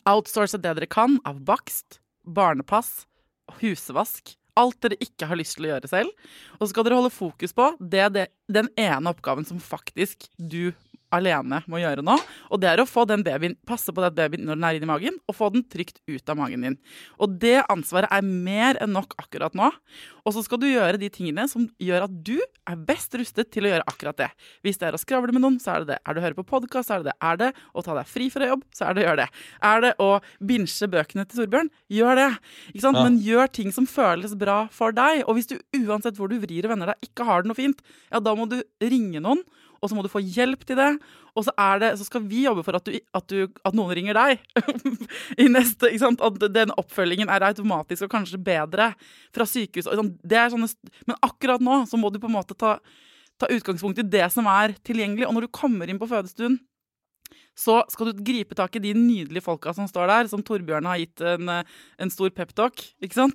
outsource 0.04 0.60
det 0.60 0.76
dere 0.82 0.92
kan 0.92 1.16
av 1.24 1.40
bakst, 1.48 2.02
barnepass, 2.28 3.06
husvask. 3.62 4.36
Alt 4.60 4.80
dere 4.84 5.00
ikke 5.04 5.30
har 5.30 5.40
lyst 5.40 5.58
til 5.58 5.68
å 5.68 5.74
gjøre 5.74 5.92
selv. 5.92 6.30
Og 6.58 6.66
så 6.66 6.72
skal 6.74 6.88
dere 6.88 7.00
holde 7.00 7.14
fokus 7.14 7.56
på 7.56 7.72
det, 7.80 8.06
det, 8.16 8.28
den 8.52 8.70
ene 8.80 9.14
oppgaven 9.14 9.48
som 9.48 9.62
faktisk 9.64 10.28
du 10.36 10.74
alene 11.16 11.62
må 11.70 11.82
gjøre 11.82 12.04
nå. 12.06 12.16
Og 12.54 12.62
det 12.62 12.70
er 12.72 12.82
å 12.82 12.88
få 12.90 13.06
den 13.10 13.24
babyen, 13.26 13.56
passe 13.68 13.94
på 13.94 14.04
den 14.04 14.16
babyen 14.18 14.46
når 14.48 14.60
den 14.60 14.68
er 14.68 14.80
inni 14.80 14.90
magen, 14.90 15.20
og 15.30 15.38
få 15.38 15.50
den 15.54 15.66
trygt 15.70 16.02
ut 16.10 16.32
av 16.32 16.40
magen 16.40 16.66
din. 16.66 16.78
Og 17.20 17.36
det 17.42 17.58
ansvaret 17.72 18.12
er 18.14 18.26
mer 18.26 18.80
enn 18.84 18.94
nok 18.96 19.16
akkurat 19.22 19.56
nå. 19.58 19.72
Og 20.28 20.36
så 20.36 20.44
skal 20.46 20.62
du 20.62 20.68
gjøre 20.70 21.00
de 21.02 21.10
tingene 21.14 21.48
som 21.50 21.66
gjør 21.82 22.06
at 22.06 22.16
du 22.26 22.38
er 22.40 22.82
best 22.90 23.16
rustet 23.18 23.50
til 23.54 23.66
å 23.66 23.72
gjøre 23.74 23.88
akkurat 23.90 24.20
det. 24.20 24.30
Hvis 24.66 24.78
det 24.82 24.90
er 24.90 24.98
å 24.98 25.02
skravle 25.02 25.34
med 25.34 25.44
noen, 25.44 25.58
så 25.62 25.74
er 25.74 25.86
det 25.86 25.96
det. 25.96 26.00
Er 26.04 26.16
det 26.16 26.22
å 26.22 26.26
høre 26.28 26.38
på 26.38 26.48
podkast, 26.52 26.90
så 26.90 26.98
er 26.98 27.04
det 27.04 27.12
det. 27.12 27.18
Er 27.26 27.40
det 27.42 27.50
å 27.74 27.84
ta 27.86 27.96
deg 27.98 28.10
fri 28.10 28.30
fra 28.34 28.50
jobb, 28.52 28.66
så 28.76 28.90
er 28.90 28.98
det 28.98 29.04
å 29.04 29.08
gjøre 29.08 29.24
det. 29.24 29.46
Er 29.72 29.86
det 29.86 29.94
å 30.04 30.10
binsje 30.52 30.90
bøkene 30.92 31.26
til 31.26 31.42
Torbjørn, 31.42 31.72
gjør 32.00 32.22
det. 32.22 32.30
Ikke 32.74 32.86
sant? 32.86 33.00
Ja. 33.00 33.08
Men 33.08 33.22
gjør 33.26 33.54
ting 33.60 33.74
som 33.76 33.90
føles 33.90 34.36
bra 34.40 34.60
for 34.76 34.96
deg. 34.96 35.24
Og 35.26 35.40
hvis 35.40 35.50
du 35.50 35.58
uansett 35.82 36.20
hvor 36.20 36.30
du 36.32 36.38
vrir 36.44 36.68
og 36.68 36.76
vender 36.76 36.94
deg, 36.94 37.10
ikke 37.10 37.26
har 37.28 37.42
det 37.42 37.52
noe 37.52 37.60
fint, 37.60 37.82
ja, 38.12 38.22
da 38.22 38.36
må 38.38 38.46
du 38.52 38.60
ringe 38.84 39.24
noen. 39.24 39.44
Og 39.80 39.90
så 39.90 39.98
må 39.98 40.04
du 40.04 40.12
få 40.12 40.22
hjelp 40.22 40.64
til 40.68 40.80
det. 40.80 40.90
Og 41.38 41.46
så, 41.48 41.54
det, 41.82 41.92
så 42.00 42.08
skal 42.08 42.24
vi 42.28 42.44
jobbe 42.46 42.64
for 42.68 42.78
at, 42.80 42.88
du, 42.88 42.96
at, 43.16 43.26
du, 43.32 43.60
at 43.66 43.78
noen 43.78 43.94
ringer 43.96 44.18
deg 44.18 44.40
i 45.44 45.50
neste. 45.52 45.92
At 45.92 46.48
den 46.54 46.74
oppfølgingen 46.80 47.32
er 47.32 47.48
automatisk 47.50 48.08
og 48.08 48.14
kanskje 48.18 48.42
bedre 48.44 48.92
fra 49.36 49.48
sykehus. 49.48 49.90
og. 49.90 50.16
Det 50.24 50.48
sånne, 50.54 50.70
men 51.08 51.22
akkurat 51.26 51.64
nå 51.64 51.84
så 51.90 52.00
må 52.00 52.12
du 52.12 52.20
på 52.22 52.30
en 52.30 52.38
måte 52.38 52.58
ta, 52.58 52.78
ta 53.40 53.50
utgangspunkt 53.52 54.02
i 54.02 54.08
det 54.08 54.28
som 54.34 54.48
er 54.52 54.76
tilgjengelig. 54.86 55.28
Og 55.28 55.38
når 55.38 55.48
du 55.48 55.56
kommer 55.56 55.90
inn 55.90 56.02
på 56.02 56.10
fødestuen, 56.10 56.60
så 57.58 57.82
skal 57.92 58.10
du 58.10 58.24
gripe 58.24 58.56
tak 58.56 58.76
i 58.76 58.82
de 58.84 58.94
nydelige 58.96 59.44
folka 59.44 59.74
som 59.76 59.88
står 59.90 60.08
der, 60.08 60.28
som 60.32 60.44
Torbjørn 60.44 60.86
har 60.88 60.98
gitt 61.02 61.22
en, 61.22 61.50
eh, 61.50 61.64
en 62.00 62.10
stor 62.10 62.30
peptalk 62.30 62.76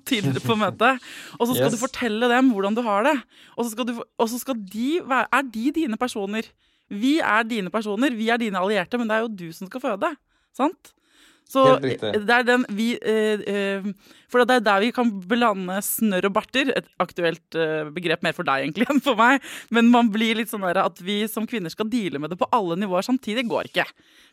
tidligere 0.05 0.41
på 0.41 0.55
møtet. 0.57 1.01
Og 1.39 1.47
så 1.47 1.53
skal 1.55 1.67
Yes. 1.69 1.75
du 1.77 1.83
fortelle 1.85 2.29
dem 2.29 2.51
hvordan 2.51 2.75
du 2.75 2.81
har 2.81 3.03
det. 3.03 3.15
Og 3.57 3.65
så 3.65 3.71
skal, 3.71 3.85
du, 3.85 4.03
og 4.17 4.29
så 4.29 4.39
skal 4.39 4.55
de 4.55 5.01
være 5.05 5.27
Er 5.31 5.41
de 5.43 5.71
dine 5.71 5.97
personer? 5.97 6.43
Vi 6.89 7.19
er 7.19 7.43
dine 7.43 7.69
personer, 7.69 8.09
vi 8.13 8.29
er 8.29 8.37
dine 8.37 8.57
allierte, 8.57 8.97
men 8.97 9.07
det 9.07 9.15
er 9.15 9.21
jo 9.25 9.27
du 9.27 9.51
som 9.53 9.67
skal 9.67 9.81
føde. 9.81 10.15
Sant? 10.53 10.93
Så 11.45 11.63
det 12.25 12.33
er 12.33 12.45
den 12.47 12.63
vi 12.73 12.87
eh, 12.97 13.41
eh, 13.45 13.83
For 14.33 14.41
det 14.49 14.55
er 14.57 14.63
der 14.65 14.79
vi 14.81 14.89
kan 14.95 15.11
blande 15.29 15.77
snørr 15.85 16.25
og 16.29 16.33
barter. 16.39 16.71
Et 16.75 16.87
aktuelt 16.99 17.57
eh, 17.59 17.85
begrep 17.93 18.23
mer 18.25 18.33
for 18.33 18.47
deg 18.47 18.63
egentlig 18.65 18.87
enn 18.91 19.01
for 19.05 19.15
meg. 19.19 19.43
Men 19.69 19.91
man 19.93 20.09
blir 20.13 20.39
litt 20.41 20.49
sånn 20.51 20.65
at 20.65 21.01
vi 21.05 21.19
som 21.31 21.45
kvinner 21.47 21.69
skal 21.73 21.89
deale 21.91 22.19
med 22.19 22.33
det 22.33 22.39
på 22.41 22.49
alle 22.51 22.75
nivåer 22.81 23.05
samtidig. 23.05 23.45
går 23.47 23.69
ikke. 23.69 23.85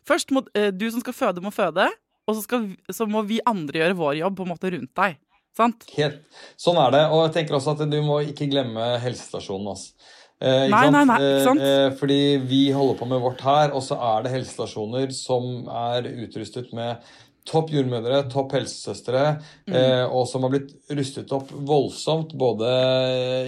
Først 0.09 0.33
må 0.33 0.41
eh, 0.57 0.71
du 0.73 0.89
som 0.91 1.03
skal 1.05 1.13
føde, 1.13 1.43
må 1.45 1.53
føde. 1.53 1.85
Og 2.27 2.37
så, 2.37 2.41
skal, 2.47 2.65
vi- 2.71 2.95
så 2.95 3.05
må 3.05 3.21
vi 3.27 3.39
andre 3.45 3.81
gjøre 3.83 3.99
vår 3.99 4.17
jobb 4.23 4.37
på 4.39 4.45
en 4.47 4.53
måte 4.55 4.73
rundt 4.73 4.93
deg. 4.95 5.17
Sant? 5.53 5.83
Helt. 5.93 6.23
Sånn 6.57 6.79
er 6.81 6.93
det. 6.95 7.01
Og 7.13 7.27
jeg 7.27 7.33
tenker 7.35 7.59
også 7.59 7.75
at 7.77 7.83
du 7.91 7.99
må 8.01 8.21
ikke 8.25 8.47
glemme 8.49 8.95
helsestasjonen. 9.03 9.69
Altså. 9.75 9.91
Eh, 10.43 10.67
Nei, 10.67 10.85
nei, 10.91 11.03
nei, 11.07 11.17
ikke 11.23 11.43
sant? 11.47 11.61
Eh, 11.63 11.73
eh, 11.87 11.91
fordi 11.99 12.21
vi 12.49 12.63
holder 12.75 12.97
på 12.99 13.07
med 13.07 13.21
vårt 13.23 13.43
her, 13.45 13.71
og 13.71 13.83
så 13.85 13.95
er 13.95 14.25
det 14.25 14.33
helsestasjoner 14.33 15.13
som 15.15 15.45
er 15.71 16.09
utrustet 16.25 16.73
med 16.75 16.99
topp 17.47 17.71
jordmødre, 17.75 18.21
topp 18.31 18.53
helsesøstre, 18.55 19.23
Mm. 19.67 19.73
eh, 19.75 20.05
og 20.07 20.27
som 20.27 20.43
har 20.43 20.51
blitt 20.53 20.69
rustet 20.95 21.31
opp 21.35 21.49
voldsomt 21.51 22.31
både 22.39 22.69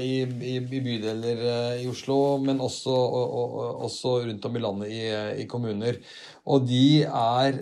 i, 0.04 0.16
i, 0.24 0.56
i 0.60 0.82
bydeler 0.84 1.44
eh, 1.52 1.84
i 1.84 1.88
Oslo, 1.92 2.38
men 2.44 2.60
også, 2.60 2.92
og, 2.92 3.26
og, 3.40 3.56
og, 3.60 3.84
også 3.90 4.16
rundt 4.28 4.46
om 4.50 4.56
i 4.56 4.64
landet 4.66 4.92
i, 4.92 5.02
i 5.44 5.48
kommuner. 5.52 6.00
Og 6.46 6.68
de 6.68 7.04
er 7.08 7.60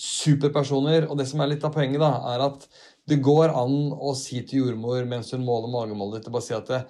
superpersoner. 0.00 1.06
Og 1.10 1.18
det 1.18 1.26
som 1.30 1.42
er 1.42 1.50
litt 1.52 1.64
av 1.66 1.74
poenget, 1.74 2.00
da, 2.02 2.12
er 2.34 2.46
at 2.46 2.66
det 3.10 3.20
går 3.24 3.50
an 3.58 3.90
å 3.96 4.12
si 4.18 4.42
til 4.46 4.64
jordmor 4.66 5.06
mens 5.08 5.32
hun 5.34 5.42
måler 5.46 5.70
magemålet 5.72 6.20
ditt, 6.20 6.28
og 6.30 6.36
bare 6.38 6.46
si 6.46 6.54
at 6.56 6.68
det, 6.70 6.82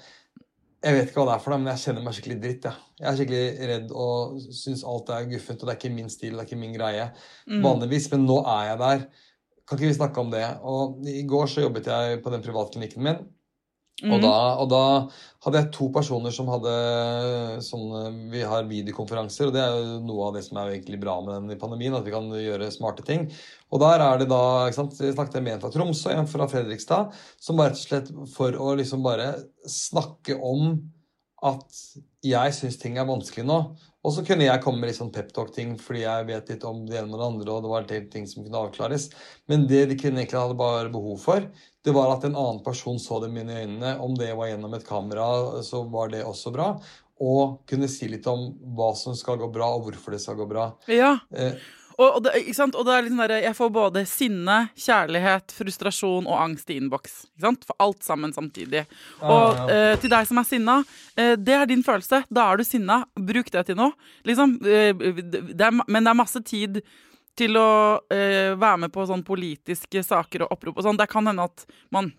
jeg 0.81 0.97
vet 0.97 1.11
ikke 1.11 1.21
hva 1.21 1.27
det 1.29 1.35
er 1.35 1.43
for 1.45 1.53
deg, 1.53 1.63
men 1.63 1.71
jeg 1.75 1.83
kjenner 1.85 2.05
meg 2.05 2.15
skikkelig 2.17 2.37
dritt. 2.41 2.69
Ja. 2.69 2.73
Jeg 3.01 3.09
er 3.11 3.19
skikkelig 3.19 3.69
redd 3.71 3.91
og 3.93 4.39
syns 4.57 4.85
alt 4.89 5.11
er 5.13 5.27
guffent, 5.29 5.61
og 5.61 5.69
det 5.69 5.75
er 5.75 5.81
ikke 5.81 5.93
min 5.93 6.13
stil, 6.13 6.37
det 6.37 6.41
er 6.41 6.49
ikke 6.49 6.61
min 6.61 6.77
greie. 6.77 7.11
Mm. 7.51 7.59
Vanligvis, 7.67 8.07
men 8.15 8.25
nå 8.29 8.39
er 8.49 8.71
jeg 8.71 8.81
der. 8.81 9.05
Kan 9.69 9.79
ikke 9.79 9.91
vi 9.91 9.99
snakke 9.99 10.25
om 10.25 10.33
det? 10.33 10.47
Og 10.67 11.05
I 11.07 11.27
går 11.29 11.53
så 11.53 11.67
jobbet 11.67 11.91
jeg 11.93 12.23
på 12.25 12.33
den 12.33 12.47
privatklinikken 12.47 13.05
min. 13.07 13.21
Og, 14.03 14.17
Mhm. 14.17 14.23
da, 14.23 14.57
og 14.57 14.69
da 14.71 15.09
hadde 15.45 15.61
jeg 15.61 15.73
to 15.73 15.89
personer 15.93 16.33
som 16.33 16.47
hadde 16.49 16.73
sånne 17.65 18.31
Vi 18.31 18.41
har 18.41 18.65
videokonferanser, 18.65 19.49
og 19.49 19.53
det 19.53 19.61
er 19.61 19.77
jo 19.77 20.01
noe 20.01 20.29
av 20.29 20.35
det 20.35 20.45
som 20.45 20.57
er 20.59 20.73
egentlig 20.73 21.01
bra 21.01 21.21
med 21.21 21.35
den 21.35 21.51
i 21.51 21.61
pandemien, 21.61 21.95
at 21.97 22.05
vi 22.05 22.11
kan 22.15 22.29
gjøre 22.31 22.71
smarte 22.73 23.05
ting. 23.05 23.31
Og 23.73 23.81
der 23.81 24.01
er 24.01 24.19
det 24.19 24.29
da 24.29 24.69
ikke 24.69 24.75
sant, 24.75 24.99
Jeg 25.01 25.15
snakket 25.15 25.43
med 25.43 25.55
en 25.55 25.61
fra 25.61 25.71
Tromsø 25.71 26.11
og 26.13 26.19
en 26.19 26.27
fra 26.27 26.47
Fredrikstad, 26.47 27.13
som 27.41 27.57
bare 27.57 27.71
rett 27.71 27.81
og 27.81 27.89
slett 27.89 28.29
for 28.35 28.53
å 28.53 28.77
liksom 28.77 29.03
bare 29.03 29.35
snakke 29.67 30.41
om 30.43 30.91
at 31.43 31.73
jeg 32.27 32.53
syns 32.57 32.79
ting 32.81 32.99
er 33.01 33.09
vanskelig 33.09 33.47
nå. 33.49 33.59
Og 34.01 34.15
så 34.17 34.23
kunne 34.25 34.47
jeg 34.47 34.63
komme 34.65 34.81
med 34.81 34.91
litt 34.91 34.97
sånn 34.97 35.13
peptalk-ting 35.13 35.75
fordi 35.81 36.07
jeg 36.07 36.27
vet 36.31 36.53
litt 36.53 36.63
om 36.69 36.87
det 36.89 37.03
ene 37.03 37.13
og 37.13 37.21
det 37.21 37.27
andre, 37.27 37.53
og 37.53 37.65
det 37.65 37.73
var 37.73 37.83
en 37.83 37.91
del 37.91 38.07
ting 38.13 38.29
som 38.29 38.45
kunne 38.45 38.63
avklares. 38.63 39.11
Men 39.51 39.67
det 39.69 39.83
de 39.91 39.99
kvinnene 40.01 40.25
egentlig 40.25 40.41
hadde 40.41 40.57
bare 40.61 40.93
behov 40.93 41.21
for, 41.21 41.45
det 41.85 41.95
var 41.97 42.15
at 42.15 42.25
en 42.29 42.37
annen 42.37 42.63
person 42.65 42.97
så 43.01 43.21
dem 43.25 43.37
inn 43.41 43.53
i 43.53 43.59
øynene. 43.63 43.95
Om 44.01 44.17
det 44.21 44.33
var 44.37 44.49
gjennom 44.51 44.77
et 44.77 44.89
kamera, 44.89 45.27
så 45.65 45.83
var 45.93 46.13
det 46.13 46.25
også 46.25 46.53
bra. 46.57 46.71
Og 47.21 47.61
kunne 47.69 47.89
si 47.93 48.09
litt 48.09 48.29
om 48.29 48.49
hva 48.77 48.95
som 48.97 49.17
skal 49.17 49.41
gå 49.41 49.51
bra, 49.53 49.69
og 49.77 49.89
hvorfor 49.89 50.17
det 50.17 50.23
skal 50.25 50.41
gå 50.41 50.49
bra. 50.49 50.71
Ja. 50.89 51.19
Eh, 51.37 51.61
Og, 52.01 52.07
og, 52.17 52.21
det, 52.25 52.33
ikke 52.41 52.57
sant? 52.57 52.77
og 52.79 52.87
det 52.89 52.95
er 52.95 53.05
liksom 53.05 53.21
der, 53.21 53.35
jeg 53.45 53.57
får 53.59 53.73
både 53.75 54.03
sinne, 54.09 54.57
kjærlighet, 54.81 55.53
frustrasjon 55.53 56.29
og 56.31 56.39
angst 56.41 56.73
i 56.73 56.79
innboks. 56.81 57.19
For 57.43 57.77
alt 57.85 58.07
sammen 58.07 58.33
samtidig. 58.33 58.87
Og 59.21 59.59
ja. 59.59 59.67
eh, 59.75 59.93
til 60.01 60.13
deg 60.13 60.29
som 60.29 60.41
er 60.41 60.49
sinna, 60.49 60.79
eh, 61.21 61.35
det 61.37 61.59
er 61.59 61.69
din 61.69 61.85
følelse. 61.85 62.23
Da 62.33 62.47
er 62.49 62.61
du 62.61 62.65
sinna. 62.65 63.03
Bruk 63.13 63.53
det 63.53 63.67
til 63.69 63.77
noe. 63.77 63.93
Liksom, 64.29 64.57
eh, 64.65 64.95
det 64.97 65.69
er, 65.69 65.77
men 65.77 66.01
det 66.01 66.15
er 66.15 66.21
masse 66.23 66.41
tid 66.47 66.81
til 67.37 67.61
å 67.61 67.69
eh, 68.13 68.57
være 68.57 68.87
med 68.87 68.97
på 68.97 69.05
sånn 69.09 69.27
politiske 69.27 70.03
saker 70.05 70.47
og 70.47 70.57
opprop 70.57 70.81
og 70.81 70.89
sånn. 70.89 71.01
Det 71.01 71.11
kan 71.13 71.29
hende 71.29 71.51
at 71.53 71.69
man 71.93 72.15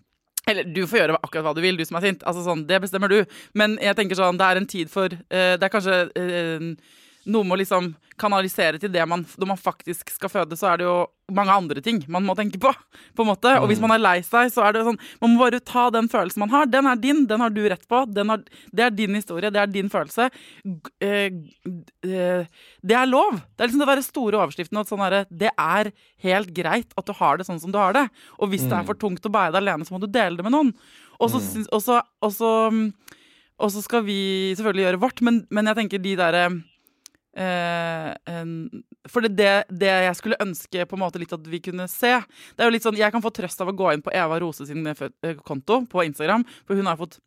eller 0.50 0.66
du 0.66 0.80
får 0.90 0.98
gjøre 0.98 1.20
akkurat 1.22 1.44
hva 1.46 1.52
du 1.54 1.60
vil, 1.62 1.76
du 1.78 1.84
som 1.86 2.00
er 2.00 2.08
sint. 2.08 2.22
Altså 2.26 2.42
sånn, 2.42 2.64
Det 2.66 2.80
bestemmer 2.82 3.10
du. 3.10 3.20
Men 3.54 3.76
jeg 3.82 3.94
tenker 3.98 4.18
sånn, 4.18 4.38
det 4.38 4.46
er 4.46 4.58
en 4.58 4.66
tid 4.66 4.90
for 4.90 5.06
Det 5.30 5.62
er 5.62 5.70
kanskje 5.70 6.00
noe 7.30 7.46
med 7.46 7.56
å 7.56 7.60
liksom 7.60 7.92
kanalisere 8.18 8.80
til 8.80 8.90
det 8.92 9.02
man 9.08 9.24
Når 9.38 9.48
man 9.54 9.60
faktisk 9.60 10.10
skal 10.12 10.30
føde, 10.30 10.56
så 10.58 10.72
er 10.72 10.80
det 10.80 10.86
jo 10.86 10.96
mange 11.32 11.54
andre 11.54 11.80
ting 11.84 12.02
man 12.12 12.24
må 12.26 12.34
tenke 12.36 12.58
på. 12.60 12.70
på 13.16 13.24
en 13.24 13.30
måte. 13.30 13.52
Og 13.60 13.68
hvis 13.70 13.80
man 13.82 13.94
er 13.94 14.02
lei 14.02 14.16
seg, 14.26 14.50
så 14.52 14.64
er 14.66 14.74
det 14.74 14.84
sånn 14.86 14.98
Man 15.22 15.34
må 15.34 15.44
bare 15.44 15.62
ta 15.64 15.88
den 15.94 16.10
følelsen 16.12 16.42
man 16.44 16.52
har. 16.52 16.68
Den 16.70 16.88
er 16.90 16.98
din, 17.00 17.24
den 17.30 17.40
har 17.40 17.52
du 17.54 17.62
rett 17.70 17.86
på. 17.88 18.02
Den 18.10 18.32
har, 18.32 18.42
det 18.72 18.86
er 18.86 18.96
din 18.96 19.16
historie, 19.16 19.52
det 19.54 19.62
er 19.62 19.70
din 19.70 19.90
følelse. 19.92 20.28
Eh, 21.02 21.30
eh, 22.04 22.44
det 22.82 22.98
er 22.98 23.08
lov. 23.10 23.40
Det 23.54 23.64
er 23.64 23.70
liksom 23.70 23.84
det 23.84 23.90
derre 23.94 24.06
store 24.06 24.42
overskriften 24.42 24.82
at 24.82 24.90
sånn 24.90 25.04
herre 25.04 25.24
Det 25.30 25.52
er 25.52 25.92
helt 26.26 26.52
greit 26.54 26.92
at 26.98 27.08
du 27.08 27.14
har 27.16 27.38
det 27.38 27.48
sånn 27.48 27.62
som 27.62 27.72
du 27.72 27.80
har 27.80 27.96
det. 27.96 28.06
Og 28.40 28.52
hvis 28.52 28.66
det 28.68 28.76
er 28.76 28.88
for 28.88 28.98
tungt 28.98 29.24
å 29.26 29.32
bære 29.32 29.56
det 29.56 29.62
alene, 29.62 29.88
så 29.88 29.96
må 29.96 30.02
du 30.02 30.10
dele 30.10 30.36
det 30.38 30.46
med 30.46 30.54
noen. 30.54 30.74
Mm, 31.22 32.84
og 33.62 33.70
så 33.70 33.80
skal 33.84 34.02
vi 34.04 34.20
selvfølgelig 34.58 34.86
gjøre 34.88 35.02
vårt, 35.04 35.20
men, 35.22 35.44
men 35.54 35.70
jeg 35.70 35.78
tenker 35.78 36.02
de 36.02 36.14
derre 36.18 36.46
eh, 37.36 38.12
en- 38.26 38.84
For 39.08 39.20
det, 39.24 39.64
det, 39.68 39.88
jeg 39.88 40.16
skulle 40.16 40.40
ønske 40.40 40.86
på 40.86 40.96
en 40.96 41.02
måte 41.02 41.18
litt 41.18 41.32
at 41.32 41.46
vi 41.48 41.60
kunne 41.60 41.88
se 41.88 42.20
Det 42.56 42.60
er 42.60 42.68
jo 42.68 42.74
litt 42.76 42.84
sånn, 42.84 42.96
Jeg 42.96 43.12
kan 43.12 43.22
få 43.22 43.32
trøst 43.34 43.60
av 43.60 43.68
å 43.68 43.76
gå 43.76 43.92
inn 43.92 44.02
på 44.02 44.12
Eva 44.14 44.38
Rose 44.40 44.66
sin 44.66 44.86
eh, 44.86 45.08
eh, 45.24 45.34
konto 45.34 45.82
på 45.86 46.04
Instagram, 46.04 46.44
for 46.66 46.76
hun 46.76 46.86
har 46.86 46.96
fått 47.00 47.18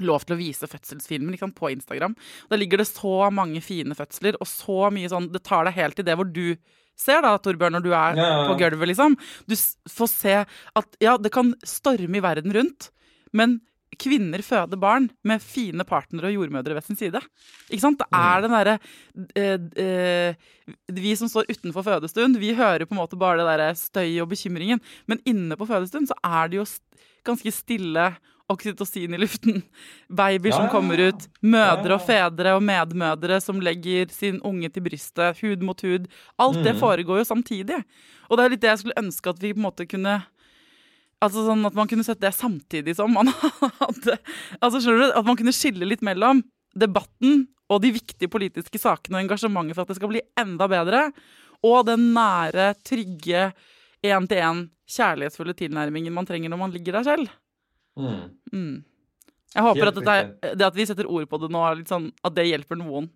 lov 0.00 0.22
til 0.24 0.36
å 0.36 0.38
vise 0.38 0.68
fødselsfilmen 0.70 1.32
liksom, 1.34 1.50
på 1.58 1.72
Instagram. 1.74 2.14
Der 2.50 2.60
ligger 2.60 2.78
det 2.78 2.86
så 2.86 3.30
mange 3.34 3.60
fine 3.60 3.96
fødsler, 3.98 4.36
og 4.38 4.46
så 4.46 4.92
mye 4.94 5.08
sånn 5.10 5.32
Det 5.32 5.42
tar 5.42 5.64
deg 5.66 5.74
helt 5.74 5.96
til 5.98 6.06
det 6.06 6.14
hvor 6.14 6.28
du 6.30 6.56
ser, 6.98 7.22
da, 7.22 7.36
Torbjørn, 7.38 7.76
når 7.78 7.82
du 7.82 7.92
er 7.94 8.18
ja. 8.18 8.28
på 8.48 8.56
gulvet, 8.58 8.88
liksom. 8.90 9.16
Du 9.46 9.54
får 9.90 10.10
se 10.10 10.36
at 10.44 10.96
ja, 11.02 11.16
det 11.18 11.30
kan 11.34 11.54
storme 11.66 12.18
i 12.18 12.22
verden 12.24 12.54
rundt, 12.54 12.90
men 13.32 13.60
kvinner 13.98 14.42
føder 14.46 14.78
barn 14.78 15.08
med 15.26 15.42
fine 15.42 15.84
partnere 15.84 16.30
og 16.30 16.36
jordmødre 16.38 16.74
ved 16.78 16.84
sin 16.86 16.96
side. 16.96 17.20
Ikke 17.70 17.80
sant? 17.82 17.98
Det 17.98 18.06
er 18.14 18.40
den 18.44 18.54
derre 18.54 18.78
eh, 19.34 19.58
eh, 19.84 20.34
Vi 20.94 21.16
som 21.18 21.28
står 21.28 21.50
utenfor 21.50 21.82
fødestund, 21.86 22.38
vi 22.38 22.54
hører 22.54 22.86
på 22.86 22.94
en 22.94 23.00
måte 23.02 23.18
bare 23.18 23.38
det 23.42 23.46
derre 23.50 23.74
støy 23.76 24.20
og 24.22 24.30
bekymringen. 24.30 24.80
Men 25.10 25.18
inne 25.26 25.56
på 25.58 25.66
fødestund 25.66 26.08
så 26.10 26.14
er 26.24 26.48
det 26.48 26.60
jo 26.60 26.66
ganske 27.26 27.52
stille 27.52 28.08
oksytocin 28.48 29.12
i 29.12 29.18
luften. 29.20 29.58
Babyer 30.08 30.54
som 30.56 30.70
kommer 30.72 30.96
ut. 31.10 31.26
Mødre 31.44 31.98
og 31.98 32.06
fedre 32.06 32.54
og 32.56 32.62
medmødre 32.64 33.40
som 33.44 33.58
legger 33.60 34.08
sin 34.14 34.38
unge 34.40 34.70
til 34.72 34.86
brystet. 34.86 35.36
Hud 35.42 35.60
mot 35.68 35.82
hud. 35.84 36.06
Alt 36.40 36.62
det 36.64 36.72
Mhm. 36.74 36.80
foregår 36.80 37.18
jo 37.20 37.24
samtidig. 37.28 37.82
Og 38.30 38.38
det 38.38 38.44
er 38.44 38.48
litt 38.54 38.60
det 38.62 38.70
jeg 38.70 38.78
skulle 38.78 39.02
ønske 39.04 39.28
at 39.28 39.38
vi 39.42 39.52
på 39.52 39.58
en 39.58 39.66
måte 39.68 39.84
kunne 39.86 40.22
Altså 41.24 41.44
sånn 41.46 41.66
At 41.66 41.76
man 41.76 41.88
kunne 41.90 42.06
sett 42.06 42.20
det 42.22 42.30
samtidig 42.36 42.94
som 42.98 43.10
man 43.14 43.30
hadde 43.82 44.18
Altså 44.60 44.80
skjønner 44.82 45.02
du? 45.02 45.14
At 45.18 45.26
man 45.26 45.38
kunne 45.38 45.54
skille 45.56 45.88
litt 45.88 46.04
mellom 46.06 46.44
debatten 46.78 47.46
og 47.68 47.82
de 47.84 47.90
viktige 47.92 48.30
politiske 48.32 48.80
sakene 48.80 49.18
og 49.18 49.26
engasjementet 49.26 49.76
for 49.76 49.84
at 49.84 49.90
det 49.90 49.98
skal 49.98 50.08
bli 50.08 50.22
enda 50.40 50.64
bedre, 50.70 51.00
og 51.68 51.82
den 51.84 52.06
nære, 52.14 52.70
trygge, 52.86 53.50
én-til-én, 54.00 54.62
kjærlighetsfulle 54.88 55.52
tilnærmingen 55.58 56.14
man 56.16 56.28
trenger 56.28 56.52
når 56.52 56.62
man 56.62 56.72
ligger 56.72 56.96
der 56.96 57.08
selv. 57.10 57.34
mm. 57.98 58.22
Mm. 58.54 58.76
Jeg 59.54 59.64
håper 59.64 59.88
at 59.90 59.96
dette 59.96 60.54
det 60.60 60.66
at 60.66 60.76
vi 60.76 60.84
setter 60.88 61.08
ord 61.08 61.24
på 61.28 61.38
det 61.40 61.48
nå, 61.52 61.60
er 61.64 61.78
litt 61.80 61.92
sånn, 61.92 62.10
at 62.24 62.34
det 62.36 62.46
hjelper 62.50 62.76
noen. 62.76 63.08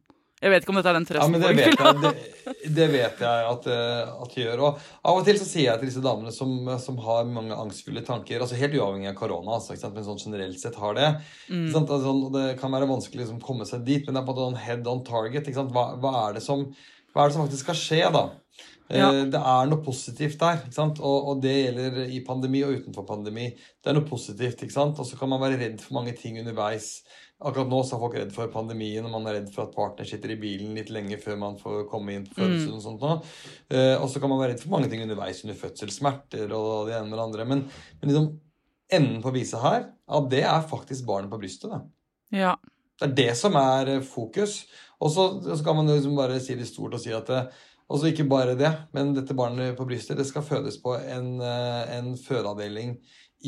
Jeg 0.42 0.50
vet 0.50 0.64
ikke 0.64 0.72
om 0.72 0.78
dette 0.80 0.90
er 0.90 0.96
den 0.98 1.04
trøsten. 1.06 1.22
Ja, 1.22 1.30
men 1.30 1.42
det 1.42 1.50
vet 1.54 1.78
jeg, 1.78 1.98
det, 2.02 2.72
det 2.74 2.86
vet 2.90 3.20
jeg 3.22 3.44
at, 3.52 3.66
eh, 3.70 4.14
at 4.24 4.32
de 4.34 4.42
gjør. 4.42 4.62
Og 4.66 4.80
av 5.06 5.20
og 5.20 5.28
til 5.28 5.38
så 5.38 5.46
sier 5.46 5.68
jeg 5.68 5.82
til 5.82 5.90
disse 5.92 6.02
damene 6.02 6.32
som, 6.34 6.56
som 6.82 6.98
har 7.04 7.28
mange 7.30 7.54
angstfulle 7.54 8.02
tanker, 8.06 8.42
altså 8.42 8.58
helt 8.58 8.74
uavhengig 8.74 9.12
av 9.12 9.18
korona, 9.20 9.54
altså, 9.60 9.76
men 9.94 10.06
sånn 10.08 10.18
generelt 10.24 10.58
sett 10.58 10.78
har 10.82 10.98
det 10.98 11.10
Mm. 11.52 11.66
sant, 11.72 11.90
altså, 11.90 12.12
Det 12.32 12.58
kan 12.60 12.72
være 12.72 12.88
vanskelig 12.88 13.20
å 13.20 13.22
liksom, 13.24 13.40
komme 13.44 13.66
seg 13.68 13.84
dit, 13.84 14.04
men 14.06 14.14
det 14.16 14.22
er 14.22 14.26
på 14.26 14.34
en 14.34 14.52
måte 14.54 14.62
head 14.64 14.86
on 14.88 15.02
target. 15.04 15.50
Hva, 15.52 15.84
hva, 16.00 16.12
er 16.28 16.36
det 16.38 16.42
som, 16.42 16.64
hva 17.12 17.24
er 17.24 17.30
det 17.30 17.36
som 17.36 17.44
faktisk 17.44 17.66
skal 17.66 17.78
skje, 17.78 18.04
da? 18.14 18.22
Eh, 18.90 18.98
Ja. 18.98 19.08
Det 19.12 19.40
er 19.40 19.66
noe 19.70 19.80
positivt 19.84 20.38
der, 20.40 20.60
ikke 20.66 20.76
sant? 20.76 21.00
Og, 21.00 21.28
og 21.32 21.42
det 21.42 21.52
gjelder 21.54 22.10
i 22.12 22.20
pandemi 22.26 22.62
og 22.66 22.74
utenfor 22.80 23.06
pandemi. 23.08 23.50
Det 23.80 23.90
er 23.90 23.96
noe 23.96 24.08
positivt, 24.08 24.62
ikke 24.62 24.74
sant? 24.74 24.98
Og 25.00 25.08
så 25.08 25.16
kan 25.16 25.30
man 25.32 25.40
være 25.40 25.60
redd 25.60 25.80
for 25.80 25.96
mange 26.00 26.12
ting 26.18 26.38
underveis. 26.42 27.02
Akkurat 27.42 27.70
nå 27.70 27.80
så 27.82 27.96
er 27.96 28.02
folk 28.04 28.14
redd 28.14 28.34
for 28.34 28.52
pandemien, 28.52 29.04
og 29.04 29.10
man 29.10 29.26
er 29.26 29.40
redd 29.40 29.48
for 29.54 29.64
at 29.64 29.74
partner 29.74 30.06
sitter 30.06 30.34
i 30.34 30.38
bilen 30.38 30.76
litt 30.78 30.92
lenge 30.94 31.18
før 31.18 31.40
man 31.40 31.56
får 31.58 31.88
komme 31.90 32.14
inn 32.14 32.26
på 32.28 32.36
fødselen 32.38 32.76
og 32.76 32.84
sånt 32.84 33.02
nå. 33.02 33.16
Eh, 33.72 33.96
og 33.96 34.06
så 34.12 34.22
kan 34.22 34.30
man 34.30 34.38
være 34.42 34.54
redd 34.54 34.62
for 34.62 34.76
mange 34.76 34.90
ting 34.92 35.02
underveis 35.02 35.42
under 35.42 35.58
fødsel, 35.58 35.90
smerter 35.90 36.52
og 36.54 36.86
det 36.86 36.98
ene 36.98 37.08
med 37.08 37.18
det 37.18 37.24
andre. 37.24 37.48
Men, 37.48 37.64
men 37.98 38.12
liksom, 38.12 38.28
enden 38.92 39.24
på 39.24 39.32
viset 39.34 39.64
her, 39.64 39.88
ja, 39.88 40.22
det 40.36 40.44
er 40.44 40.68
faktisk 40.70 41.08
barnet 41.08 41.32
på 41.32 41.40
brystet, 41.42 41.72
da. 41.72 41.82
Ja. 42.32 42.54
Det 43.00 43.08
er 43.08 43.14
det 43.18 43.32
som 43.38 43.56
er 43.58 43.96
eh, 43.96 44.04
fokus. 44.04 44.62
Og 45.02 45.10
så, 45.10 45.26
kan 45.64 45.76
man 45.76 45.90
liksom 45.90 46.16
bare 46.16 46.40
si 46.42 46.54
det 46.58 46.68
stort 46.68 46.94
og 46.94 47.02
si 47.02 47.12
at 47.14 47.26
det, 47.30 47.42
og 47.92 48.06
ikke 48.08 48.24
bare 48.30 48.54
det, 48.56 48.70
men 48.94 49.10
dette 49.16 49.34
barnet 49.36 49.74
på 49.76 49.84
brystet 49.88 50.16
det 50.16 50.24
skal 50.28 50.44
fødes 50.46 50.78
på 50.80 50.94
en, 50.96 51.34
eh, 51.42 51.96
en 51.98 52.14
fødeavdeling 52.16 52.94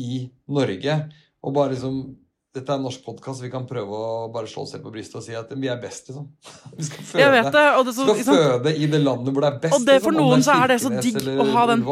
i 0.01 0.27
Norge. 0.47 0.99
Og 1.43 1.55
bare 1.55 1.75
liksom 1.75 2.15
Dette 2.55 2.71
er 2.71 2.77
en 2.79 2.85
norsk 2.87 3.01
podkast, 3.03 3.41
vi 3.43 3.49
kan 3.51 3.65
prøve 3.67 3.97
å 3.99 4.27
bare 4.31 4.47
slå 4.47 4.61
oss 4.63 4.69
selv 4.71 4.85
på 4.85 4.91
brystet 4.93 5.17
og 5.19 5.23
si 5.25 5.33
at 5.35 5.49
vi 5.51 5.67
er 5.67 5.75
best, 5.75 6.05
liksom. 6.07 6.29
Vi 6.77 6.85
skal 6.87 7.01
føde, 7.09 7.41
det. 7.43 7.49
Det 7.51 7.93
så, 7.97 8.05
skal 8.05 8.29
føde 8.29 8.71
i 8.71 8.87
det 8.93 9.01
landet 9.01 9.35
hvor 9.35 9.43
det 9.43 9.49
er 9.49 9.57
best. 9.65 9.75
Og 9.75 9.83
det 9.89 9.97
for 9.99 10.15
liksom, 10.15 10.23
om 10.23 10.31
noen 10.31 10.45
så 10.45 10.55
er 10.61 10.71
det 10.71 10.77
så 10.79 10.91
digg 10.95 11.19
å 11.35 11.47
ha 11.51 11.65
den-. 11.73 11.83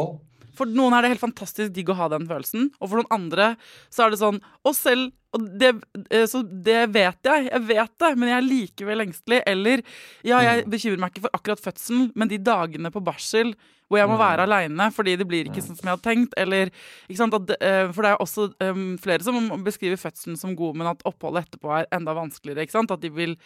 For 0.56 0.72
noen 0.72 0.96
er 0.96 1.04
det 1.04 1.10
helt 1.12 1.24
fantastisk 1.26 1.74
digg 1.76 1.92
å 1.92 1.98
ha 1.98 2.08
den 2.14 2.24
følelsen, 2.30 2.70
og 2.80 2.88
for 2.88 3.02
noen 3.02 3.12
andre 3.12 3.50
så 3.92 4.06
er 4.06 4.14
det 4.14 4.22
sånn 4.22 4.40
Og 4.64 4.72
selv 4.78 5.12
og 5.34 5.46
det, 5.58 5.70
eh, 6.10 6.24
Så 6.30 6.42
det 6.46 6.92
vet 6.94 7.18
jeg, 7.26 7.48
jeg 7.50 7.62
vet 7.68 7.94
det, 7.98 8.10
men 8.18 8.28
jeg 8.30 8.38
er 8.38 8.48
likevel 8.48 9.04
engstelig. 9.04 9.42
Eller 9.46 9.82
ja, 10.24 10.38
jeg 10.40 10.64
Mm. 10.64 10.70
bekymrer 10.70 10.98
meg 11.04 11.12
ikke 11.12 11.24
for 11.26 11.34
akkurat 11.34 11.60
fødselen, 11.60 12.12
men 12.14 12.28
de 12.28 12.38
dagene 12.38 12.90
på 12.94 13.02
barsel 13.04 13.54
hvor 13.90 13.98
jeg 14.00 14.08
må 14.08 14.16
Mm. 14.16 14.24
være 14.24 14.46
aleine 14.46 14.86
fordi 14.94 15.16
det 15.18 15.26
blir 15.28 15.44
ikke 15.44 15.60
sånn 15.62 15.76
som 15.76 15.84
jeg 15.84 15.92
hadde 15.98 16.08
tenkt. 16.08 16.32
Eller, 16.38 16.70
at, 17.10 17.50
eh, 17.60 17.92
for 17.92 18.02
det 18.02 18.10
er 18.12 18.16
også 18.22 18.54
um, 18.62 18.96
flere 18.98 19.22
som 19.22 19.50
beskriver 19.62 19.96
fødselen 20.00 20.38
som 20.38 20.56
god, 20.56 20.74
men 20.76 20.86
at 20.86 21.02
oppholdet 21.04 21.44
etterpå 21.46 21.70
er 21.80 21.86
enda 21.92 22.14
vanskeligere. 22.14 22.90
At 22.90 23.00
de 23.00 23.10
vil 23.10 23.36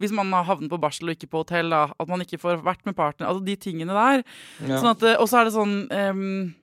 hvis 0.00 0.10
man 0.10 0.32
har 0.32 0.42
havnet 0.44 0.68
på 0.68 0.80
barsel 0.80 1.08
og 1.08 1.14
ikke 1.16 1.30
på 1.30 1.44
hotell, 1.44 1.70
da, 1.70 1.84
at 2.00 2.08
man 2.08 2.20
ikke 2.20 2.40
får 2.40 2.64
vært 2.64 2.84
med 2.84 2.96
partner. 2.96 3.28
Altså 3.28 3.44
de 3.44 3.54
tingene 3.54 3.94
der. 3.94 4.24
Ja. 4.66 4.80
Sånn 4.80 4.90
at, 4.90 5.02
og 5.20 5.28
så 5.28 5.38
er 5.40 5.44
det 5.44 5.54
sånn 5.54 5.88
ehm, 5.88 6.54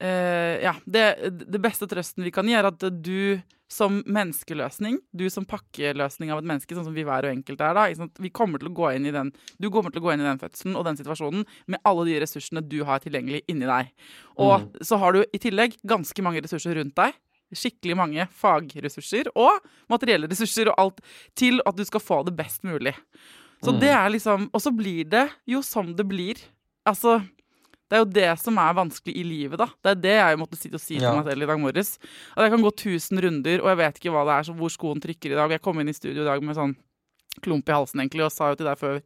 eh, 0.00 0.58
Ja, 0.64 0.74
det, 0.86 1.06
det 1.46 1.60
beste 1.62 1.88
trøsten 1.90 2.26
vi 2.26 2.34
kan 2.34 2.48
gi, 2.48 2.56
er 2.58 2.70
at 2.70 2.82
du 3.02 3.40
som 3.68 4.00
menneskeløsning, 4.08 4.96
du 5.12 5.26
som 5.30 5.44
pakkeløsning 5.48 6.32
av 6.32 6.40
et 6.40 6.48
menneske, 6.48 6.72
sånn 6.72 6.86
som 6.86 6.96
vi 6.96 7.04
hver 7.04 7.26
og 7.28 7.34
enkelt 7.34 7.60
er, 7.60 7.76
da, 7.76 8.08
vi 8.16 8.30
kommer 8.32 8.60
til 8.62 8.70
å 8.70 8.76
gå 8.78 8.92
inn 8.96 9.08
i 9.10 9.12
den 9.12 9.30
Du 9.60 9.68
kommer 9.70 9.92
til 9.92 10.00
å 10.00 10.06
gå 10.06 10.14
inn 10.14 10.24
i 10.24 10.28
den 10.28 10.40
fødselen 10.40 10.76
og 10.78 10.86
den 10.88 10.96
situasjonen 10.96 11.44
med 11.68 11.82
alle 11.88 12.06
de 12.08 12.16
ressursene 12.24 12.64
du 12.64 12.80
har 12.88 13.02
tilgjengelig 13.04 13.42
inni 13.46 13.68
deg. 13.68 13.92
Og 14.40 14.70
så 14.80 14.96
har 15.02 15.14
du 15.14 15.20
i 15.22 15.42
tillegg 15.42 15.76
ganske 15.88 16.24
mange 16.24 16.40
ressurser 16.44 16.80
rundt 16.80 16.96
deg. 16.96 17.16
Skikkelig 17.52 17.96
mange 17.96 18.26
fagressurser 18.40 19.30
og 19.36 19.60
materielle 19.92 20.28
ressurser 20.28 20.72
og 20.72 20.80
alt 20.80 21.04
til 21.38 21.62
at 21.68 21.76
du 21.76 21.84
skal 21.88 22.04
få 22.04 22.22
det 22.24 22.36
best 22.40 22.64
mulig. 22.64 22.96
Så 23.64 23.74
det 23.74 23.90
er 23.90 24.08
liksom 24.14 24.48
Og 24.54 24.62
så 24.62 24.70
blir 24.70 25.04
det 25.04 25.26
jo 25.50 25.60
som 25.66 25.92
det 25.96 26.06
blir. 26.08 26.40
Altså 26.86 27.18
Det 27.88 27.96
er 27.96 28.02
jo 28.04 28.10
det 28.12 28.28
som 28.42 28.58
er 28.60 28.74
vanskelig 28.76 29.14
i 29.16 29.22
livet, 29.24 29.58
da. 29.58 29.66
Det 29.82 29.90
er 29.94 30.00
det 30.04 30.16
jeg 30.18 30.38
måtte 30.38 30.58
sitte 30.60 30.76
og 30.76 30.80
si 30.84 30.94
til 30.98 31.02
Ja. 31.06 31.14
meg 31.16 31.24
selv 31.24 31.42
i 31.42 31.46
dag 31.48 31.58
morges. 31.62 31.98
At 32.36 32.44
jeg 32.44 32.50
kan 32.52 32.62
gå 32.62 32.72
1000 32.74 33.22
runder, 33.24 33.62
og 33.64 33.68
jeg 33.72 33.76
vet 33.80 33.94
ikke 34.00 34.12
hva 34.12 34.24
det 34.28 34.34
er, 34.36 34.42
så 34.52 34.56
hvor 34.58 34.68
skoen 34.70 35.00
trykker 35.00 35.32
i 35.32 35.38
dag. 35.40 35.50
Jeg 35.56 35.62
kom 35.64 35.80
inn 35.80 35.88
i 35.88 35.96
studio 35.96 36.22
i 36.22 36.28
dag 36.28 36.42
med 36.42 36.54
sånn 36.56 36.76
klump 37.40 37.68
i 37.68 37.72
halsen, 37.72 38.00
egentlig, 38.02 38.24
og 38.26 38.32
sa 38.32 38.50
jo 38.52 38.56
til 38.60 38.66
deg 38.66 38.78
før 38.78 39.00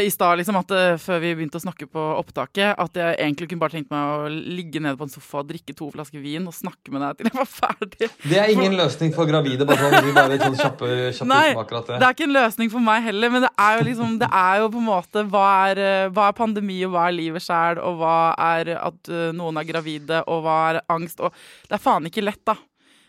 i 0.00 0.10
stad, 0.10 0.38
liksom, 0.40 0.56
at 0.56 0.70
eh, 0.72 0.94
før 1.00 1.18
vi 1.20 1.34
begynte 1.36 1.58
å 1.60 1.62
snakke 1.62 1.84
på 1.90 2.02
opptaket, 2.16 2.72
at 2.80 2.94
jeg 2.96 3.16
egentlig 3.18 3.50
kunne 3.50 3.60
bare 3.60 3.76
tenkt 3.76 3.90
meg 3.92 4.12
å 4.14 4.30
ligge 4.30 4.80
nede 4.80 4.96
på 4.96 5.04
en 5.04 5.12
sofa 5.12 5.42
og 5.42 5.50
drikke 5.50 5.74
to 5.76 5.90
flasker 5.92 6.22
vin 6.22 6.46
og 6.48 6.56
snakke 6.56 6.94
med 6.94 7.04
deg 7.04 7.18
til 7.18 7.28
jeg 7.28 7.36
var 7.36 7.50
ferdig. 7.50 8.08
Det 8.24 8.38
er 8.40 8.52
ingen 8.54 8.76
løsning 8.78 9.12
for 9.16 9.28
gravide. 9.28 9.66
bare 9.68 9.84
sånn, 9.84 10.08
vi 10.08 10.14
bare 10.16 10.40
sånn 10.40 10.56
kjappe, 10.56 10.90
kjappe 11.18 11.28
Nei, 11.28 11.52
det. 11.52 11.98
det 11.98 12.08
er 12.08 12.16
ikke 12.16 12.28
en 12.30 12.36
løsning 12.38 12.72
for 12.72 12.86
meg 12.88 13.04
heller, 13.10 13.34
men 13.36 13.46
det 13.46 13.52
er 13.66 13.78
jo 13.78 13.86
liksom 13.90 14.18
Det 14.22 14.28
er 14.28 14.62
jo 14.62 14.72
på 14.72 14.80
en 14.80 14.88
måte 14.88 15.24
Hva 15.32 15.46
er, 15.68 15.82
eh, 15.82 16.08
hva 16.14 16.28
er 16.30 16.36
pandemi, 16.40 16.80
og 16.86 16.94
hva 16.94 17.06
er 17.08 17.18
livet 17.18 17.44
sjæl, 17.44 17.80
og 17.82 18.00
hva 18.00 18.16
er 18.56 18.74
at 18.78 19.12
eh, 19.12 19.30
noen 19.36 19.60
er 19.60 19.68
gravide, 19.68 20.24
og 20.24 20.44
hva 20.46 20.58
er 20.72 20.82
angst, 20.92 21.20
og 21.20 21.34
Det 21.68 21.76
er 21.76 21.82
faen 21.82 22.08
ikke 22.08 22.24
lett, 22.24 22.40
da. 22.48 22.56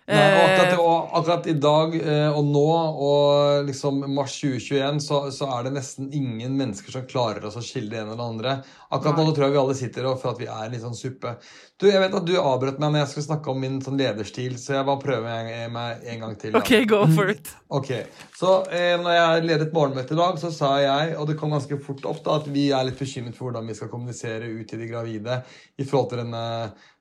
Nei, 0.07 0.23
og 0.35 0.41
akkurat, 0.43 0.73
Eh, 0.73 0.79
og 0.83 1.13
akkurat 1.15 1.45
i 1.47 1.53
dag 1.63 1.93
eh, 1.95 2.35
og 2.35 2.47
nå 2.49 2.63
og 3.07 3.67
liksom 3.69 4.01
mars 4.11 4.35
2021 4.41 4.99
så, 5.03 5.19
så 5.31 5.47
er 5.55 5.67
det 5.67 5.73
nesten 5.77 6.09
ingen 6.11 6.57
mennesker 6.59 6.91
som 6.91 7.05
klarer 7.07 7.45
oss 7.47 7.55
å 7.59 7.63
skille 7.63 7.91
det 7.91 8.01
ene 8.01 8.11
eller 8.11 8.19
det 8.19 8.25
andre. 8.33 8.55
Akkurat 8.89 9.19
nå 9.19 9.29
tror 9.31 9.47
jeg 9.47 9.55
vi 9.55 9.61
alle 9.61 9.77
sitter 9.79 10.09
og 10.09 10.19
for 10.19 10.33
at 10.33 10.41
vi 10.41 10.49
er 10.49 10.65
en 10.65 10.75
litt 10.75 10.83
sånn 10.83 10.97
suppe. 10.97 11.35
Du, 11.79 11.87
Jeg 11.87 12.03
vet 12.03 12.19
at 12.19 12.27
du 12.27 12.33
avbrøt 12.39 12.81
meg 12.83 12.91
når 12.91 13.03
jeg 13.03 13.11
skulle 13.13 13.27
snakke 13.29 13.53
om 13.53 13.63
min 13.63 13.79
sånn 13.85 13.99
lederstil, 13.99 14.59
så 14.59 14.77
jeg 14.77 14.87
bare 14.91 15.03
prøver 15.05 15.25
meg, 15.27 15.71
meg 15.73 16.05
en 16.13 16.23
gang 16.27 16.37
til. 16.41 16.53
Ja. 16.53 16.61
OK, 16.61 16.73
go 16.89 17.03
for 17.15 17.31
it. 17.33 17.53
Ok, 17.73 17.89
Så 18.37 18.49
eh, 18.75 18.93
når 19.01 19.15
jeg 19.15 19.45
ledet 19.47 19.73
morgenmøte 19.73 20.13
i 20.13 20.19
dag, 20.19 20.35
så 20.37 20.51
sa 20.53 20.75
jeg, 20.83 21.15
og 21.17 21.25
det 21.29 21.39
kom 21.39 21.55
ganske 21.55 21.79
fort 21.81 22.03
opp, 22.05 22.19
da, 22.25 22.37
at 22.43 22.49
vi 22.53 22.67
er 22.75 22.85
litt 22.85 22.99
bekymret 22.99 23.39
for 23.39 23.49
hvordan 23.49 23.71
vi 23.71 23.77
skal 23.77 23.89
kommunisere 23.89 24.51
ut 24.51 24.67
til 24.69 24.83
de 24.83 24.89
gravide 24.91 25.39
i 25.79 25.87
forhold 25.87 26.11
til 26.11 26.21
denne 26.25 26.43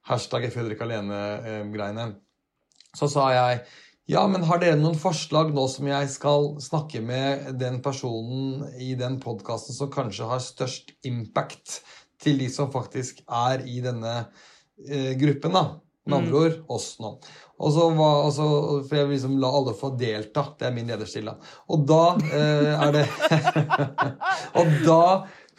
hashtag 0.09 0.47
'jeg 0.47 0.55
føder 0.55 0.75
ikke 0.75 0.87
alene'-greiene. 0.89 2.13
Så 2.97 3.09
sa 3.13 3.31
jeg 3.33 3.63
ja, 4.11 4.25
men 4.27 4.43
har 4.49 4.59
dere 4.59 4.77
noen 4.81 4.99
forslag 4.99 5.53
nå 5.55 5.63
som 5.71 5.87
jeg 5.87 6.09
skal 6.11 6.49
snakke 6.61 7.01
med 7.07 7.53
den 7.61 7.79
personen 7.85 8.65
i 8.83 8.97
den 8.99 9.21
podkasten 9.23 9.77
som 9.77 9.93
kanskje 9.95 10.27
har 10.27 10.43
størst 10.43 10.91
impact 11.07 11.79
til 12.23 12.43
de 12.43 12.49
som 12.53 12.73
faktisk 12.75 13.23
er 13.31 13.63
i 13.63 13.79
denne 13.85 14.17
eh, 14.89 15.15
gruppen, 15.19 15.55
da? 15.55 15.65
Med 16.03 16.17
andre 16.19 16.41
ord 16.41 16.55
oss 16.75 16.97
nå. 16.99 17.13
Og 17.63 17.71
så 17.71 17.85
var, 17.95 18.17
og 18.27 18.33
så, 18.35 18.47
for 18.89 18.99
jeg 18.99 19.07
vil 19.07 19.15
liksom 19.15 19.37
la 19.39 19.53
alle 19.55 19.75
få 19.79 19.93
delta. 19.95 20.49
Det 20.59 20.67
er 20.67 20.75
min 20.75 20.91
lederstil. 20.91 21.31
da. 21.31 21.37
Og 21.71 21.85
da 21.87 22.01
eh, 22.27 22.73
er 22.75 22.97
det 22.97 23.05
Og 24.59 24.73
da 24.83 25.05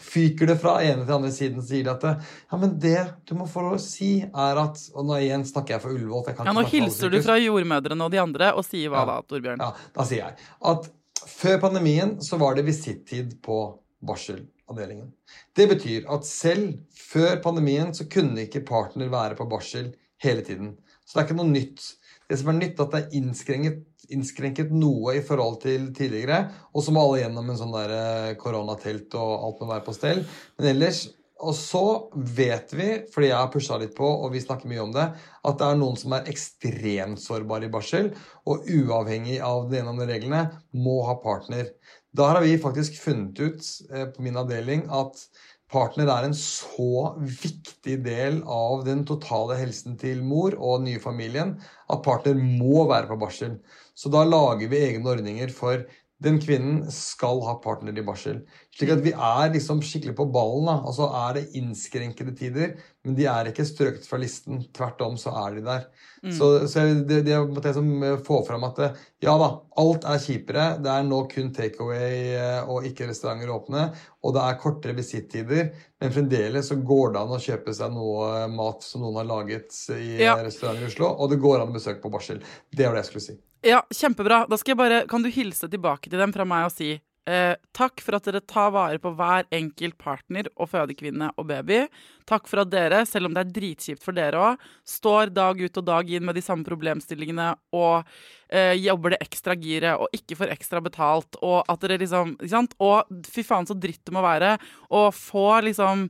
fyker 0.03 0.49
det 0.51 0.57
fra 0.61 0.75
ene 0.83 1.05
til 1.07 1.15
andre 1.15 1.31
siden 1.33 1.61
og 1.61 1.67
sier 1.67 1.87
at 1.93 2.03
ja, 2.05 2.57
men 2.59 2.75
det 2.83 2.97
du 3.29 3.33
må 3.39 3.47
få 3.49 3.63
lov 3.65 3.77
å 3.77 3.81
si, 3.81 4.17
er 4.23 4.59
at 4.61 4.81
Og 4.95 5.07
nå 5.07 5.19
igjen 5.23 5.45
snakker 5.47 5.77
jeg 5.77 5.83
for 5.85 5.95
Ullevål. 5.95 6.25
jeg 6.27 6.37
kan 6.37 6.49
Ja, 6.49 6.53
Nå 6.57 6.65
hilser 6.69 7.09
du 7.13 7.21
fra 7.25 7.37
jordmødrene 7.39 8.03
og 8.07 8.11
de 8.13 8.21
andre, 8.21 8.51
og 8.53 8.65
sier 8.67 8.91
hva 8.93 9.03
Ja. 9.03 9.05
da, 9.13 9.21
Torbjørn? 9.29 9.63
Ja, 9.63 9.71
da 9.95 10.03
sier 10.09 10.25
jeg 10.25 10.35
at 10.73 10.91
før 11.23 11.59
pandemien 11.61 12.17
så 12.21 12.37
var 12.37 12.55
det 12.55 12.65
visittid 12.67 13.37
på 13.41 13.57
barselavdelingen. 14.05 15.11
Det 15.55 15.67
betyr 15.69 16.07
at 16.11 16.25
selv 16.27 16.73
før 16.97 17.37
pandemien 17.43 17.93
så 17.95 18.05
kunne 18.11 18.43
ikke 18.45 18.65
partner 18.67 19.07
være 19.13 19.37
på 19.39 19.47
barsel 19.49 19.93
hele 20.23 20.41
tiden. 20.43 20.73
Så 21.05 21.15
det 21.15 21.21
er 21.23 21.27
ikke 21.29 21.39
noe 21.39 21.51
nytt. 21.51 21.85
Det 22.29 22.39
som 22.39 22.49
er 22.53 22.59
nytt, 22.59 22.79
er 22.79 22.83
at 22.83 22.91
det 22.91 23.01
er 23.03 23.17
innskrenket, 23.19 23.81
innskrenket 24.11 24.71
noe 24.75 25.17
i 25.17 25.23
forhold 25.25 25.61
til 25.63 25.89
tidligere, 25.95 26.43
og 26.73 26.83
så 26.83 26.93
må 26.93 27.03
alle 27.05 27.23
gjennom 27.23 27.49
en 27.49 27.59
sånn 27.59 27.75
der 27.75 27.97
eh, 27.97 28.31
koronatelt 28.39 29.15
og 29.19 29.33
alt 29.47 29.61
må 29.63 29.69
være 29.71 29.85
på 29.87 29.95
stell. 29.95 30.23
Men 30.59 30.73
ellers 30.73 31.05
og 31.43 31.55
så 31.57 31.81
vet 32.13 32.71
vi, 32.75 32.87
fordi 33.11 33.29
jeg 33.29 33.35
har 33.35 33.49
pusha 33.51 33.77
litt 33.81 33.95
på, 33.97 34.07
og 34.07 34.31
vi 34.31 34.41
snakker 34.43 34.69
mye 34.69 34.83
om 34.83 34.93
det, 34.95 35.09
at 35.43 35.57
det 35.59 35.67
er 35.67 35.79
noen 35.79 35.97
som 35.99 36.15
er 36.15 36.29
ekstremt 36.31 37.19
sårbare 37.19 37.67
i 37.67 37.73
barsel, 37.73 38.11
og 38.47 38.69
uavhengig 38.69 39.39
av 39.43 39.67
de 39.67 39.79
gjennom 39.79 39.99
reglene, 40.07 40.45
må 40.71 41.01
ha 41.09 41.17
partner. 41.23 41.73
Da 42.15 42.29
har 42.29 42.43
vi 42.45 42.59
faktisk 42.61 42.99
funnet 43.01 43.39
ut 43.41 43.69
eh, 43.91 44.07
på 44.13 44.23
min 44.23 44.37
avdeling 44.39 44.85
at 44.93 45.25
partner 45.73 46.09
er 46.13 46.27
en 46.27 46.35
så 46.37 47.15
viktig 47.17 47.97
del 48.05 48.41
av 48.45 48.85
den 48.87 49.03
totale 49.09 49.57
helsen 49.59 49.97
til 49.99 50.21
mor 50.25 50.55
og 50.59 50.81
den 50.81 50.91
nye 50.91 51.01
familien 51.03 51.55
at 51.89 52.03
partner 52.05 52.37
må 52.37 52.85
være 52.91 53.09
på 53.09 53.19
barsel. 53.21 53.57
Så 53.97 54.11
da 54.13 54.23
lager 54.25 54.69
vi 54.69 54.83
egne 54.85 55.15
ordninger 55.15 55.51
for 55.53 55.83
den 56.23 56.39
kvinnen 56.41 56.85
skal 56.91 57.41
ha 57.45 57.57
partner 57.61 57.95
i 57.99 58.03
barsel. 58.05 58.39
Slik 58.73 58.89
at 58.95 59.01
vi 59.05 59.11
er 59.13 59.51
liksom 59.53 59.81
skikkelig 59.85 60.15
på 60.17 60.25
ballen. 60.33 60.65
da. 60.65 60.77
Altså 60.87 61.09
er 61.13 61.33
det 61.37 61.43
innskrenkede 61.59 62.33
tider, 62.39 62.73
men 63.03 63.15
de 63.17 63.25
er 63.29 63.49
ikke 63.51 63.65
strøket 63.67 64.07
fra 64.07 64.17
listen. 64.21 64.63
Tvert 64.73 65.01
om 65.05 65.17
så 65.19 65.33
er 65.45 65.55
de 65.59 65.61
der. 65.67 65.85
Så, 66.31 66.47
så 66.71 66.79
jeg- 66.87 67.03
det, 67.07 67.17
det 67.27 67.35
måtte 67.51 67.67
jeg 67.67 67.75
som 67.75 67.89
får 68.01 68.21
få 68.23 68.37
fram 68.47 68.63
at 68.63 68.75
det, 68.79 68.87
ja 69.21 69.33
da, 69.37 69.49
alt 69.77 70.05
er 70.07 70.21
kjipere. 70.23 70.65
Det 70.81 70.87
er 70.93 71.03
nå 71.03 71.19
kun 71.29 71.51
takeaway 71.53 72.33
eh, 72.39 72.63
og 72.63 72.85
ikke 72.87 73.09
restauranter 73.09 73.51
åpne. 73.51 73.89
Og 74.23 74.33
det 74.33 74.41
er 74.47 74.59
kortere 74.63 74.95
visittider, 74.95 75.73
men 75.99 76.11
fremdeles 76.15 76.71
så 76.71 76.79
går 76.79 77.11
det 77.13 77.19
an 77.25 77.35
å 77.35 77.41
kjøpe 77.43 77.75
seg 77.75 77.91
noe 77.91 78.29
eh, 78.45 78.47
mat 78.55 78.81
som 78.87 79.03
noen 79.03 79.19
har 79.19 79.27
laget 79.35 79.75
i 79.99 80.21
Ja. 80.23 80.37
eh, 80.39 80.45
restauranter 80.47 80.87
i 80.87 80.91
Oslo, 80.93 81.11
og 81.11 81.29
det 81.35 81.41
går 81.43 81.59
an 81.61 81.73
å 81.73 81.75
besøke 81.75 82.01
på 82.01 82.09
barsel. 82.15 82.39
Det 82.71 82.87
var 82.87 82.95
det 82.95 83.03
jeg 83.03 83.11
skulle 83.11 83.27
si. 83.27 83.37
Ja, 83.63 83.79
kjempebra. 83.95 84.43
Da 84.51 84.57
skal 84.59 84.73
jeg 84.73 84.77
bare, 84.81 85.07
Kan 85.07 85.23
du 85.23 85.29
hilse 85.31 85.69
tilbake 85.71 86.09
til 86.11 86.19
dem 86.19 86.33
fra 86.35 86.43
meg 86.43 86.65
og 86.67 86.73
si 86.75 86.97
eh, 87.29 87.55
takk 87.71 88.01
for 88.03 88.17
at 88.17 88.25
dere 88.27 88.41
tar 88.43 88.73
vare 88.75 88.99
på 88.99 89.13
hver 89.15 89.47
enkelt 89.55 89.95
partner 90.01 90.49
og 90.57 90.67
fødekvinne 90.73 91.29
og 91.39 91.47
baby. 91.47 91.85
Takk 92.27 92.49
for 92.51 92.65
at 92.65 92.73
dere, 92.73 93.05
selv 93.07 93.29
om 93.29 93.37
det 93.37 93.45
er 93.45 93.53
dritkjipt 93.55 94.03
for 94.03 94.17
dere 94.17 94.41
òg, 94.49 94.67
står 94.83 95.31
dag 95.31 95.63
ut 95.63 95.79
og 95.79 95.87
dag 95.87 96.11
inn 96.11 96.27
med 96.27 96.35
de 96.35 96.43
samme 96.43 96.67
problemstillingene 96.67 97.53
og 97.79 98.03
eh, 98.51 98.75
jobber 98.83 99.15
det 99.15 99.23
ekstra 99.23 99.55
giret 99.55 99.95
og 99.95 100.11
ikke 100.11 100.41
får 100.41 100.51
ekstra 100.57 100.83
betalt, 100.83 101.39
og 101.39 101.63
at 101.63 101.87
dere 101.87 102.01
liksom 102.03 102.35
Ikke 102.41 102.51
sant? 102.57 102.75
Og 102.83 103.23
fy 103.31 103.47
faen 103.47 103.69
så 103.69 103.79
dritt 103.79 104.03
det 104.03 104.15
må 104.15 104.23
være 104.25 104.57
å 104.91 105.07
få 105.15 105.61
liksom 105.69 106.09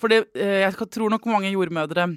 For 0.00 0.08
eh, 0.12 0.64
jeg 0.64 0.88
tror 0.88 1.12
nok 1.12 1.28
mange 1.28 1.52
jordmødre 1.52 2.14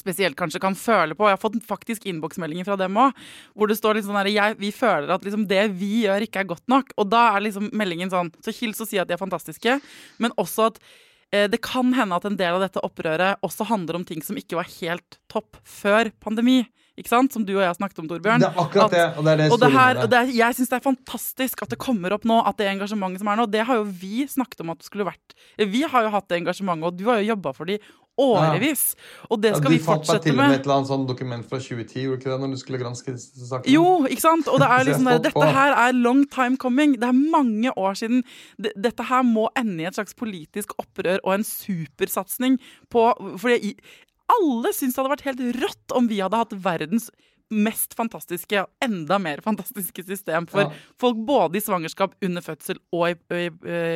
spesielt 0.00 0.36
kanskje 0.38 0.60
kan 0.62 0.76
føle 0.78 1.16
på. 1.16 1.28
Jeg 1.28 1.38
har 1.38 1.42
fått 1.42 1.58
faktisk 1.66 2.06
innboksmeldinger 2.08 2.68
fra 2.68 2.78
dem 2.80 2.98
òg, 3.00 3.16
hvor 3.54 3.70
det 3.70 3.78
står 3.78 3.98
litt 3.98 4.06
sånn 4.08 4.18
her 4.18 4.30
jeg, 4.32 4.58
Vi 4.60 4.70
føler 4.74 5.10
at 5.14 5.26
liksom 5.26 5.48
det 5.50 5.64
vi 5.78 6.04
gjør, 6.04 6.26
ikke 6.26 6.44
er 6.44 6.52
godt 6.52 6.66
nok. 6.72 6.94
Og 6.96 7.10
da 7.12 7.26
er 7.34 7.46
liksom 7.46 7.70
meldingen 7.76 8.12
sånn 8.12 8.32
Så 8.44 8.54
hils 8.56 8.80
og 8.82 8.90
si 8.90 9.00
at 9.00 9.08
de 9.08 9.16
er 9.16 9.22
fantastiske, 9.22 9.80
men 10.22 10.34
også 10.40 10.70
at 10.70 10.80
eh, 11.32 11.46
det 11.50 11.62
kan 11.64 11.92
hende 11.96 12.16
at 12.16 12.26
en 12.28 12.38
del 12.38 12.58
av 12.58 12.64
dette 12.64 12.82
opprøret 12.86 13.42
også 13.46 13.68
handler 13.68 14.00
om 14.00 14.06
ting 14.08 14.22
som 14.24 14.38
ikke 14.38 14.58
var 14.58 14.70
helt 14.78 15.20
topp 15.32 15.60
før 15.64 16.12
pandemi. 16.22 16.64
Ikke 16.96 17.12
sant? 17.12 17.34
Som 17.34 17.44
du 17.44 17.52
og 17.52 17.60
jeg 17.60 17.68
har 17.68 17.76
snakket 17.76 17.98
om, 18.00 18.06
Torbjørn. 18.08 18.40
Det 18.40 18.48
er 18.48 18.60
akkurat 18.62 18.94
det, 18.94 19.04
og 19.20 19.26
det 19.26 19.32
er 19.34 19.40
det 19.42 19.48
og 19.52 19.60
det 19.60 19.68
her, 19.74 19.98
og 20.00 20.08
det 20.12 20.20
er, 20.22 20.30
jeg 20.32 20.56
syns 20.56 20.70
det 20.72 20.78
er 20.78 20.86
fantastisk 20.86 21.64
at 21.66 21.74
det 21.74 21.78
kommer 21.82 22.14
opp 22.16 22.24
nå, 22.28 22.38
at 22.48 22.56
det 22.56 22.70
engasjementet 22.70 23.20
som 23.20 23.28
er 23.32 23.40
nå, 23.40 23.44
det 23.52 23.66
har 23.68 23.82
jo 23.82 23.84
vi 24.00 24.24
snakket 24.32 24.62
om 24.64 24.72
at 24.72 24.80
det 24.80 24.88
skulle 24.88 25.04
vært 25.08 25.36
Vi 25.60 25.82
har 25.84 26.06
jo 26.06 26.14
hatt 26.14 26.28
det 26.32 26.40
engasjementet, 26.40 26.88
og 26.88 26.96
du 26.96 27.04
har 27.10 27.20
jo 27.20 27.34
jobba 27.34 27.52
for 27.56 27.68
det 27.68 27.76
i 27.76 27.82
årevis. 28.18 28.94
Og 29.30 29.40
det 29.42 29.50
Ja, 29.52 29.58
skal 29.58 29.70
du 29.70 29.76
vi 29.76 29.82
fant 29.84 30.00
meg 30.00 30.06
fant 30.08 30.22
til 30.24 30.32
og 30.32 30.36
med 30.38 30.48
med. 30.48 30.58
et 30.60 30.66
eller 30.66 30.74
annet 30.76 30.88
sånn 30.90 31.06
dokument 31.06 31.48
fra 31.48 31.58
2010, 31.58 32.02
gjorde 32.06 32.18
ikke 32.20 32.30
det, 32.32 32.40
når 32.40 32.50
du 32.50 32.56
skulle 32.62 32.80
granske 32.80 33.12
disse 33.12 33.48
sakene? 33.50 33.72
Jo, 33.74 33.84
ikke 34.08 34.24
sant? 34.24 34.48
Og 34.48 34.58
det 34.62 34.68
er 34.70 34.84
liksom 34.88 35.06
er 35.06 35.18
der, 35.18 35.30
Dette 35.30 35.52
her 35.58 35.76
er 35.84 35.92
long 35.92 36.24
time 36.32 36.56
coming. 36.56 36.96
Det 37.00 37.08
er 37.08 37.12
mange 37.12 37.70
år 37.76 37.94
siden. 37.94 38.24
Dette 38.58 39.02
her 39.10 39.22
må 39.22 39.48
ende 39.56 39.82
i 39.82 39.86
et 39.86 39.94
slags 39.98 40.14
politisk 40.14 40.72
opprør 40.78 41.18
og 41.24 41.34
en 41.34 41.44
supersatsing 41.44 42.58
på 42.90 43.06
Fordi 43.38 43.74
alle 44.26 44.72
syns 44.74 44.94
det 44.96 45.02
hadde 45.04 45.12
vært 45.12 45.26
helt 45.28 45.44
rått 45.62 45.92
om 45.94 46.08
vi 46.10 46.18
hadde 46.18 46.36
hatt 46.40 46.54
verdens 46.64 47.10
mest 47.50 47.94
fantastiske 47.94 48.58
og 48.64 48.68
enda 48.82 49.18
mer 49.22 49.38
fantastiske 49.44 50.02
system 50.06 50.46
for 50.50 50.64
Ja. 50.66 50.70
folk 50.98 51.16
både 51.26 51.56
i 51.56 51.60
svangerskap, 51.62 52.14
under 52.22 52.42
fødsel 52.42 52.78
og 52.92 53.04
i, 53.10 53.14
i, 53.36 53.44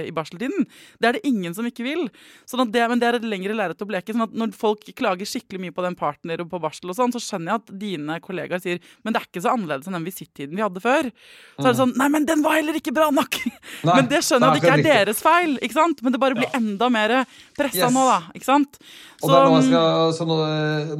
i 0.07 0.13
barseltiden. 0.15 0.67
Det 1.01 1.09
er 1.09 1.13
det 1.19 1.25
ingen 1.27 1.55
som 1.55 1.67
ikke 1.67 1.83
vil. 1.83 2.05
Sånn 2.47 2.71
det, 2.71 2.85
men 2.89 3.01
det 3.03 3.09
er 3.09 3.19
et 3.19 3.27
lengre 3.27 3.57
lerret 3.57 3.81
å 3.83 3.89
bleke. 3.89 4.13
sånn 4.15 4.23
at 4.29 4.33
Når 4.39 4.53
folk 4.55 4.85
klager 4.95 5.27
skikkelig 5.27 5.61
mye 5.61 5.75
på 5.75 5.83
den 5.83 5.97
partner 5.99 6.41
og 6.45 6.51
på 6.53 6.61
barsel, 6.63 6.91
og 6.91 6.97
sånn, 6.97 7.11
så 7.13 7.19
skjønner 7.19 7.53
jeg 7.53 7.61
at 7.65 7.73
dine 7.81 8.21
kollegaer 8.21 8.61
sier 8.63 8.79
men 9.05 9.13
det 9.13 9.21
er 9.23 9.27
ikke 9.27 9.43
så 9.43 9.55
annerledes 9.57 9.87
enn 9.91 9.97
den 9.99 10.07
visittiden 10.07 10.55
vi 10.55 10.63
hadde 10.63 10.81
før. 10.81 11.11
Så 11.59 11.67
er 11.67 11.73
det 11.73 11.81
sånn 11.83 11.97
Nei, 11.99 12.09
men 12.09 12.25
den 12.29 12.43
var 12.43 12.55
heller 12.61 12.79
ikke 12.79 12.95
bra 12.95 13.11
nok! 13.11 13.35
Nei, 13.85 13.95
men 13.97 14.07
det 14.09 14.23
skjønner 14.23 14.55
jeg 14.55 14.57
at 14.57 14.61
det 14.61 14.63
ikke 14.63 14.73
er 14.73 14.83
riktig. 14.83 14.95
deres 14.95 15.23
feil, 15.27 15.59
ikke 15.61 15.75
sant? 15.81 16.03
Men 16.07 16.13
det 16.15 16.21
bare 16.23 16.39
blir 16.39 16.55
enda 16.55 16.89
mer 16.93 17.17
pressa 17.59 17.87
Yes. 17.89 17.93
nå, 17.95 18.03
da. 18.07 18.21
Ikke 18.37 18.47
sant? 18.47 18.79
Og 19.23 19.29
det 19.31 19.37
er 19.37 19.51
nå, 19.51 19.61
skal, 19.67 20.13
så 20.17 20.25
nå, 20.29 20.37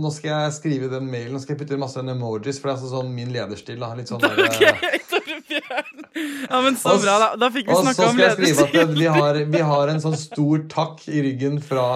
nå 0.01 0.11
skal 0.13 0.31
jeg 0.35 0.53
skrive 0.59 0.89
den 0.93 1.07
mailen 1.11 1.33
Nå 1.33 1.41
skal 1.41 1.55
jeg 1.57 1.63
putte 1.63 1.79
masse 1.81 2.03
emojis, 2.41 2.61
for 2.61 2.71
det 2.71 2.75
er 2.75 2.81
sånn, 2.83 2.93
sånn 2.95 3.13
min 3.15 3.31
lederstil. 3.35 3.79
Da. 3.81 3.93
Litt 3.99 4.11
sånn 4.11 4.23
der, 4.25 4.41
Ok, 4.47 4.89
Torbjørn. 5.13 6.03
Ja, 6.49 6.63
men 6.65 6.81
så 6.81 6.97
Og 6.97 7.05
bra, 7.05 7.19
da. 7.23 7.31
Da 7.41 7.53
fikk 7.55 7.71
vi 7.71 7.79
snakka 7.79 8.09
om 8.09 8.19
lederstil. 8.19 8.51
Og 8.51 8.59
så 8.59 8.67
skal 8.67 8.81
jeg 8.81 8.89
skrive 8.89 8.89
at 8.89 8.99
vi 8.99 9.13
har, 9.21 9.41
vi 9.55 9.63
har 9.71 9.95
en 9.95 10.03
sånn 10.03 10.19
stor 10.19 10.67
takk 10.73 11.07
i 11.11 11.25
ryggen 11.29 11.61
fra, 11.65 11.87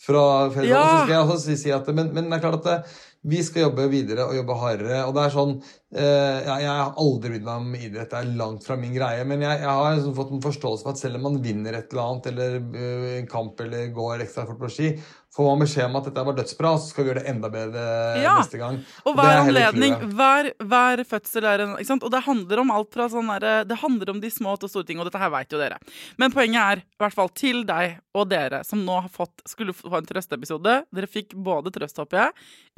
fra 0.00 0.24
Fedreland. 0.54 0.72
Ja. 0.72 0.88
Så 0.88 1.04
skal 1.04 1.16
jeg 1.16 1.22
også 1.26 1.40
si, 1.44 1.60
si 1.66 1.76
at 1.76 1.94
men, 1.94 2.12
men 2.16 2.30
det 2.30 2.38
er 2.38 2.44
klart 2.46 2.60
at 2.62 2.68
det, 2.70 2.80
vi 3.28 3.42
skal 3.44 3.66
jobbe 3.66 3.84
videre 3.92 4.24
og 4.24 4.36
jobbe 4.38 4.56
hardere. 4.62 5.00
Og 5.04 5.12
det 5.16 5.24
er 5.26 5.34
sånn 5.34 5.50
eh, 5.60 6.38
jeg, 6.46 6.62
Jeg 6.64 6.70
har 6.70 6.94
aldri 7.02 7.34
brydd 7.34 7.44
meg 7.44 7.64
om 7.66 7.74
idrett, 7.76 8.12
det 8.12 8.20
er 8.22 8.38
langt 8.38 8.64
fra 8.64 8.78
min 8.80 8.94
greie. 8.94 9.26
Men 9.28 9.44
jeg, 9.44 9.60
jeg 9.60 9.68
har 9.80 9.96
liksom 9.98 10.14
fått 10.16 10.32
en 10.32 10.44
forståelse 10.44 10.86
for 10.86 10.94
at 10.94 11.02
selv 11.02 11.20
om 11.20 11.26
man 11.28 11.40
vinner 11.44 11.76
et 11.76 11.92
eller 11.92 12.06
annet, 12.06 12.30
eller 12.32 12.56
uh, 12.62 13.10
en 13.18 13.28
kamp 13.30 13.60
eller 13.60 13.92
går 13.96 14.24
ekstra 14.24 14.46
fort 14.48 14.62
på 14.62 14.72
ski, 14.72 14.94
får 15.40 15.48
man 15.56 15.64
beskjed 15.64 15.86
om 15.88 15.96
at 16.00 16.06
dette 16.10 16.24
var 16.28 16.36
dødsbra, 16.38 16.72
så 16.78 16.90
skal 16.92 17.04
vi 17.04 17.10
gjøre 17.10 17.22
det 17.22 17.32
enda 17.32 17.50
bedre 17.52 17.84
Ja. 18.20 18.34
neste 18.38 18.60
gang. 18.60 18.78
Og 19.06 19.16
hver 19.16 19.30
er 19.30 19.40
anledning, 19.46 19.96
hver, 20.14 20.50
hver 20.60 21.02
fødsel 21.08 21.48
er 21.48 21.64
en 21.64 21.74
ikke 21.78 21.86
sant? 21.90 22.04
Og 22.06 22.12
det 22.14 22.22
handler 22.28 22.62
om 22.64 22.70
alt 22.76 22.92
fra 22.94 23.08
sånn 23.08 23.32
derre 23.32 23.64
Det 23.66 23.78
handler 23.80 24.10
om 24.14 24.20
de 24.20 24.30
små 24.30 24.58
til 24.60 24.68
store 24.68 24.86
ting, 24.86 25.00
og 25.00 25.08
dette 25.08 25.18
her 25.22 25.30
veit 25.32 25.50
jo 25.50 25.58
dere. 25.58 25.78
Men 26.18 26.30
poenget 26.32 26.60
er, 26.60 26.84
i 26.84 27.00
hvert 27.00 27.16
fall 27.16 27.28
til 27.32 27.64
deg 27.64 27.98
og 28.14 28.28
dere 28.28 28.62
som 28.66 28.84
nå 28.84 29.00
har 29.02 29.08
fått 29.08 29.42
skulle 29.48 29.72
få 29.72 29.96
en 29.96 30.06
trøsteepisode 30.06 30.84
Dere 30.92 31.06
fikk 31.10 31.34
både 31.34 31.70
trøst, 31.72 31.96
håper 31.96 32.18
jeg, 32.26 32.32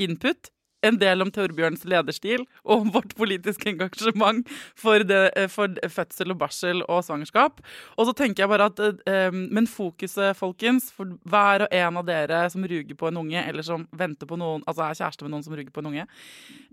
input, 0.09 0.51
en 0.87 0.99
del 1.01 1.25
om 1.25 1.31
Torbjørns 1.33 1.85
lederstil 1.89 2.45
og 2.65 2.85
om 2.87 2.93
vårt 2.95 3.15
politiske 3.19 3.71
engasjement 3.73 4.49
for, 4.79 5.05
det, 5.07 5.23
eh, 5.39 5.49
for 5.53 5.73
fødsel 5.93 6.35
og 6.35 6.41
barsel 6.43 6.85
og 6.89 7.03
svangerskap. 7.07 7.63
Og 7.97 8.09
så 8.09 8.17
tenker 8.19 8.45
jeg 8.45 8.53
bare 8.53 8.69
at 8.71 8.83
eh, 9.09 9.31
Men 9.33 9.67
fokuset, 9.71 10.37
folkens, 10.37 10.91
for 10.95 11.17
hver 11.29 11.67
og 11.67 11.77
en 11.77 12.01
av 12.01 12.07
dere 12.09 12.45
som 12.53 12.65
ruger 12.65 12.95
på 12.99 13.09
en 13.09 13.21
unge, 13.23 13.43
eller 13.49 13.67
som 13.67 13.87
venter 13.97 14.29
på 14.29 14.39
noen, 14.41 14.65
altså 14.67 14.87
er 14.87 14.99
kjæreste 14.99 15.27
med 15.27 15.35
noen 15.35 15.47
som 15.47 15.57
ruger 15.57 15.73
på 15.73 15.83
en 15.83 15.91
unge, 15.93 16.07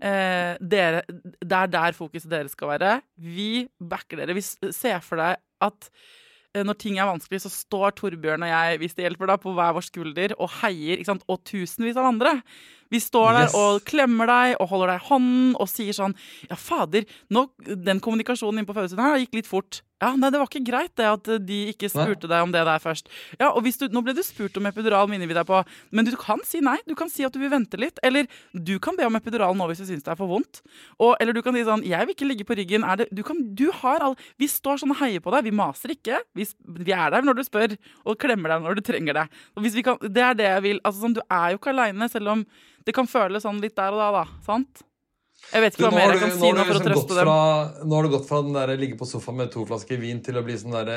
eh, 0.00 0.54
dere, 0.60 1.04
det 1.08 1.60
er 1.60 1.70
der 1.70 1.96
fokuset 1.96 2.30
deres 2.30 2.56
skal 2.56 2.74
være. 2.74 2.96
Vi 3.16 3.68
backer 3.78 4.22
dere. 4.22 4.36
Vi 4.36 4.44
ser 4.44 5.00
for 5.04 5.20
deg 5.20 5.38
at 5.60 5.90
når 6.66 6.76
ting 6.82 6.98
er 6.98 7.06
vanskelig, 7.06 7.40
så 7.44 7.50
står 7.52 7.92
Torbjørn 8.00 8.42
og 8.42 8.50
jeg, 8.50 8.78
hvis 8.82 8.94
det 8.96 9.04
hjelper, 9.06 9.30
da, 9.30 9.36
på 9.38 9.52
hver 9.54 9.74
vår 9.76 9.84
skulder 9.86 10.34
og 10.38 10.50
heier, 10.60 10.98
ikke 10.98 11.12
sant? 11.12 11.22
og 11.30 11.44
tusenvis 11.46 11.96
av 12.00 12.08
andre. 12.10 12.40
Vi 12.90 12.98
står 12.98 13.28
der 13.36 13.44
Yes. 13.46 13.54
og 13.54 13.84
klemmer 13.86 14.26
deg 14.26 14.56
og 14.58 14.68
holder 14.72 14.90
deg 14.94 14.98
i 14.98 15.06
hånden 15.10 15.52
og 15.62 15.68
sier 15.70 15.94
sånn 15.94 16.16
Ja, 16.50 16.56
fader, 16.58 17.06
nå, 17.30 17.44
den 17.62 18.00
kommunikasjonen 18.02 18.58
inne 18.64 18.66
på 18.66 18.74
fødesiden 18.74 19.04
her 19.04 19.20
gikk 19.22 19.38
litt 19.38 19.46
fort. 19.50 19.82
Ja, 20.00 20.14
nei, 20.16 20.30
det 20.32 20.38
var 20.40 20.48
ikke 20.48 20.64
greit 20.64 20.94
det 20.96 21.04
at 21.04 21.28
de 21.44 21.58
ikke 21.74 21.90
Nei. 21.90 22.04
spurte 22.06 22.28
deg 22.30 22.44
om 22.46 22.52
det 22.54 22.62
der 22.64 22.80
først. 22.80 23.10
Ja, 23.36 23.50
og 23.50 23.60
hvis 23.66 23.76
du, 23.80 23.86
Nå 23.92 24.00
ble 24.06 24.14
du 24.16 24.22
spurt 24.24 24.56
om 24.56 24.68
epidural, 24.70 25.10
minner 25.10 25.28
vi 25.28 25.36
deg 25.36 25.44
på, 25.48 25.60
men 25.92 26.06
du 26.08 26.14
kan 26.16 26.40
si 26.46 26.62
nei. 26.64 26.78
Du 26.88 26.94
kan 26.96 27.10
si 27.12 27.26
at 27.26 27.34
du 27.34 27.40
vil 27.42 27.52
vente 27.52 27.76
litt. 27.80 28.00
Eller 28.06 28.28
du 28.54 28.78
kan 28.82 28.96
be 28.96 29.04
om 29.04 29.18
epidural 29.18 29.56
nå 29.58 29.68
hvis 29.68 29.82
du 29.82 29.88
syns 29.90 30.06
det 30.06 30.14
er 30.14 30.20
for 30.20 30.30
vondt. 30.30 30.62
Og, 30.98 31.14
eller 31.20 31.36
du 31.36 31.42
kan 31.44 31.56
si 31.56 31.66
sånn 31.66 31.84
Jeg 31.84 32.08
vil 32.08 32.16
ikke 32.16 32.30
ligge 32.30 32.48
på 32.48 32.56
ryggen. 32.56 32.86
Er 32.86 33.02
det, 33.02 33.10
du, 33.12 33.22
kan, 33.26 33.42
du 33.56 33.68
har 33.82 34.04
all 34.06 34.16
Vi 34.40 34.48
står 34.48 34.80
sånn 34.80 34.94
og 34.94 35.00
heier 35.02 35.20
på 35.24 35.34
deg. 35.34 35.48
Vi 35.50 35.54
maser 35.60 35.92
ikke. 35.96 36.22
Vi, 36.38 36.48
vi 36.80 36.96
er 36.96 37.12
der 37.12 37.26
når 37.26 37.40
du 37.40 37.44
spør, 37.46 37.76
og 38.08 38.20
klemmer 38.20 38.54
deg 38.54 38.64
når 38.64 38.80
du 38.80 38.86
trenger 38.86 39.20
det. 39.20 39.26
Og 39.56 39.66
hvis 39.66 39.76
vi 39.76 39.84
kan, 39.84 40.00
det 40.00 40.24
er 40.24 40.38
det 40.38 40.48
jeg 40.48 40.66
vil. 40.70 40.84
Altså, 40.84 41.04
sånn, 41.04 41.18
du 41.18 41.24
er 41.26 41.52
jo 41.52 41.60
ikke 41.60 41.74
aleine, 41.74 42.08
selv 42.12 42.36
om 42.38 42.46
det 42.86 42.96
kan 42.96 43.10
føles 43.10 43.44
sånn 43.44 43.60
litt 43.60 43.76
der 43.76 43.92
og 43.92 44.00
da, 44.00 44.22
da. 44.22 44.44
Sant? 44.46 44.86
Jeg 45.50 45.62
vet 45.64 45.74
ikke 45.74 45.88
hva 45.88 45.92
mer 45.96 46.12
jeg 46.14 46.20
kan 46.22 46.32
si 46.36 46.50
nå 46.52 46.62
for 46.62 46.70
å 46.70 46.76
liksom 46.76 46.86
trøste 46.86 47.16
dem. 47.16 47.26
fra, 47.26 47.84
nå 47.88 47.96
har 47.98 48.06
du 48.06 48.12
gått 48.12 48.26
fra 48.28 48.40
den 48.46 48.54
der 48.54 48.72
ligge 48.78 48.98
på 49.00 49.08
sofaen 49.08 49.40
med 49.40 49.50
to 49.50 49.64
flasker 49.66 49.98
vin 49.98 50.20
til 50.22 50.38
å 50.38 50.44
bli 50.46 50.54
sånn 50.60 50.76
der 50.76 50.90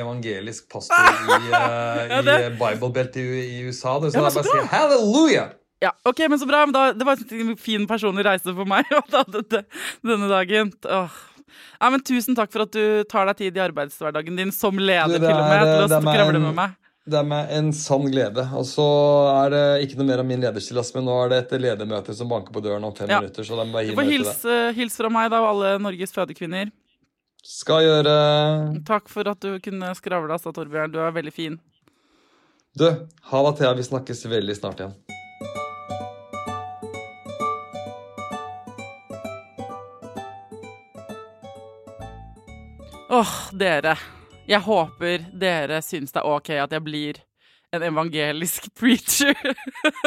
evangelisk 0.00 0.68
pastor 0.72 0.96
i, 0.96 1.38
eh, 1.60 2.14
Ja, 2.14 2.20
i 2.22 2.50
Bible-belt 2.56 3.18
i, 3.20 3.26
i 3.58 3.58
USA. 3.68 3.98
Det, 4.00 4.12
så 4.14 4.22
Ja, 4.22 4.28
det 4.28 4.32
er 4.32 4.38
bare 4.38 4.44
å 4.44 4.52
si 4.62 4.68
halleluja! 4.74 5.46
Ja, 5.84 5.92
ok, 6.10 6.24
men 6.30 6.40
så 6.40 6.46
bra. 6.50 6.64
Men 6.66 6.74
da, 6.74 6.86
det 6.96 7.06
var 7.06 7.20
en 7.22 7.52
fin 7.60 7.84
personlig 7.86 8.24
reise 8.26 8.50
for 8.54 8.66
meg 8.66 8.88
da, 9.14 9.22
dette, 9.30 9.64
denne 10.02 10.30
dagen. 10.30 10.72
Åh. 10.88 11.18
Ja, 11.78 11.90
men 11.94 12.02
tusen 12.02 12.34
takk 12.38 12.50
for 12.54 12.64
at 12.66 12.72
du 12.74 13.04
tar 13.10 13.28
deg 13.30 13.38
tid 13.44 13.56
i 13.58 13.62
arbeidshverdagen 13.62 14.36
din 14.38 14.50
som 14.54 14.78
leder 14.78 15.14
Du, 15.14 15.18
det 15.20 15.28
til 15.28 15.36
og 15.36 15.44
er- 15.44 15.52
med, 15.52 15.68
til 15.68 15.84
er 15.84 15.98
å 15.98 16.00
skravle 16.02 16.40
med 16.48 16.56
meg. 16.58 16.74
Det 17.08 17.16
er 17.16 17.24
meg 17.24 17.52
en 17.56 17.70
sann 17.72 18.04
glede. 18.12 18.42
Og 18.58 18.66
så 18.68 18.84
er 19.32 19.52
det 19.54 19.62
ikke 19.86 19.96
noe 20.00 20.08
mer 20.10 20.20
av 20.22 20.26
min 20.28 20.42
lederstil, 20.44 20.80
men 20.94 21.06
nå 21.08 21.14
er 21.24 21.30
det 21.32 21.38
et 21.46 21.54
ledermøte 21.62 22.14
som 22.16 22.28
banker 22.28 22.52
på 22.52 22.60
døren 22.64 22.84
om 22.84 22.92
fem 22.94 23.08
Ja. 23.08 23.20
minutter. 23.22 23.42
Så 23.48 23.56
de 23.56 23.64
bare 23.72 23.86
Du 23.88 23.94
får 23.96 24.04
til 24.04 24.12
hils, 24.12 24.42
det. 24.42 24.50
eh, 24.52 24.72
hils 24.76 24.96
fra 24.96 25.08
meg 25.08 25.30
da, 25.30 25.40
og 25.40 25.48
alle 25.54 25.78
Norges 25.80 26.12
fødekvinner. 26.12 26.70
Skal 27.42 27.80
gjøre 27.86 28.84
Takk 28.84 29.08
for 29.08 29.26
at 29.28 29.40
du 29.40 29.58
kunne 29.60 29.94
skravle, 29.94 30.30
altså, 30.36 30.52
Torbjørn. 30.52 30.92
Du 30.92 30.98
er 30.98 31.10
veldig 31.12 31.32
fin. 31.32 31.58
Du, 32.76 32.84
ha 33.30 33.42
det, 33.50 33.58
Thea. 33.58 33.72
Vi 33.74 33.82
snakkes 33.82 34.26
veldig 34.28 34.54
snart 34.58 34.78
igjen. 34.84 34.94
Åh, 43.10 43.50
dere. 43.52 43.98
Jeg 44.48 44.64
håper 44.64 45.26
dere 45.36 45.82
syns 45.84 46.14
det 46.14 46.22
er 46.22 46.28
ok 46.28 46.54
at 46.62 46.72
jeg 46.72 46.84
blir 46.86 47.18
en 47.76 47.84
evangelisk 47.84 48.70
preacher 48.78 49.36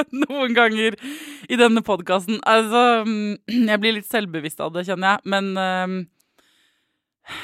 noen 0.10 0.56
ganger 0.58 0.98
i 1.46 1.60
denne 1.60 1.84
podkasten. 1.86 2.40
Altså, 2.50 3.04
mm, 3.06 3.68
jeg 3.70 3.84
blir 3.84 4.00
litt 4.00 4.10
selvbevisst 4.10 4.64
av 4.64 4.74
det, 4.74 4.88
kjenner 4.90 5.14
jeg. 5.14 5.32
Men 5.34 5.52
ehm, 5.62 5.96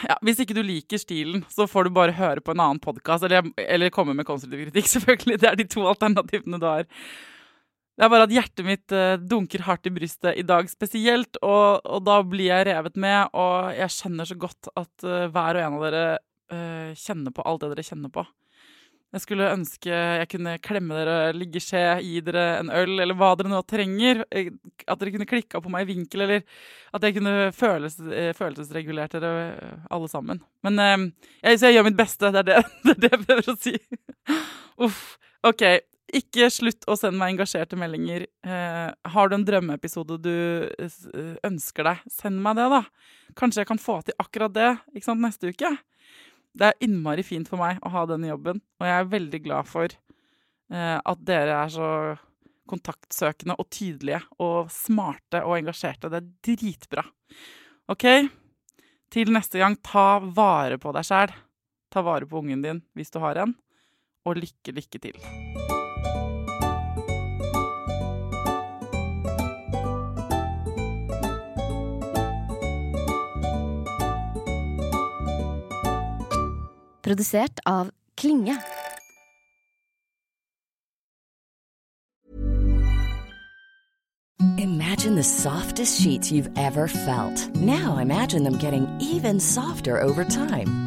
ja, 0.09 0.17
hvis 0.25 0.41
ikke 0.41 0.57
du 0.57 0.63
liker 0.65 1.01
stilen, 1.01 1.45
så 1.53 1.69
får 1.69 1.87
du 1.87 1.95
bare 1.99 2.17
høre 2.17 2.41
på 2.41 2.55
en 2.55 2.65
annen 2.65 2.81
podkast. 2.81 3.27
Eller, 3.27 3.45
eller 3.61 3.93
komme 3.93 4.17
med 4.17 4.25
konstruktiv 4.25 4.65
kritikk, 4.65 4.89
selvfølgelig. 4.95 5.41
Det 5.43 5.51
er 5.51 5.59
de 5.59 5.69
to 5.69 5.85
alternativene 5.89 6.61
du 6.61 6.69
har. 6.69 6.87
Det 7.97 8.05
er 8.05 8.13
bare 8.13 8.27
at 8.27 8.33
hjertet 8.33 8.65
mitt 8.65 8.93
eh, 8.93 9.15
dunker 9.17 9.63
hardt 9.65 9.87
i 9.89 9.93
brystet 9.93 10.37
i 10.37 10.43
dag 10.45 10.67
spesielt, 10.69 11.39
og, 11.41 11.81
og 11.81 12.03
da 12.05 12.19
blir 12.21 12.51
jeg 12.51 12.67
revet 12.69 12.97
med, 13.01 13.31
og 13.33 13.71
jeg 13.73 13.93
skjønner 13.95 14.29
så 14.29 14.37
godt 14.37 14.69
at 14.77 15.05
eh, 15.05 15.25
hver 15.33 15.57
og 15.57 15.63
en 15.63 15.77
av 15.79 15.85
dere 15.87 16.03
eh, 16.53 16.91
kjenner 16.97 17.33
på 17.35 17.45
alt 17.47 17.63
det 17.63 17.71
dere 17.73 17.85
kjenner 17.85 18.11
på. 18.13 18.23
Jeg 19.15 19.23
skulle 19.23 19.49
ønske 19.55 19.87
jeg 19.87 20.27
kunne 20.33 20.57
klemme 20.59 20.95
dere, 20.97 21.31
ligge 21.31 21.61
skje, 21.63 21.79
gi 22.03 22.19
dere 22.27 22.57
en 22.59 22.71
øl, 22.75 22.97
eller 22.99 23.15
hva 23.15 23.29
dere 23.39 23.53
nå 23.53 23.61
trenger. 23.63 24.25
Eh, 24.35 24.51
At 24.85 24.99
dere 24.99 25.13
kunne 25.15 25.29
klikka 25.29 25.61
på 25.63 25.71
meg 25.71 25.85
i 25.85 25.93
vinkel, 25.93 26.25
eller 26.25 26.43
at 26.95 27.07
jeg 27.07 27.15
kunne 27.15 27.51
føles, 27.55 27.99
eh, 28.11 28.33
følelsesregulert 28.35 29.15
dere 29.15 29.33
alle 29.89 30.11
sammen. 30.11 30.41
Men 30.67 30.79
jeg, 31.41 31.59
jeg 31.61 31.77
gjør 31.77 31.87
mitt 31.87 31.99
beste, 31.99 32.31
det 32.35 32.43
er 32.43 32.49
det, 32.51 32.63
det, 32.87 32.97
er 32.97 33.03
det 33.05 33.13
jeg 33.13 33.25
prøver 33.25 33.53
å 33.53 33.59
si. 33.63 33.77
Uff. 34.87 35.05
OK. 35.47 35.63
Ikke 36.17 36.47
slutt 36.51 36.85
å 36.87 36.95
sende 36.95 37.19
meg 37.19 37.33
engasjerte 37.33 37.75
meldinger. 37.79 38.23
Har 38.47 39.27
du 39.27 39.35
en 39.35 39.43
drømmeepisode 39.43 40.15
du 40.23 40.31
ønsker 41.43 41.83
deg, 41.83 42.05
send 42.11 42.39
meg 42.43 42.55
det, 42.59 42.67
da. 42.71 42.79
Kanskje 43.35 43.63
jeg 43.63 43.69
kan 43.73 43.81
få 43.81 43.99
til 44.07 44.15
akkurat 44.23 44.53
det 44.55 44.69
ikke 44.95 45.09
sant, 45.09 45.23
neste 45.23 45.51
uke. 45.51 45.73
Det 46.57 46.71
er 46.71 46.79
innmari 46.81 47.21
fint 47.25 47.49
for 47.49 47.61
meg 47.61 47.81
å 47.85 47.91
ha 47.93 48.05
denne 48.09 48.31
jobben, 48.31 48.61
og 48.79 48.87
jeg 48.87 48.97
er 48.97 49.11
veldig 49.11 49.41
glad 49.45 49.69
for 49.69 49.93
eh, 49.93 50.97
at 50.97 51.21
dere 51.27 51.59
er 51.61 51.73
så 51.73 51.91
kontaktsøkende 52.67 53.55
og 53.61 53.69
tydelige 53.71 54.23
og 54.43 54.71
smarte 54.73 55.43
og 55.45 55.59
engasjerte. 55.59 56.09
Det 56.11 56.19
er 56.19 56.31
dritbra. 56.49 57.05
OK? 57.93 58.07
Til 59.13 59.31
neste 59.31 59.61
gang, 59.61 59.77
ta 59.79 60.17
vare 60.19 60.81
på 60.81 60.91
deg 60.97 61.07
sjæl. 61.07 61.35
Ta 61.93 62.03
vare 62.03 62.27
på 62.27 62.41
ungen 62.41 62.65
din 62.65 62.83
hvis 62.97 63.13
du 63.13 63.21
har 63.23 63.39
en, 63.45 63.55
og 64.27 64.41
lykke, 64.41 64.75
lykke 64.75 65.05
til. 65.07 65.76
Produsert 77.07 77.59
av 77.65 77.91
Klinge. 78.15 78.57
Imagine 84.57 85.15
the 85.15 85.23
softest 85.23 86.01
sheets 86.01 86.31
you've 86.33 86.49
ever 86.57 86.89
felt. 86.89 87.55
Now 87.55 87.97
imagine 88.01 88.43
them 88.43 88.57
getting 88.57 88.85
even 88.99 89.39
softer 89.39 90.01
over 90.01 90.25
time. 90.25 90.86